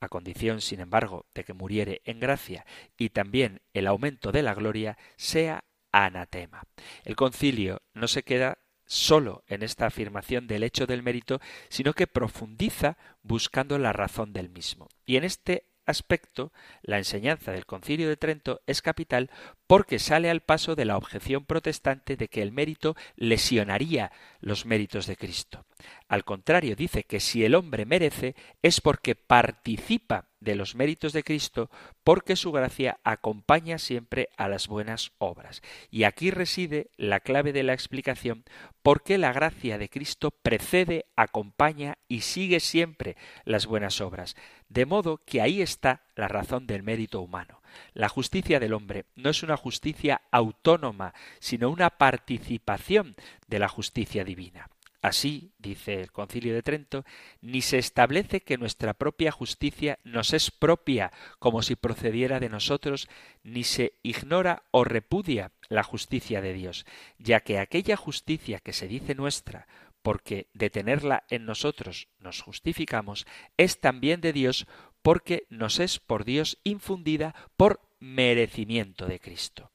a 0.00 0.08
condición, 0.08 0.60
sin 0.60 0.80
embargo, 0.80 1.26
de 1.34 1.44
que 1.44 1.54
muriere 1.54 2.02
en 2.04 2.20
gracia, 2.20 2.66
y 2.96 3.10
también 3.10 3.62
el 3.72 3.86
aumento 3.86 4.32
de 4.32 4.42
la 4.42 4.54
gloria, 4.54 4.98
sea 5.16 5.64
anatema. 5.92 6.64
El 7.04 7.16
concilio 7.16 7.82
no 7.94 8.08
se 8.08 8.22
queda 8.22 8.58
solo 8.84 9.42
en 9.48 9.62
esta 9.62 9.86
afirmación 9.86 10.46
del 10.46 10.62
hecho 10.62 10.86
del 10.86 11.02
mérito, 11.02 11.40
sino 11.68 11.92
que 11.92 12.06
profundiza 12.06 12.96
buscando 13.22 13.78
la 13.78 13.92
razón 13.92 14.32
del 14.32 14.48
mismo. 14.48 14.88
Y 15.04 15.16
en 15.16 15.24
este 15.24 15.66
aspecto, 15.86 16.52
la 16.82 16.98
enseñanza 16.98 17.52
del 17.52 17.66
Concilio 17.66 18.08
de 18.08 18.16
Trento 18.16 18.60
es 18.66 18.82
capital 18.82 19.30
porque 19.66 19.98
sale 19.98 20.30
al 20.30 20.40
paso 20.40 20.74
de 20.74 20.84
la 20.84 20.96
objeción 20.96 21.44
protestante 21.44 22.16
de 22.16 22.28
que 22.28 22.42
el 22.42 22.52
mérito 22.52 22.96
lesionaría 23.16 24.12
los 24.40 24.66
méritos 24.66 25.06
de 25.06 25.16
Cristo. 25.16 25.64
Al 26.08 26.24
contrario, 26.24 26.76
dice 26.76 27.04
que 27.04 27.20
si 27.20 27.44
el 27.44 27.54
hombre 27.54 27.84
merece 27.84 28.34
es 28.62 28.80
porque 28.80 29.14
participa 29.14 30.28
de 30.40 30.54
los 30.54 30.74
méritos 30.74 31.12
de 31.12 31.24
Cristo, 31.24 31.70
porque 32.04 32.36
su 32.36 32.52
gracia 32.52 33.00
acompaña 33.02 33.78
siempre 33.78 34.28
a 34.36 34.48
las 34.48 34.68
buenas 34.68 35.12
obras. 35.18 35.62
Y 35.90 36.04
aquí 36.04 36.30
reside 36.30 36.90
la 36.96 37.20
clave 37.20 37.52
de 37.52 37.64
la 37.64 37.72
explicación, 37.72 38.44
porque 38.82 39.18
la 39.18 39.32
gracia 39.32 39.78
de 39.78 39.88
Cristo 39.88 40.30
precede, 40.30 41.06
acompaña 41.16 41.98
y 42.06 42.20
sigue 42.20 42.60
siempre 42.60 43.16
las 43.44 43.66
buenas 43.66 44.00
obras. 44.00 44.36
De 44.68 44.86
modo 44.86 45.20
que 45.24 45.40
ahí 45.40 45.60
está 45.60 46.02
la 46.14 46.28
razón 46.28 46.66
del 46.66 46.82
mérito 46.82 47.20
humano. 47.20 47.60
La 47.94 48.08
justicia 48.08 48.60
del 48.60 48.72
hombre 48.72 49.06
no 49.14 49.30
es 49.30 49.42
una 49.42 49.56
justicia 49.56 50.22
autónoma, 50.30 51.14
sino 51.38 51.70
una 51.70 51.90
participación 51.90 53.16
de 53.46 53.58
la 53.58 53.68
justicia 53.68 54.24
divina. 54.24 54.68
Así, 55.02 55.52
dice 55.58 56.00
el 56.00 56.10
Concilio 56.10 56.52
de 56.52 56.64
Trento, 56.64 57.04
ni 57.40 57.62
se 57.62 57.78
establece 57.78 58.40
que 58.40 58.58
nuestra 58.58 58.92
propia 58.94 59.30
justicia 59.30 60.00
nos 60.02 60.32
es 60.32 60.50
propia 60.50 61.12
como 61.38 61.62
si 61.62 61.76
procediera 61.76 62.40
de 62.40 62.48
nosotros, 62.48 63.08
ni 63.44 63.62
se 63.62 63.92
ignora 64.02 64.64
o 64.72 64.82
repudia 64.82 65.52
la 65.68 65.84
justicia 65.84 66.40
de 66.40 66.54
Dios, 66.54 66.86
ya 67.18 67.38
que 67.40 67.60
aquella 67.60 67.96
justicia 67.96 68.58
que 68.58 68.72
se 68.72 68.88
dice 68.88 69.14
nuestra, 69.14 69.68
porque 70.02 70.48
de 70.54 70.70
tenerla 70.70 71.24
en 71.30 71.44
nosotros 71.46 72.08
nos 72.18 72.40
justificamos, 72.40 73.26
es 73.56 73.80
también 73.80 74.20
de 74.20 74.32
Dios 74.32 74.66
porque 75.06 75.46
nos 75.50 75.78
es 75.78 76.00
por 76.00 76.24
Dios 76.24 76.58
infundida 76.64 77.36
por 77.56 77.80
merecimiento 78.00 79.06
de 79.06 79.20
Cristo. 79.20 79.70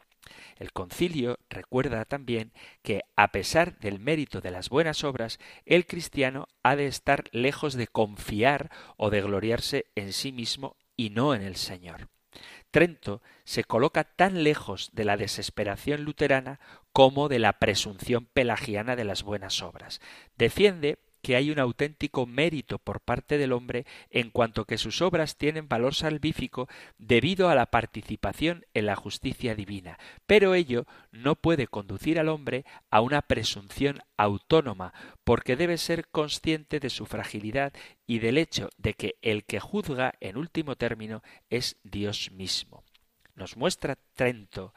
El 0.58 0.74
concilio 0.74 1.40
recuerda 1.50 2.04
también 2.04 2.52
que, 2.84 3.04
a 3.16 3.32
pesar 3.32 3.80
del 3.80 3.98
mérito 3.98 4.42
de 4.42 4.52
las 4.52 4.68
buenas 4.68 5.06
obras, 5.06 5.40
el 5.66 5.86
cristiano 5.86 6.50
ha 6.64 6.76
de 6.76 6.88
estar 6.88 7.24
lejos 7.32 7.76
de 7.76 7.88
confiar 7.88 8.72
o 8.98 9.10
de 9.10 9.22
gloriarse 9.22 9.86
en 9.96 10.12
sí 10.12 10.34
mismo 10.34 10.76
y 10.98 11.12
no 11.12 11.34
en 11.34 11.44
el 11.44 11.56
Señor. 11.56 12.10
Trento 12.70 13.22
se 13.46 13.64
coloca 13.64 14.04
tan 14.04 14.44
lejos 14.44 14.90
de 14.92 15.06
la 15.06 15.16
desesperación 15.16 16.04
luterana 16.04 16.60
como 16.92 17.30
de 17.30 17.40
la 17.40 17.54
presunción 17.54 18.26
pelagiana 18.26 18.98
de 18.98 19.06
las 19.06 19.24
buenas 19.24 19.62
obras. 19.62 20.02
Defiende 20.36 21.00
que 21.22 21.36
hay 21.36 21.52
un 21.52 21.60
auténtico 21.60 22.26
mérito 22.26 22.80
por 22.80 23.02
parte 23.02 23.38
del 23.38 23.54
hombre 23.54 23.86
en 24.10 24.30
cuanto 24.30 24.66
que 24.66 24.78
sus 24.78 25.02
obras 25.02 25.38
tienen 25.38 25.68
valor 25.68 25.96
salvífico 25.96 26.68
debido 26.98 27.50
a 27.50 27.56
la 27.56 27.68
participación 27.68 28.66
en 28.74 28.86
la 28.86 28.96
justicia 28.96 29.56
divina, 29.56 29.98
pero 30.26 30.54
ello 30.54 30.86
no 31.12 31.36
puede 31.36 31.68
conducir 31.68 32.20
al 32.20 32.30
hombre 32.30 32.66
a 32.90 33.02
una 33.02 33.22
presunción 33.22 34.00
autónoma, 34.18 34.94
porque 35.24 35.56
debe 35.56 35.78
ser 35.78 36.08
consciente 36.08 36.80
de 36.80 36.90
su 36.90 37.06
fragilidad 37.06 37.74
y 38.06 38.20
del 38.20 38.38
hecho 38.38 38.70
de 38.78 38.94
que 38.94 39.16
el 39.22 39.46
que 39.46 39.60
juzga 39.60 40.14
en 40.20 40.38
último 40.38 40.76
término 40.76 41.24
es 41.50 41.78
Dios 41.84 42.32
mismo. 42.32 42.84
Nos 43.36 43.58
muestra 43.58 43.98
Trento 44.16 44.74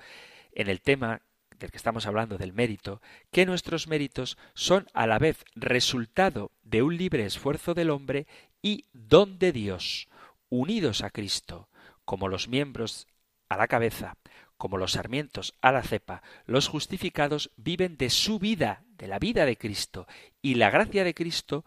en 0.53 0.69
el 0.69 0.81
tema 0.81 1.23
del 1.59 1.71
que 1.71 1.77
estamos 1.77 2.07
hablando, 2.07 2.39
del 2.39 2.53
mérito, 2.53 3.01
que 3.31 3.47
nuestros 3.47 3.89
méritos 3.89 4.37
son 4.55 4.87
a 4.93 5.07
la 5.07 5.19
vez 5.19 5.45
resultado 5.55 6.51
de 6.63 6.83
un 6.83 6.97
libre 6.97 7.25
esfuerzo 7.25 7.75
del 7.75 7.91
hombre 7.91 8.27
y 8.63 8.87
don 8.93 9.39
de 9.39 9.53
Dios, 9.53 10.09
unidos 10.49 11.03
a 11.03 11.11
Cristo, 11.11 11.69
como 12.05 12.29
los 12.29 12.49
miembros 12.49 13.07
a 13.49 13.57
la 13.57 13.69
cabeza, 13.69 14.17
como 14.57 14.79
los 14.79 14.93
sarmientos 14.93 15.55
a 15.61 15.73
la 15.73 15.83
cepa, 15.83 16.23
los 16.47 16.69
justificados 16.69 17.51
viven 17.57 17.97
de 17.97 18.11
su 18.11 18.39
vida, 18.39 18.85
de 18.97 19.09
la 19.09 19.19
vida 19.19 19.45
de 19.45 19.57
Cristo, 19.57 20.07
y 20.41 20.55
la 20.55 20.71
gracia 20.71 21.05
de 21.05 21.15
Cristo 21.15 21.65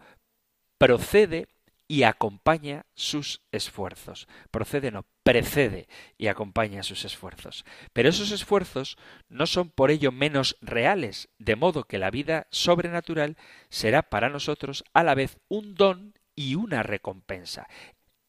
procede 0.78 1.48
y 1.86 2.02
acompaña 2.02 2.86
sus 2.94 3.42
esfuerzos. 3.50 4.28
Procede 4.50 4.90
precede 5.28 5.88
y 6.16 6.28
acompaña 6.28 6.82
sus 6.82 7.04
esfuerzos. 7.04 7.66
Pero 7.92 8.08
esos 8.08 8.30
esfuerzos 8.30 8.96
no 9.28 9.46
son 9.46 9.68
por 9.68 9.90
ello 9.90 10.10
menos 10.10 10.56
reales, 10.62 11.28
de 11.38 11.54
modo 11.54 11.84
que 11.84 11.98
la 11.98 12.10
vida 12.10 12.46
sobrenatural 12.50 13.36
será 13.68 14.04
para 14.04 14.30
nosotros 14.30 14.84
a 14.94 15.04
la 15.04 15.14
vez 15.14 15.36
un 15.48 15.74
don 15.74 16.14
y 16.34 16.54
una 16.54 16.82
recompensa. 16.82 17.68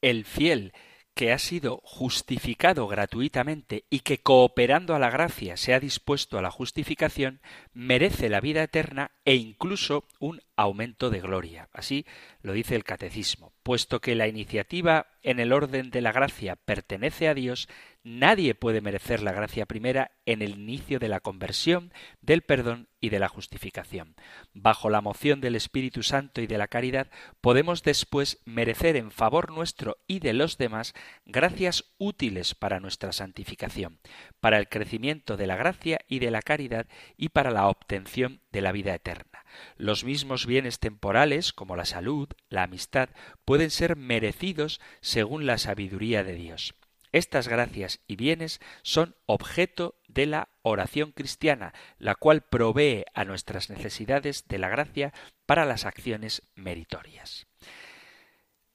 El 0.02 0.26
fiel 0.26 0.74
que 1.20 1.34
ha 1.34 1.38
sido 1.38 1.82
justificado 1.84 2.88
gratuitamente 2.88 3.84
y 3.90 4.00
que 4.00 4.20
cooperando 4.20 4.96
a 4.96 5.00
la 5.00 5.10
gracia 5.10 5.58
se 5.58 5.74
ha 5.74 5.80
dispuesto 5.82 6.38
a 6.38 6.42
la 6.42 6.50
justificación, 6.50 7.42
merece 7.74 8.30
la 8.30 8.40
vida 8.40 8.64
eterna 8.64 9.12
e 9.26 9.36
incluso 9.36 10.06
un 10.22 10.40
aumento 10.56 11.10
de 11.10 11.20
gloria. 11.20 11.68
Así 11.74 12.06
lo 12.42 12.54
dice 12.54 12.78
el 12.78 12.86
catecismo. 12.86 13.52
Puesto 13.64 14.00
que 14.00 14.16
la 14.16 14.30
iniciativa 14.30 15.08
en 15.22 15.42
el 15.42 15.52
orden 15.52 15.90
de 15.90 16.00
la 16.00 16.14
gracia 16.14 16.56
pertenece 16.56 17.28
a 17.28 17.34
Dios, 17.34 17.68
nadie 18.04 18.56
puede 18.56 18.82
merecer 18.82 19.22
la 19.22 19.32
gracia 19.32 19.66
primera 19.66 20.12
en 20.26 20.42
el 20.42 20.52
inicio 20.52 21.00
de 21.00 21.10
la 21.10 21.20
conversión, 21.20 21.94
del 22.22 22.42
perdón 22.42 22.88
y 23.00 23.10
de 23.10 23.20
la 23.20 23.30
justificación. 23.30 24.16
Bajo 24.54 24.90
la 24.90 25.02
moción 25.02 25.42
del 25.42 25.56
Espíritu 25.56 26.04
Santo 26.04 26.42
y 26.42 26.48
de 26.48 26.58
la 26.58 26.68
caridad, 26.68 27.10
podemos 27.42 27.84
después 27.84 28.42
merecer 28.46 28.96
en 28.96 29.12
favor 29.12 29.52
nuestro 29.52 29.98
y 30.08 30.20
de 30.20 30.34
los 30.34 30.58
demás 30.58 30.94
gracias 31.26 31.86
útiles 31.98 32.56
para 32.56 32.80
nuestra 32.80 33.12
santificación, 33.12 34.00
para 34.40 34.58
el 34.58 34.70
crecimiento 34.70 35.38
de 35.38 35.48
la 35.48 35.56
gracia 35.56 36.00
y 36.08 36.20
de 36.20 36.32
la 36.32 36.42
caridad 36.42 36.88
y 37.18 37.30
para 37.30 37.52
la 37.52 37.68
obtención 37.68 38.42
de 38.52 38.62
la 38.62 38.72
vida 38.72 38.94
eterna. 38.94 39.46
Los 39.78 40.04
mismos 40.04 40.46
bienes 40.46 40.80
temporales, 40.80 41.54
como 41.54 41.76
la 41.76 41.86
salud, 41.86 42.30
la 42.50 42.64
amistad, 42.64 43.10
pueden 43.46 43.72
ser 43.72 43.96
merecidos 43.96 44.80
según 45.02 45.46
la 45.46 45.58
sabiduría 45.58 46.24
de 46.24 46.36
Dios. 46.36 46.76
Estas 47.12 47.48
gracias 47.48 48.02
y 48.08 48.16
bienes 48.16 48.62
son 48.84 49.16
objeto 49.26 49.96
de 50.08 50.28
la 50.28 50.50
oración 50.62 51.12
cristiana, 51.12 51.74
la 51.98 52.16
cual 52.16 52.42
provee 52.42 53.06
a 53.14 53.26
nuestras 53.26 53.70
necesidades 53.70 54.48
de 54.48 54.60
la 54.60 54.70
gracia 54.70 55.14
para 55.46 55.66
las 55.66 55.86
acciones 55.86 56.44
meritorias. 56.56 57.48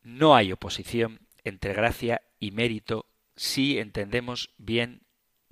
No 0.02 0.34
hay 0.34 0.52
oposición 0.52 1.28
entre 1.44 1.74
gracia 1.74 2.22
y 2.40 2.50
mérito 2.50 3.06
si 3.36 3.78
entendemos 3.78 4.50
bien 4.58 5.03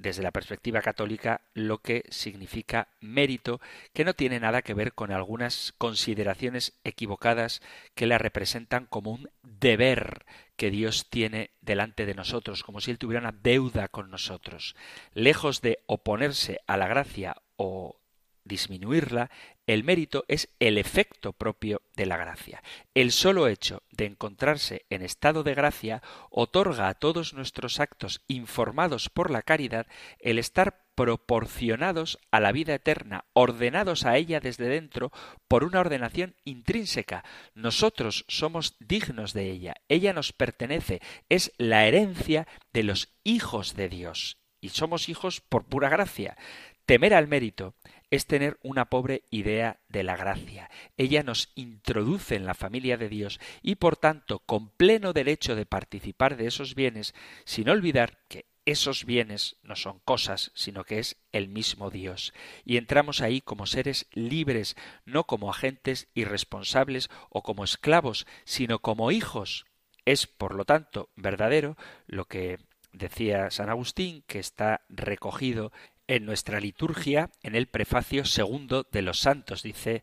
desde 0.02 0.22
la 0.22 0.32
perspectiva 0.32 0.82
católica 0.82 1.40
lo 1.54 1.78
que 1.78 2.04
significa 2.10 2.88
mérito, 3.00 3.60
que 3.94 4.04
no 4.04 4.14
tiene 4.14 4.40
nada 4.40 4.62
que 4.62 4.74
ver 4.74 4.92
con 4.92 5.12
algunas 5.12 5.72
consideraciones 5.78 6.74
equivocadas 6.84 7.62
que 7.94 8.06
la 8.06 8.18
representan 8.18 8.86
como 8.86 9.12
un 9.12 9.30
deber 9.42 10.26
que 10.56 10.70
Dios 10.70 11.08
tiene 11.08 11.50
delante 11.60 12.04
de 12.04 12.14
nosotros, 12.14 12.62
como 12.62 12.80
si 12.80 12.90
Él 12.90 12.98
tuviera 12.98 13.20
una 13.20 13.32
deuda 13.32 13.88
con 13.88 14.10
nosotros. 14.10 14.76
Lejos 15.14 15.62
de 15.62 15.78
oponerse 15.86 16.60
a 16.66 16.76
la 16.76 16.88
gracia 16.88 17.36
o 17.56 18.01
disminuirla, 18.44 19.30
el 19.66 19.84
mérito 19.84 20.24
es 20.28 20.48
el 20.58 20.78
efecto 20.78 21.32
propio 21.32 21.82
de 21.94 22.06
la 22.06 22.16
gracia. 22.16 22.62
El 22.94 23.12
solo 23.12 23.46
hecho 23.46 23.82
de 23.90 24.06
encontrarse 24.06 24.84
en 24.90 25.02
estado 25.02 25.42
de 25.42 25.54
gracia 25.54 26.02
otorga 26.30 26.88
a 26.88 26.94
todos 26.94 27.34
nuestros 27.34 27.78
actos 27.80 28.22
informados 28.26 29.08
por 29.08 29.30
la 29.30 29.42
caridad 29.42 29.86
el 30.18 30.38
estar 30.38 30.82
proporcionados 30.94 32.18
a 32.30 32.40
la 32.40 32.52
vida 32.52 32.74
eterna, 32.74 33.24
ordenados 33.32 34.04
a 34.04 34.16
ella 34.16 34.40
desde 34.40 34.68
dentro 34.68 35.10
por 35.48 35.64
una 35.64 35.80
ordenación 35.80 36.36
intrínseca. 36.44 37.24
Nosotros 37.54 38.24
somos 38.28 38.76
dignos 38.78 39.32
de 39.32 39.50
ella, 39.50 39.74
ella 39.88 40.12
nos 40.12 40.32
pertenece, 40.32 41.00
es 41.28 41.52
la 41.56 41.86
herencia 41.86 42.46
de 42.72 42.82
los 42.82 43.12
hijos 43.24 43.74
de 43.74 43.88
Dios. 43.88 44.38
Y 44.60 44.68
somos 44.68 45.08
hijos 45.08 45.40
por 45.40 45.64
pura 45.64 45.88
gracia. 45.88 46.36
Temer 46.86 47.14
al 47.14 47.26
mérito 47.26 47.74
es 48.12 48.26
tener 48.26 48.58
una 48.62 48.90
pobre 48.90 49.24
idea 49.30 49.80
de 49.88 50.02
la 50.02 50.16
gracia. 50.16 50.70
Ella 50.98 51.22
nos 51.22 51.50
introduce 51.54 52.36
en 52.36 52.44
la 52.44 52.52
familia 52.52 52.98
de 52.98 53.08
Dios 53.08 53.40
y 53.62 53.76
por 53.76 53.96
tanto 53.96 54.40
con 54.40 54.68
pleno 54.68 55.14
derecho 55.14 55.56
de 55.56 55.64
participar 55.64 56.36
de 56.36 56.46
esos 56.46 56.74
bienes, 56.74 57.14
sin 57.46 57.70
olvidar 57.70 58.18
que 58.28 58.44
esos 58.66 59.06
bienes 59.06 59.56
no 59.62 59.76
son 59.76 59.98
cosas, 60.00 60.52
sino 60.54 60.84
que 60.84 60.98
es 60.98 61.16
el 61.32 61.48
mismo 61.48 61.90
Dios. 61.90 62.34
Y 62.66 62.76
entramos 62.76 63.22
ahí 63.22 63.40
como 63.40 63.64
seres 63.64 64.06
libres, 64.12 64.76
no 65.06 65.24
como 65.24 65.48
agentes 65.48 66.08
irresponsables 66.12 67.08
o 67.30 67.42
como 67.42 67.64
esclavos, 67.64 68.26
sino 68.44 68.80
como 68.80 69.10
hijos. 69.10 69.64
Es, 70.04 70.26
por 70.26 70.54
lo 70.54 70.66
tanto, 70.66 71.08
verdadero 71.16 71.78
lo 72.06 72.26
que 72.26 72.58
decía 72.92 73.50
San 73.50 73.70
Agustín, 73.70 74.22
que 74.26 74.38
está 74.38 74.82
recogido 74.90 75.72
en 76.14 76.26
nuestra 76.26 76.60
liturgia 76.60 77.30
en 77.42 77.54
el 77.54 77.66
prefacio 77.66 78.24
segundo 78.24 78.86
de 78.92 79.02
los 79.02 79.18
santos. 79.18 79.62
Dice 79.62 80.02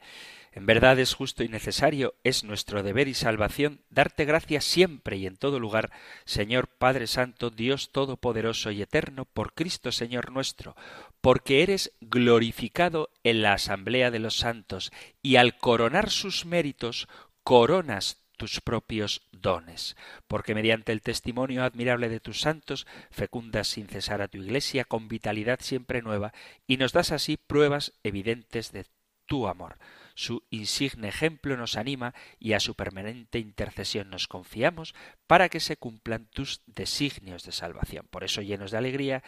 en 0.51 0.65
verdad 0.65 0.97
es 0.99 1.13
justo 1.13 1.43
y 1.43 1.47
necesario, 1.47 2.15
es 2.23 2.43
nuestro 2.43 2.81
deber 2.81 3.07
y 3.07 3.13
salvación 3.13 3.81
darte 3.91 4.25
gracias 4.25 4.65
siempre 4.65 5.17
y 5.17 5.27
en 5.27 5.37
todo 5.37 5.59
lugar, 5.59 5.91
Señor 6.25 6.67
Padre 6.67 7.05
Santo, 7.05 7.51
Dios 7.51 7.91
Todopoderoso 7.91 8.71
y 8.71 8.81
Eterno, 8.81 9.25
por 9.25 9.53
Cristo 9.53 9.91
Señor 9.91 10.31
nuestro, 10.31 10.75
porque 11.21 11.61
eres 11.61 11.91
glorificado 12.01 13.11
en 13.23 13.43
la 13.43 13.53
asamblea 13.53 14.09
de 14.09 14.19
los 14.19 14.37
santos, 14.37 14.91
y 15.21 15.35
al 15.35 15.57
coronar 15.57 16.09
sus 16.09 16.45
méritos, 16.45 17.07
coronas 17.43 18.17
tus 18.39 18.61
propios 18.61 19.21
dones, 19.33 19.97
porque 20.29 20.55
mediante 20.55 20.93
el 20.93 21.01
testimonio 21.01 21.63
admirable 21.63 22.07
de 22.07 22.21
tus 22.21 22.39
santos 22.39 22.87
fecundas 23.11 23.67
sin 23.67 23.87
cesar 23.87 24.21
a 24.21 24.29
tu 24.29 24.37
Iglesia 24.37 24.85
con 24.85 25.09
vitalidad 25.09 25.59
siempre 25.59 26.01
nueva 26.01 26.33
y 26.65 26.77
nos 26.77 26.93
das 26.93 27.11
así 27.11 27.35
pruebas 27.35 27.91
evidentes 28.01 28.71
de 28.71 28.85
tu 29.25 29.49
amor. 29.49 29.77
Su 30.15 30.43
insigne 30.49 31.09
ejemplo 31.09 31.57
nos 31.57 31.75
anima 31.75 32.15
y 32.39 32.53
a 32.53 32.61
su 32.61 32.75
permanente 32.75 33.39
intercesión 33.39 34.09
nos 34.09 34.29
confiamos 34.29 34.95
para 35.27 35.49
que 35.49 35.59
se 35.59 35.75
cumplan 35.75 36.25
tus 36.25 36.61
designios 36.65 37.43
de 37.43 37.51
salvación. 37.51 38.07
Por 38.09 38.23
eso, 38.23 38.41
llenos 38.41 38.71
de 38.71 38.77
alegría, 38.77 39.21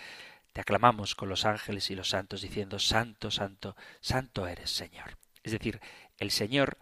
te 0.54 0.62
aclamamos 0.62 1.16
con 1.16 1.28
los 1.28 1.46
ángeles 1.46 1.92
y 1.92 1.96
los 1.96 2.10
santos 2.10 2.42
diciendo 2.42 2.80
Santo, 2.80 3.30
Santo, 3.30 3.76
Santo 4.00 4.48
eres 4.48 4.72
Señor. 4.72 5.18
Es 5.44 5.52
decir, 5.52 5.82
el 6.18 6.32
Señor 6.32 6.78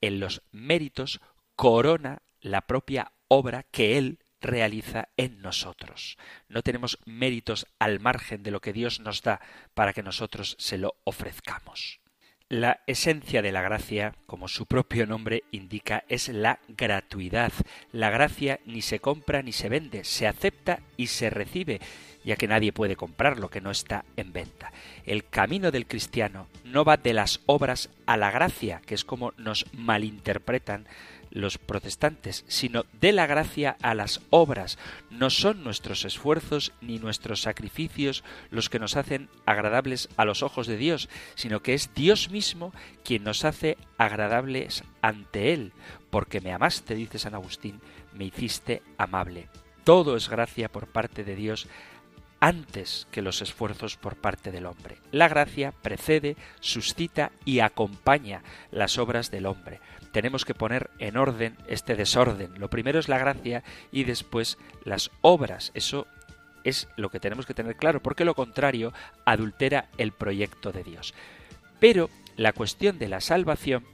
en 0.00 0.20
los 0.20 0.42
méritos 0.52 1.20
corona 1.56 2.22
la 2.40 2.62
propia 2.62 3.12
obra 3.28 3.64
que 3.64 3.98
Él 3.98 4.20
realiza 4.40 5.08
en 5.16 5.40
nosotros. 5.40 6.16
No 6.48 6.62
tenemos 6.62 6.98
méritos 7.04 7.66
al 7.78 8.00
margen 8.00 8.42
de 8.42 8.50
lo 8.50 8.60
que 8.60 8.72
Dios 8.72 9.00
nos 9.00 9.22
da 9.22 9.40
para 9.74 9.92
que 9.92 10.02
nosotros 10.02 10.56
se 10.58 10.78
lo 10.78 10.96
ofrezcamos. 11.04 12.00
La 12.48 12.80
esencia 12.86 13.42
de 13.42 13.50
la 13.50 13.60
gracia, 13.60 14.14
como 14.26 14.46
su 14.46 14.66
propio 14.66 15.04
nombre 15.04 15.42
indica, 15.50 16.04
es 16.08 16.28
la 16.28 16.60
gratuidad. 16.68 17.52
La 17.90 18.10
gracia 18.10 18.60
ni 18.64 18.82
se 18.82 19.00
compra 19.00 19.42
ni 19.42 19.50
se 19.50 19.68
vende, 19.68 20.04
se 20.04 20.28
acepta 20.28 20.78
y 20.96 21.08
se 21.08 21.28
recibe. 21.28 21.80
ya 22.24 22.34
que 22.34 22.48
nadie 22.48 22.72
puede 22.72 22.96
comprar 22.96 23.38
lo 23.38 23.50
que 23.50 23.60
no 23.60 23.70
está 23.70 24.04
en 24.16 24.32
venta. 24.32 24.72
El 25.04 25.28
camino 25.28 25.70
del 25.70 25.86
cristiano 25.86 26.48
no 26.64 26.84
va 26.84 26.96
de 26.96 27.12
las 27.12 27.40
obras 27.46 27.88
a 28.04 28.16
la 28.16 28.32
gracia, 28.32 28.82
que 28.84 28.96
es 28.96 29.04
como 29.04 29.32
nos 29.36 29.64
malinterpretan 29.72 30.88
los 31.36 31.58
protestantes, 31.58 32.44
sino 32.48 32.86
de 32.98 33.12
la 33.12 33.26
gracia 33.26 33.76
a 33.82 33.94
las 33.94 34.22
obras. 34.30 34.78
No 35.10 35.28
son 35.28 35.62
nuestros 35.62 36.04
esfuerzos 36.04 36.72
ni 36.80 36.98
nuestros 36.98 37.42
sacrificios 37.42 38.24
los 38.50 38.70
que 38.70 38.78
nos 38.78 38.96
hacen 38.96 39.28
agradables 39.44 40.08
a 40.16 40.24
los 40.24 40.42
ojos 40.42 40.66
de 40.66 40.78
Dios, 40.78 41.10
sino 41.34 41.60
que 41.60 41.74
es 41.74 41.92
Dios 41.94 42.30
mismo 42.30 42.72
quien 43.04 43.22
nos 43.22 43.44
hace 43.44 43.76
agradables 43.98 44.82
ante 45.02 45.52
Él. 45.52 45.72
Porque 46.10 46.40
me 46.40 46.52
amaste, 46.52 46.94
dice 46.94 47.18
San 47.18 47.34
Agustín, 47.34 47.80
me 48.14 48.24
hiciste 48.24 48.82
amable. 48.96 49.48
Todo 49.84 50.16
es 50.16 50.30
gracia 50.30 50.72
por 50.72 50.86
parte 50.86 51.22
de 51.22 51.36
Dios 51.36 51.68
antes 52.40 53.06
que 53.10 53.22
los 53.22 53.42
esfuerzos 53.42 53.96
por 53.96 54.16
parte 54.16 54.52
del 54.52 54.66
hombre. 54.66 54.96
La 55.10 55.28
gracia 55.28 55.72
precede, 55.82 56.36
suscita 56.60 57.30
y 57.44 57.60
acompaña 57.60 58.42
las 58.70 58.98
obras 58.98 59.30
del 59.30 59.46
hombre 59.46 59.80
tenemos 60.16 60.46
que 60.46 60.54
poner 60.54 60.88
en 60.98 61.18
orden 61.18 61.58
este 61.68 61.94
desorden. 61.94 62.58
Lo 62.58 62.70
primero 62.70 62.98
es 62.98 63.06
la 63.06 63.18
gracia 63.18 63.62
y 63.92 64.04
después 64.04 64.56
las 64.82 65.10
obras. 65.20 65.72
Eso 65.74 66.06
es 66.64 66.88
lo 66.96 67.10
que 67.10 67.20
tenemos 67.20 67.44
que 67.44 67.52
tener 67.52 67.76
claro, 67.76 68.00
porque 68.00 68.24
lo 68.24 68.34
contrario 68.34 68.94
adultera 69.26 69.90
el 69.98 70.12
proyecto 70.12 70.72
de 70.72 70.84
Dios. 70.84 71.12
Pero 71.80 72.08
la 72.34 72.54
cuestión 72.54 72.98
de 72.98 73.10
la 73.10 73.20
salvación 73.20 73.84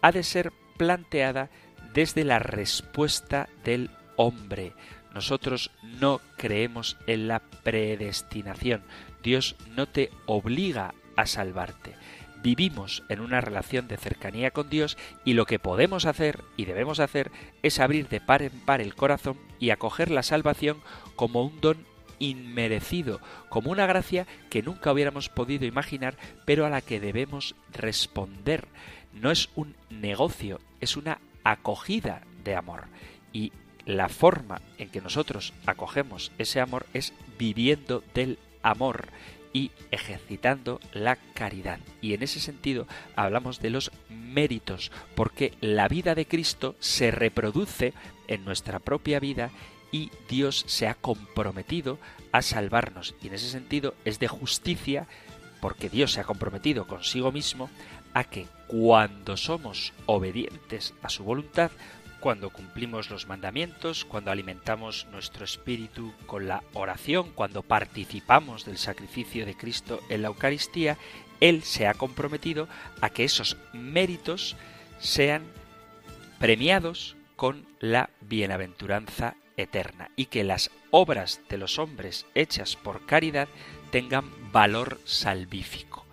ha 0.00 0.12
de 0.12 0.22
ser 0.22 0.52
planteada 0.76 1.50
desde 1.92 2.22
la 2.22 2.38
respuesta 2.38 3.48
del 3.64 3.90
hombre. 4.14 4.74
Nosotros 5.12 5.72
no 5.82 6.20
creemos 6.36 6.96
en 7.08 7.26
la 7.26 7.40
predestinación. 7.64 8.84
Dios 9.24 9.56
no 9.74 9.88
te 9.88 10.12
obliga 10.26 10.94
a 11.16 11.26
salvarte 11.26 11.96
vivimos 12.44 13.02
en 13.08 13.20
una 13.20 13.40
relación 13.40 13.88
de 13.88 13.96
cercanía 13.96 14.50
con 14.50 14.68
Dios 14.68 14.98
y 15.24 15.32
lo 15.32 15.46
que 15.46 15.58
podemos 15.58 16.04
hacer 16.04 16.44
y 16.58 16.66
debemos 16.66 17.00
hacer 17.00 17.32
es 17.62 17.80
abrir 17.80 18.08
de 18.08 18.20
par 18.20 18.42
en 18.42 18.52
par 18.60 18.82
el 18.82 18.94
corazón 18.94 19.38
y 19.58 19.70
acoger 19.70 20.10
la 20.10 20.22
salvación 20.22 20.76
como 21.16 21.42
un 21.42 21.58
don 21.62 21.86
inmerecido, 22.18 23.20
como 23.48 23.70
una 23.70 23.86
gracia 23.86 24.26
que 24.50 24.62
nunca 24.62 24.92
hubiéramos 24.92 25.30
podido 25.30 25.64
imaginar, 25.64 26.16
pero 26.44 26.66
a 26.66 26.70
la 26.70 26.82
que 26.82 27.00
debemos 27.00 27.56
responder. 27.72 28.68
No 29.14 29.30
es 29.30 29.48
un 29.54 29.74
negocio, 29.88 30.60
es 30.80 30.98
una 30.98 31.20
acogida 31.44 32.22
de 32.44 32.56
amor. 32.56 32.84
Y 33.32 33.52
la 33.86 34.10
forma 34.10 34.60
en 34.76 34.90
que 34.90 35.00
nosotros 35.00 35.54
acogemos 35.64 36.30
ese 36.36 36.60
amor 36.60 36.84
es 36.92 37.14
viviendo 37.38 38.04
del 38.12 38.38
amor 38.62 39.08
y 39.54 39.70
ejercitando 39.90 40.80
la 40.92 41.16
caridad. 41.16 41.78
Y 42.02 42.12
en 42.12 42.22
ese 42.22 42.40
sentido 42.40 42.86
hablamos 43.16 43.60
de 43.60 43.70
los 43.70 43.90
méritos, 44.10 44.92
porque 45.14 45.54
la 45.62 45.88
vida 45.88 46.14
de 46.14 46.26
Cristo 46.26 46.74
se 46.80 47.10
reproduce 47.10 47.94
en 48.28 48.44
nuestra 48.44 48.80
propia 48.80 49.20
vida 49.20 49.50
y 49.92 50.10
Dios 50.28 50.64
se 50.66 50.88
ha 50.88 50.94
comprometido 50.94 51.98
a 52.32 52.42
salvarnos. 52.42 53.14
Y 53.22 53.28
en 53.28 53.34
ese 53.34 53.48
sentido 53.48 53.94
es 54.04 54.18
de 54.18 54.26
justicia, 54.28 55.06
porque 55.60 55.88
Dios 55.88 56.12
se 56.12 56.20
ha 56.20 56.24
comprometido 56.24 56.86
consigo 56.88 57.30
mismo, 57.30 57.70
a 58.12 58.24
que 58.24 58.46
cuando 58.66 59.36
somos 59.36 59.92
obedientes 60.06 60.94
a 61.02 61.08
su 61.08 61.22
voluntad, 61.22 61.70
cuando 62.24 62.48
cumplimos 62.48 63.10
los 63.10 63.28
mandamientos, 63.28 64.06
cuando 64.06 64.30
alimentamos 64.30 65.06
nuestro 65.12 65.44
espíritu 65.44 66.14
con 66.24 66.48
la 66.48 66.62
oración, 66.72 67.32
cuando 67.34 67.62
participamos 67.62 68.64
del 68.64 68.78
sacrificio 68.78 69.44
de 69.44 69.54
Cristo 69.54 70.00
en 70.08 70.22
la 70.22 70.28
Eucaristía, 70.28 70.96
Él 71.40 71.62
se 71.64 71.86
ha 71.86 71.92
comprometido 71.92 72.66
a 73.02 73.10
que 73.10 73.24
esos 73.24 73.58
méritos 73.74 74.56
sean 75.00 75.42
premiados 76.38 77.14
con 77.36 77.66
la 77.78 78.08
bienaventuranza 78.22 79.34
eterna 79.58 80.08
y 80.16 80.24
que 80.24 80.44
las 80.44 80.70
obras 80.90 81.42
de 81.50 81.58
los 81.58 81.78
hombres 81.78 82.24
hechas 82.34 82.74
por 82.74 83.04
caridad 83.04 83.48
tengan 83.90 84.30
valor 84.50 84.98
salvífico. 85.04 86.06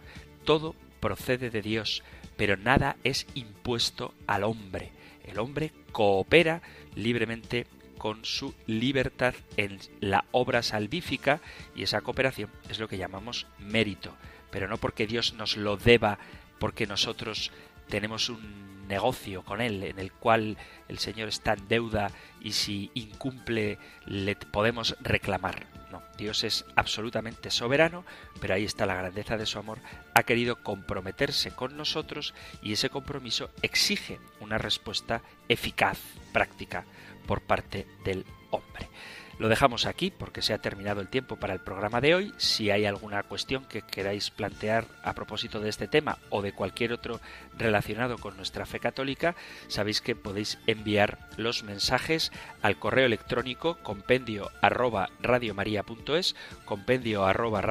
Todo 0.44 0.76
procede 1.00 1.50
de 1.52 1.62
Dios, 1.62 2.04
pero 2.36 2.58
nada 2.58 2.98
es 3.06 3.28
impuesto 3.34 4.14
al 4.28 4.44
hombre. 4.44 4.92
El 5.24 5.40
hombre 5.40 5.72
coopera 5.92 6.62
libremente 6.96 7.68
con 7.98 8.26
su 8.26 8.56
libertad 8.66 9.36
en 9.58 9.80
la 10.00 10.26
obra 10.32 10.64
salvífica 10.64 11.40
y 11.76 11.84
esa 11.84 12.02
cooperación 12.02 12.50
es 12.70 12.80
lo 12.80 12.88
que 12.88 12.98
llamamos 12.98 13.46
mérito, 13.60 14.16
pero 14.50 14.68
no 14.68 14.78
porque 14.78 15.06
Dios 15.06 15.34
nos 15.34 15.56
lo 15.56 15.78
deba, 15.78 16.18
porque 16.58 16.88
nosotros 16.88 17.52
tenemos 17.90 18.30
un 18.30 18.81
negocio 18.92 19.44
con 19.44 19.62
Él 19.62 19.84
en 19.84 19.98
el 19.98 20.12
cual 20.12 20.58
el 20.88 21.00
Señor 21.00 21.30
está 21.30 21.54
en 21.54 21.68
deuda 21.68 22.12
y 22.42 22.52
si 22.52 22.92
incumple 22.94 23.80
le 24.06 24.36
podemos 24.36 24.96
reclamar. 25.00 25.66
No, 25.92 26.04
Dios 26.18 26.44
es 26.44 26.66
absolutamente 26.76 27.52
soberano, 27.52 28.06
pero 28.40 28.54
ahí 28.54 28.66
está 28.66 28.86
la 28.86 28.96
grandeza 28.96 29.38
de 29.38 29.46
su 29.46 29.60
amor. 29.60 29.80
Ha 30.14 30.24
querido 30.24 30.62
comprometerse 30.62 31.52
con 31.52 31.76
nosotros 31.76 32.34
y 32.62 32.74
ese 32.74 32.90
compromiso 32.90 33.50
exige 33.62 34.20
una 34.40 34.58
respuesta 34.58 35.22
eficaz, 35.48 35.98
práctica, 36.34 36.86
por 37.26 37.42
parte 37.42 37.88
del 38.04 38.26
hombre. 38.52 38.90
Lo 39.40 39.50
dejamos 39.50 39.86
aquí 39.86 40.12
porque 40.12 40.42
se 40.42 40.54
ha 40.54 40.60
terminado 40.60 41.02
el 41.02 41.08
tiempo 41.08 41.38
para 41.38 41.54
el 41.54 41.60
programa 41.60 42.02
de 42.02 42.16
hoy. 42.16 42.34
Si 42.38 42.70
hay 42.70 42.86
alguna 42.86 43.24
cuestión 43.24 43.66
que 43.66 43.82
queráis 43.82 44.30
plantear 44.30 44.86
a 45.04 45.14
propósito 45.14 45.60
de 45.60 45.70
este 45.70 45.88
tema 45.88 46.18
o 46.30 46.42
de 46.42 46.54
cualquier 46.54 46.94
otro 46.94 47.20
relacionado 47.58 48.18
con 48.18 48.38
nuestra 48.38 48.66
fe 48.66 48.80
católica, 48.80 49.36
sabéis 49.68 50.02
que 50.02 50.16
podéis 50.16 50.60
enviar 50.68 51.30
los 51.38 51.64
mensajes 51.64 52.32
al 52.62 52.78
correo 52.78 53.06
electrónico 53.06 53.78
compendio 53.84 54.52
arroba 54.62 55.10
compendio 56.66 57.26
arroba 57.26 57.62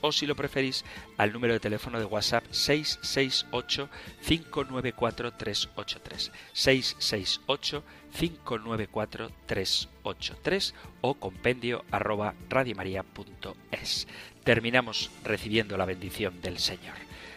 o 0.00 0.12
si 0.12 0.26
lo 0.26 0.36
preferís 0.36 0.84
al 1.16 1.32
número 1.32 1.54
de 1.54 1.60
teléfono 1.60 1.98
de 1.98 2.04
WhatsApp 2.04 2.44
668 2.50 3.88
594 4.26 5.32
383 5.32 6.32
668 6.52 7.84
594 8.18 9.30
383 9.46 10.74
o 11.00 11.14
compendio 11.14 11.84
arroba 11.90 12.34
radiomaria.es. 12.48 14.06
Terminamos 14.44 15.10
recibiendo 15.24 15.76
la 15.76 15.84
bendición 15.84 16.40
del 16.40 16.58
Señor. 16.58 16.94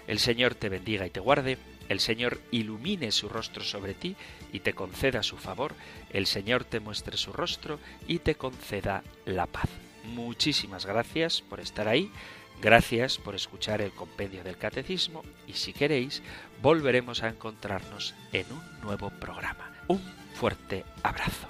El 0.08 0.20
Señor 0.20 0.56
te 0.56 0.70
bendiga 0.70 1.06
y 1.06 1.10
te 1.10 1.20
guarde, 1.20 1.58
el 1.90 2.00
Señor 2.00 2.40
ilumine 2.52 3.12
su 3.12 3.30
rostro 3.30 3.64
sobre 3.64 3.94
ti 3.94 4.16
y 4.54 4.60
te 4.60 4.74
conceda 4.74 5.24
su 5.24 5.38
favor, 5.38 5.74
el 6.12 6.28
Señor 6.28 6.64
te 6.64 6.80
muestre 6.80 7.18
su 7.18 7.34
rostro 7.34 7.80
y 8.08 8.20
te 8.20 8.36
conceda 8.36 9.04
la 9.26 9.48
paz. 9.48 9.70
Muchísimas 10.04 10.86
gracias 10.86 11.42
por 11.42 11.60
estar 11.60 11.88
ahí. 11.88 12.12
Gracias 12.60 13.20
por 13.20 13.36
escuchar 13.36 13.82
el 13.82 13.92
compendio 13.92 14.44
del 14.44 14.58
catecismo 14.58 15.24
y 15.46 15.54
si 15.54 15.74
queréis 15.74 16.24
volveremos 16.62 17.22
a 17.22 17.30
encontrarnos 17.30 18.16
en 18.34 18.48
un 18.52 18.82
nuevo 18.82 19.12
programa. 19.12 19.72
Un 19.88 20.02
fuerte 20.38 20.86
abrazo. 21.02 21.48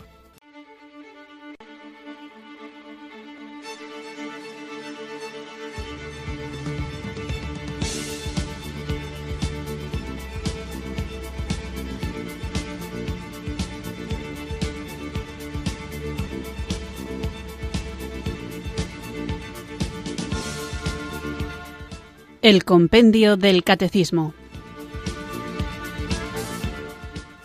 El 22.42 22.64
Compendio 22.64 23.36
del 23.36 23.66
Catecismo 23.66 24.34